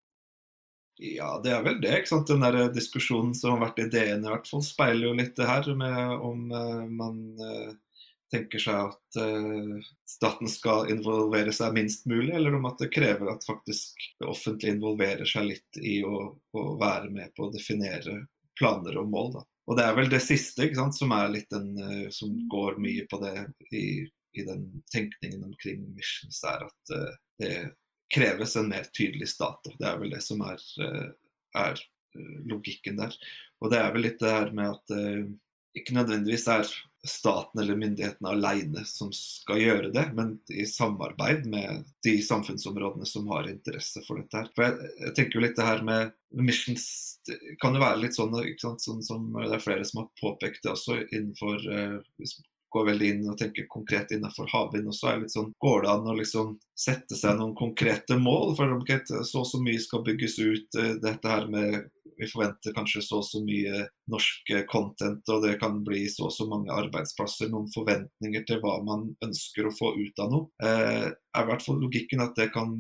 Ja, 1.00 1.38
det 1.44 1.52
er 1.56 1.62
vel 1.64 1.78
det. 1.80 1.92
ikke 1.96 2.12
sant? 2.12 2.28
Den 2.28 2.44
der 2.44 2.72
diskusjonen 2.74 3.32
som 3.36 3.54
har 3.54 3.62
vært 3.68 3.78
i 3.80 3.88
DN 3.92 4.26
i 4.26 4.32
hvert 4.32 4.48
fall, 4.48 4.64
speiler 4.64 5.08
jo 5.08 5.14
litt 5.16 5.32
det 5.38 5.48
her 5.48 5.68
med 5.76 6.26
om 6.28 6.50
uh, 6.52 6.82
man 6.84 7.22
uh, 7.40 7.70
tenker 8.30 8.62
seg 8.62 8.90
at 8.90 9.18
uh, 9.18 9.80
staten 10.08 10.50
skal 10.50 10.90
involvere 10.92 11.52
seg 11.54 11.74
minst 11.74 12.06
mulig, 12.10 12.32
eller 12.36 12.54
om 12.56 12.68
at 12.70 12.78
det 12.82 12.92
krever 12.94 13.32
at 13.32 13.46
faktisk 13.46 14.04
det 14.20 14.28
offentlige 14.30 14.76
involverer 14.76 15.28
seg 15.28 15.48
litt 15.50 15.80
i 15.80 16.00
å, 16.06 16.30
å 16.34 16.64
være 16.80 17.10
med 17.12 17.34
på 17.36 17.48
å 17.48 17.52
definere 17.54 18.24
planer 18.58 19.00
og 19.00 19.10
mål. 19.10 19.32
Da. 19.38 19.44
Og 19.70 19.78
det 19.78 19.86
er 19.86 19.98
vel 19.98 20.10
det 20.12 20.22
siste 20.24 20.68
sant, 20.76 20.96
som, 20.96 21.14
den, 21.54 21.68
uh, 21.80 22.06
som 22.14 22.34
går 22.52 22.80
mye 22.82 23.06
på 23.10 23.20
det 23.24 23.34
i, 23.74 23.84
i, 24.06 24.46
den 24.46 24.66
tenkningen 24.94 25.44
omkring 25.50 25.84
missions, 25.96 26.42
er 26.46 26.66
at 26.68 26.94
uh, 26.94 27.14
det 27.42 27.54
kreves 28.10 28.56
en 28.58 28.70
mer 28.70 28.86
tydelig 28.94 29.30
stat. 29.34 29.72
Det 29.78 29.86
er 29.86 29.98
vel 30.00 30.10
det 30.10 30.18
som 30.26 30.40
er, 30.42 30.58
er 31.54 31.82
logikken 32.50 32.96
der. 32.98 33.14
Og 33.62 33.70
det 33.70 33.78
er 33.78 33.92
vel 33.94 34.02
litt 34.02 34.18
det 34.18 34.32
her 34.34 34.50
med 34.50 34.72
at 34.72 34.92
ikke 35.78 35.94
nødvendigvis 35.94 36.48
er 36.50 36.72
staten 37.06 37.60
eller 37.62 37.78
myndighetene 37.80 38.28
alene 38.28 38.82
som 38.84 39.08
skal 39.16 39.60
gjøre 39.60 39.92
det, 39.94 40.04
men 40.16 40.34
i 40.52 40.66
samarbeid 40.68 41.46
med 41.48 41.86
de 42.04 42.18
samfunnsområdene 42.22 43.08
som 43.08 43.28
har 43.32 43.48
interesse 43.48 44.02
for 44.06 44.20
dette. 44.20 44.36
her. 44.36 44.50
For 44.56 44.66
jeg, 44.66 44.92
jeg 45.06 45.14
tenker 45.16 45.38
jo 45.38 45.44
litt 45.46 45.56
det 45.56 45.68
her 45.68 45.84
med 45.86 46.12
missions 46.36 46.86
det 47.26 47.36
kan 47.60 47.74
jo 47.76 47.82
være 47.82 48.00
litt 48.00 48.16
sånn, 48.16 48.36
sånn 48.60 49.02
som 49.04 49.26
det 49.34 49.52
er 49.56 49.64
flere 49.64 49.84
som 49.84 50.02
har 50.02 50.12
påpekt 50.20 50.62
det 50.64 50.72
også 50.72 51.02
innenfor 51.10 51.66
eh, 51.68 51.98
hvis 52.20 52.38
man 52.38 52.48
går 52.70 52.86
veldig 52.86 53.08
inn 53.12 53.30
og 53.32 53.38
tenker 53.38 53.66
konkret 53.70 54.12
innenfor 54.14 54.46
havvind. 54.52 54.88
også 54.92 55.08
er 55.10 55.22
litt 55.24 55.34
sånn, 55.34 55.52
Går 55.58 55.82
det 55.82 55.90
an 55.90 56.10
å 56.10 56.14
liksom 56.14 56.52
sette 56.78 57.18
seg 57.18 57.38
noen 57.38 57.54
konkrete 57.58 58.18
mål? 58.18 58.54
for 58.56 59.24
Så 59.24 59.40
og 59.42 59.46
så 59.46 59.60
mye 59.62 59.80
skal 59.82 60.04
bygges 60.06 60.38
ut. 60.38 60.78
Eh, 60.78 60.94
dette 61.02 61.28
her 61.28 61.48
med 61.50 61.90
vi 62.20 62.28
forventer 62.28 62.74
kanskje 62.76 63.02
så 63.04 63.20
og 63.20 63.26
så 63.26 63.40
mye 63.44 63.86
norsk 64.12 64.52
content, 64.68 65.22
og 65.32 65.44
det 65.46 65.56
kan 65.62 65.78
bli 65.86 66.04
så 66.12 66.28
og 66.28 66.34
så 66.36 66.46
mange 66.50 66.72
arbeidsplasser. 66.74 67.48
Noen 67.52 67.70
forventninger 67.72 68.44
til 68.48 68.60
hva 68.60 68.76
man 68.84 69.08
ønsker 69.24 69.68
å 69.68 69.74
få 69.76 69.94
ut 69.96 70.20
av 70.20 70.34
noe. 70.34 70.50
Eh, 70.62 71.08
er 71.08 71.46
i 71.46 71.48
hvert 71.48 71.64
fall 71.64 71.80
logikken 71.80 72.24
at 72.24 72.36
det 72.36 72.50
kan 72.54 72.76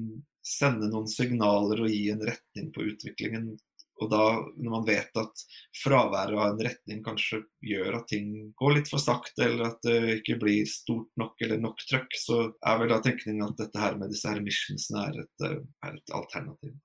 sende 0.46 0.90
noen 0.90 1.08
signaler 1.08 1.84
og 1.84 1.92
gi 1.92 2.06
en 2.12 2.24
retning 2.28 2.70
på 2.74 2.84
utviklingen. 2.92 3.52
Og 4.00 4.08
da, 4.08 4.26
når 4.56 4.72
man 4.72 4.86
vet 4.86 5.18
at 5.20 5.42
fraværet 5.76 6.36
av 6.36 6.54
en 6.54 6.62
retning 6.64 7.02
kanskje 7.04 7.42
gjør 7.68 7.98
at 7.98 8.06
ting 8.08 8.30
går 8.56 8.78
litt 8.78 8.92
for 8.92 9.02
sakte, 9.02 9.44
eller 9.44 9.74
at 9.74 9.82
det 9.84 10.20
ikke 10.20 10.38
blir 10.40 10.68
stort 10.68 11.10
nok 11.20 11.44
eller 11.44 11.60
nok 11.60 11.84
trøkk, 11.84 12.16
så 12.16 12.38
er 12.48 12.80
vel 12.80 12.94
da 12.94 13.00
tenkningen 13.04 13.44
at 13.44 13.60
dette 13.60 13.82
her 13.82 13.98
med 14.00 14.12
disse 14.12 14.28
her 14.28 14.40
missionsene 14.44 15.04
er 15.10 15.20
et, 15.24 15.48
eh, 15.48 15.60
er 15.84 16.00
et 16.00 16.16
alternativ. 16.16 16.78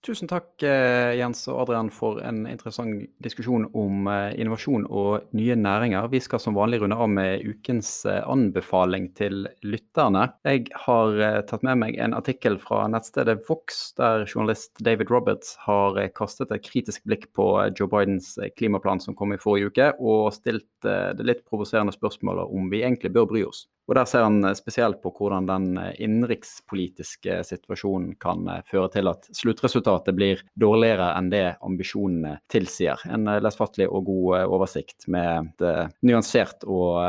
Tusen 0.00 0.30
takk 0.30 0.62
eh, 0.64 1.12
Jens 1.18 1.42
og 1.52 1.58
Adrian 1.66 1.90
for 1.92 2.22
en 2.24 2.46
interessant 2.48 3.02
diskusjon 3.20 3.66
om 3.76 4.06
eh, 4.08 4.30
innovasjon 4.40 4.86
og 4.88 5.26
nye 5.36 5.56
næringer. 5.60 6.06
Vi 6.08 6.22
skal 6.24 6.40
som 6.40 6.56
vanlig 6.56 6.78
runde 6.80 6.96
av 6.96 7.10
med 7.12 7.44
ukens 7.44 7.90
eh, 8.08 8.22
anbefaling 8.24 9.10
til 9.18 9.44
lytterne. 9.60 10.22
Jeg 10.48 10.70
har 10.86 11.20
tatt 11.50 11.66
med 11.68 11.82
meg 11.82 12.00
en 12.00 12.16
artikkel 12.16 12.56
fra 12.62 12.86
nettstedet 12.88 13.42
Vox, 13.44 13.90
der 14.00 14.24
journalist 14.24 14.80
David 14.80 15.12
Roberts 15.12 15.52
har 15.66 16.00
kastet 16.16 16.54
et 16.56 16.64
kritisk 16.64 17.04
blikk 17.04 17.28
på 17.36 17.50
Joe 17.76 17.90
Bidens 17.92 18.38
klimaplan 18.56 19.04
som 19.04 19.18
kom 19.18 19.36
i 19.36 19.40
forrige 19.42 19.68
uke, 19.68 19.90
og 20.00 20.30
stilt 20.32 20.64
det 20.80 21.28
litt 21.28 21.44
provoserende 21.44 21.92
spørsmålet 21.92 22.48
om 22.48 22.72
vi 22.72 22.80
egentlig 22.80 23.12
bør 23.12 23.28
bry 23.28 23.44
oss. 23.44 23.66
Og 23.90 23.96
Der 23.98 24.06
ser 24.06 24.22
han 24.22 24.44
spesielt 24.54 25.00
på 25.02 25.10
hvordan 25.10 25.48
den 25.48 25.64
innenrikspolitiske 25.98 27.40
situasjonen 27.42 28.12
kan 28.22 28.46
føre 28.70 28.86
til 28.94 29.10
at 29.10 29.26
sluttresultatet 29.34 30.14
blir 30.14 30.44
dårligere 30.54 31.08
enn 31.18 31.32
det 31.32 31.56
ambisjonene 31.66 32.36
tilsier. 32.52 33.02
En 33.10 33.26
lesfattelig 33.42 33.88
og 33.90 34.06
god 34.06 34.46
oversikt 34.46 35.08
med 35.10 35.50
et 35.58 35.98
nyansert 36.06 36.62
og 36.70 37.02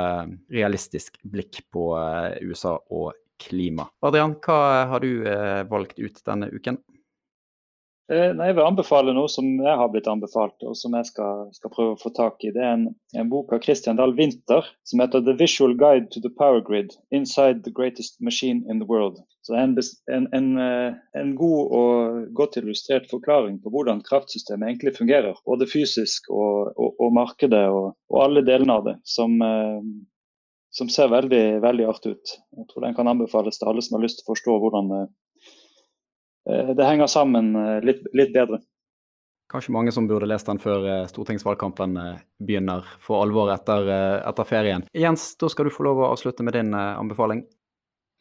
realistisk 0.50 1.22
blikk 1.22 1.62
på 1.70 1.92
USA 2.50 2.80
og 2.90 3.14
klima. 3.42 3.86
Adrian, 4.02 4.34
hva 4.42 4.88
har 4.90 5.06
du 5.06 5.22
valgt 5.70 6.02
ut 6.02 6.18
denne 6.26 6.50
uken? 6.50 6.82
Eh, 8.10 8.32
nei, 8.36 8.50
jeg 8.50 8.58
vil 8.58 8.66
anbefale 8.66 9.14
noe 9.16 9.30
som 9.32 9.46
jeg 9.62 9.76
har 9.80 9.90
blitt 9.94 10.08
anbefalt, 10.10 10.58
og 10.68 10.74
som 10.76 10.96
jeg 10.98 11.08
skal, 11.08 11.46
skal 11.56 11.72
prøve 11.72 11.94
å 11.94 12.00
få 12.02 12.10
tak 12.18 12.42
i. 12.44 12.50
Det 12.52 12.64
er 12.64 12.74
en, 12.76 12.88
en, 13.16 13.30
bok 13.32 13.54
av 13.56 13.62
Christian 13.64 14.00
Dahl 14.00 14.16
Winther 14.18 14.68
som 14.90 15.04
heter 15.04 15.24
'The 15.24 15.38
Visual 15.40 15.78
Guide 15.80 16.10
to 16.12 16.24
the 16.24 16.32
Power 16.42 16.60
Grid 16.66 16.92
Inside 17.16 17.64
the 17.64 17.72
Greatest 17.72 18.20
Machine 18.20 18.66
in 18.68 18.82
the 18.82 18.90
World'. 18.90 19.22
Så 19.48 19.56
en, 19.56 19.78
en, 20.12 20.28
en, 20.34 20.50
eh, 20.60 20.98
en 21.22 21.36
god 21.40 21.72
og 21.80 22.28
godt 22.42 22.60
illustrert 22.60 23.08
forklaring 23.10 23.62
på 23.64 23.72
hvordan 23.72 24.04
kraftsystemet 24.10 24.68
egentlig 24.68 24.98
fungerer. 24.98 25.40
Både 25.46 25.70
fysisk 25.70 26.28
og, 26.30 26.74
og, 26.76 27.00
og 27.00 27.16
markedet 27.16 27.64
og, 27.70 27.96
og, 28.10 28.20
alle 28.26 28.44
delene 28.46 28.76
av 28.76 28.86
det. 28.90 28.98
Som, 29.08 29.40
eh, 29.46 29.80
som 30.76 30.92
ser 30.92 31.16
veldig, 31.16 31.62
veldig 31.64 31.88
artig 31.88 32.18
ut. 32.18 32.38
Jeg 32.60 32.68
tror 32.68 32.90
den 32.90 32.98
kan 32.98 33.08
anbefales 33.08 33.58
til 33.60 33.72
alle 33.72 33.86
som 33.86 33.98
har 33.98 34.04
lyst 34.04 34.20
til 34.20 34.28
å 34.28 34.34
forstå 34.36 34.60
hvordan 34.66 34.94
det 36.50 36.88
henger 36.88 37.08
sammen 37.12 37.56
eh, 37.56 37.80
litt, 37.86 38.06
litt, 38.18 38.34
bedre. 38.34 38.62
Kanskje 39.52 39.74
mange 39.76 39.92
som 39.92 40.08
burde 40.08 40.30
lest 40.30 40.48
den 40.48 40.62
før 40.64 40.86
eh, 40.88 41.08
stortingsvalgkampen 41.12 41.98
begynner 42.42 42.88
for 43.04 43.24
alvor 43.26 43.52
etter, 43.54 43.90
etter 44.24 44.48
ferien. 44.48 44.86
Jens, 44.96 45.34
da 45.42 45.52
skal 45.52 45.68
du 45.68 45.76
få 45.76 45.86
lov 45.90 46.02
å 46.02 46.12
avslutte 46.14 46.46
med 46.48 46.58
din 46.58 46.74
anbefaling. 46.74 47.44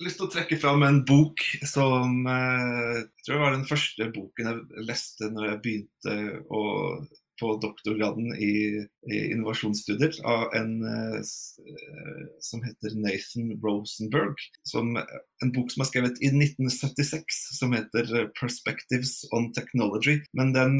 Jeg 0.01 0.07
har 0.07 0.09
lyst 0.09 0.21
til 0.21 0.27
å 0.27 0.33
trekke 0.33 0.57
fram 0.57 0.83
en 0.87 1.03
bok 1.05 1.43
som 1.69 2.23
jeg 2.25 3.03
tror 3.27 3.43
var 3.43 3.53
den 3.53 3.67
første 3.69 4.07
boken 4.15 4.49
jeg 4.49 4.87
leste 4.89 5.29
når 5.29 5.51
jeg 5.51 5.59
begynte 5.67 6.15
å 6.49 6.63
på 7.41 7.55
doktorgraden 7.63 8.35
i, 8.37 8.55
i 9.11 9.21
innovasjonsstudier 9.33 10.21
av 10.29 10.55
en 10.57 10.75
uh, 10.85 11.19
som 12.45 12.63
heter 12.65 12.97
Nathan 13.01 13.55
Rosenberg. 13.65 14.37
Som, 14.69 14.95
en 14.97 15.55
bok 15.57 15.73
som 15.73 15.85
er 15.85 15.91
skrevet 15.91 16.21
i 16.21 16.31
1976 16.33 17.41
som 17.59 17.73
heter 17.77 18.31
'Perspectives 18.39 19.25
on 19.33 19.51
Technology'. 19.57 20.21
Men 20.37 20.53
den 20.53 20.79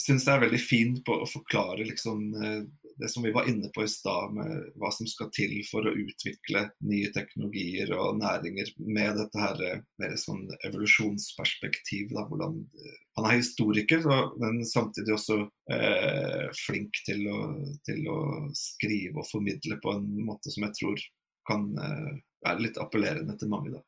syns 0.00 0.26
jeg 0.26 0.34
er 0.34 0.44
veldig 0.44 0.60
fin 0.60 0.94
på 1.06 1.16
å 1.22 1.28
forklare 1.30 1.86
liksom, 1.86 2.32
det 2.96 3.08
som 3.08 3.22
vi 3.22 3.32
var 3.32 3.48
inne 3.48 3.68
på 3.74 3.84
i 3.84 3.90
stad, 3.90 4.34
med 4.36 4.72
hva 4.80 4.90
som 4.94 5.08
skal 5.08 5.30
til 5.34 5.54
for 5.68 5.86
å 5.86 5.94
utvikle 5.96 6.64
nye 6.88 7.10
teknologier 7.14 7.92
og 7.96 8.18
næringer 8.20 8.72
med 8.78 9.18
dette 9.20 9.42
her 9.42 9.62
eh, 9.66 9.84
mer 10.02 10.16
sånn 10.20 10.44
evolusjonsperspektiv. 10.68 12.12
Da, 12.16 12.26
hvordan, 12.30 12.58
eh, 12.78 12.98
han 13.18 13.28
er 13.28 13.38
historiker, 13.40 14.04
men 14.42 14.62
samtidig 14.68 15.16
også 15.16 15.38
eh, 15.72 16.48
flink 16.64 17.02
til 17.06 17.26
å, 17.32 17.40
til 17.86 18.04
å, 18.10 18.18
skrive 18.56 19.22
og 19.22 19.28
formidle 19.28 19.78
på 19.82 19.96
en 19.96 20.08
måte 20.26 20.52
som 20.52 20.66
jeg 20.68 20.78
tror 20.80 21.06
kan 21.48 21.70
eh, 21.78 22.12
være 22.46 22.68
litt 22.68 22.80
appellerende 22.80 23.38
til 23.38 23.52
mange. 23.52 23.76
da. 23.76 23.82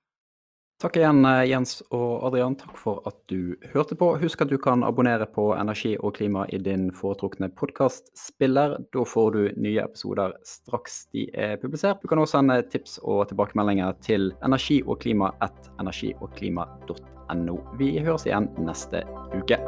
Takk 0.83 0.97
igjen, 0.99 1.25
eh, 1.25 1.45
Jens 1.49 1.83
og 1.95 2.27
Adrian. 2.27 2.57
Takk 2.59 2.77
for 2.77 3.03
at 3.07 3.17
du 3.31 3.55
hørte 3.73 3.95
på. 3.95 4.09
Husk 4.19 4.43
at 4.43 4.51
du 4.51 4.59
kan 4.59 4.83
abonnere 4.83 5.27
på 5.31 5.53
Energi 5.55 5.95
og 5.97 6.17
klima 6.17 6.47
i 6.51 6.59
din 6.59 6.91
foretrukne 6.91 7.49
podkastspiller. 7.55 8.77
Da 8.93 9.05
får 9.07 9.31
du 9.33 9.53
nye 9.57 9.85
episoder 9.85 10.35
straks 10.45 11.07
de 11.15 11.29
er 11.33 11.57
publisert. 11.63 12.03
Du 12.03 12.09
kan 12.09 12.19
også 12.19 12.41
sende 12.41 12.59
tips 12.69 12.99
og 13.03 13.29
tilbakemeldinger 13.31 13.95
til 14.03 14.33
energi 14.43 14.83
og 14.83 14.99
klima 15.01 15.31
at 15.41 15.71
energiogklima.no. 15.79 17.59
Vi 17.79 17.99
høres 18.03 18.27
igjen 18.27 18.51
neste 18.59 19.07
uke. 19.33 19.61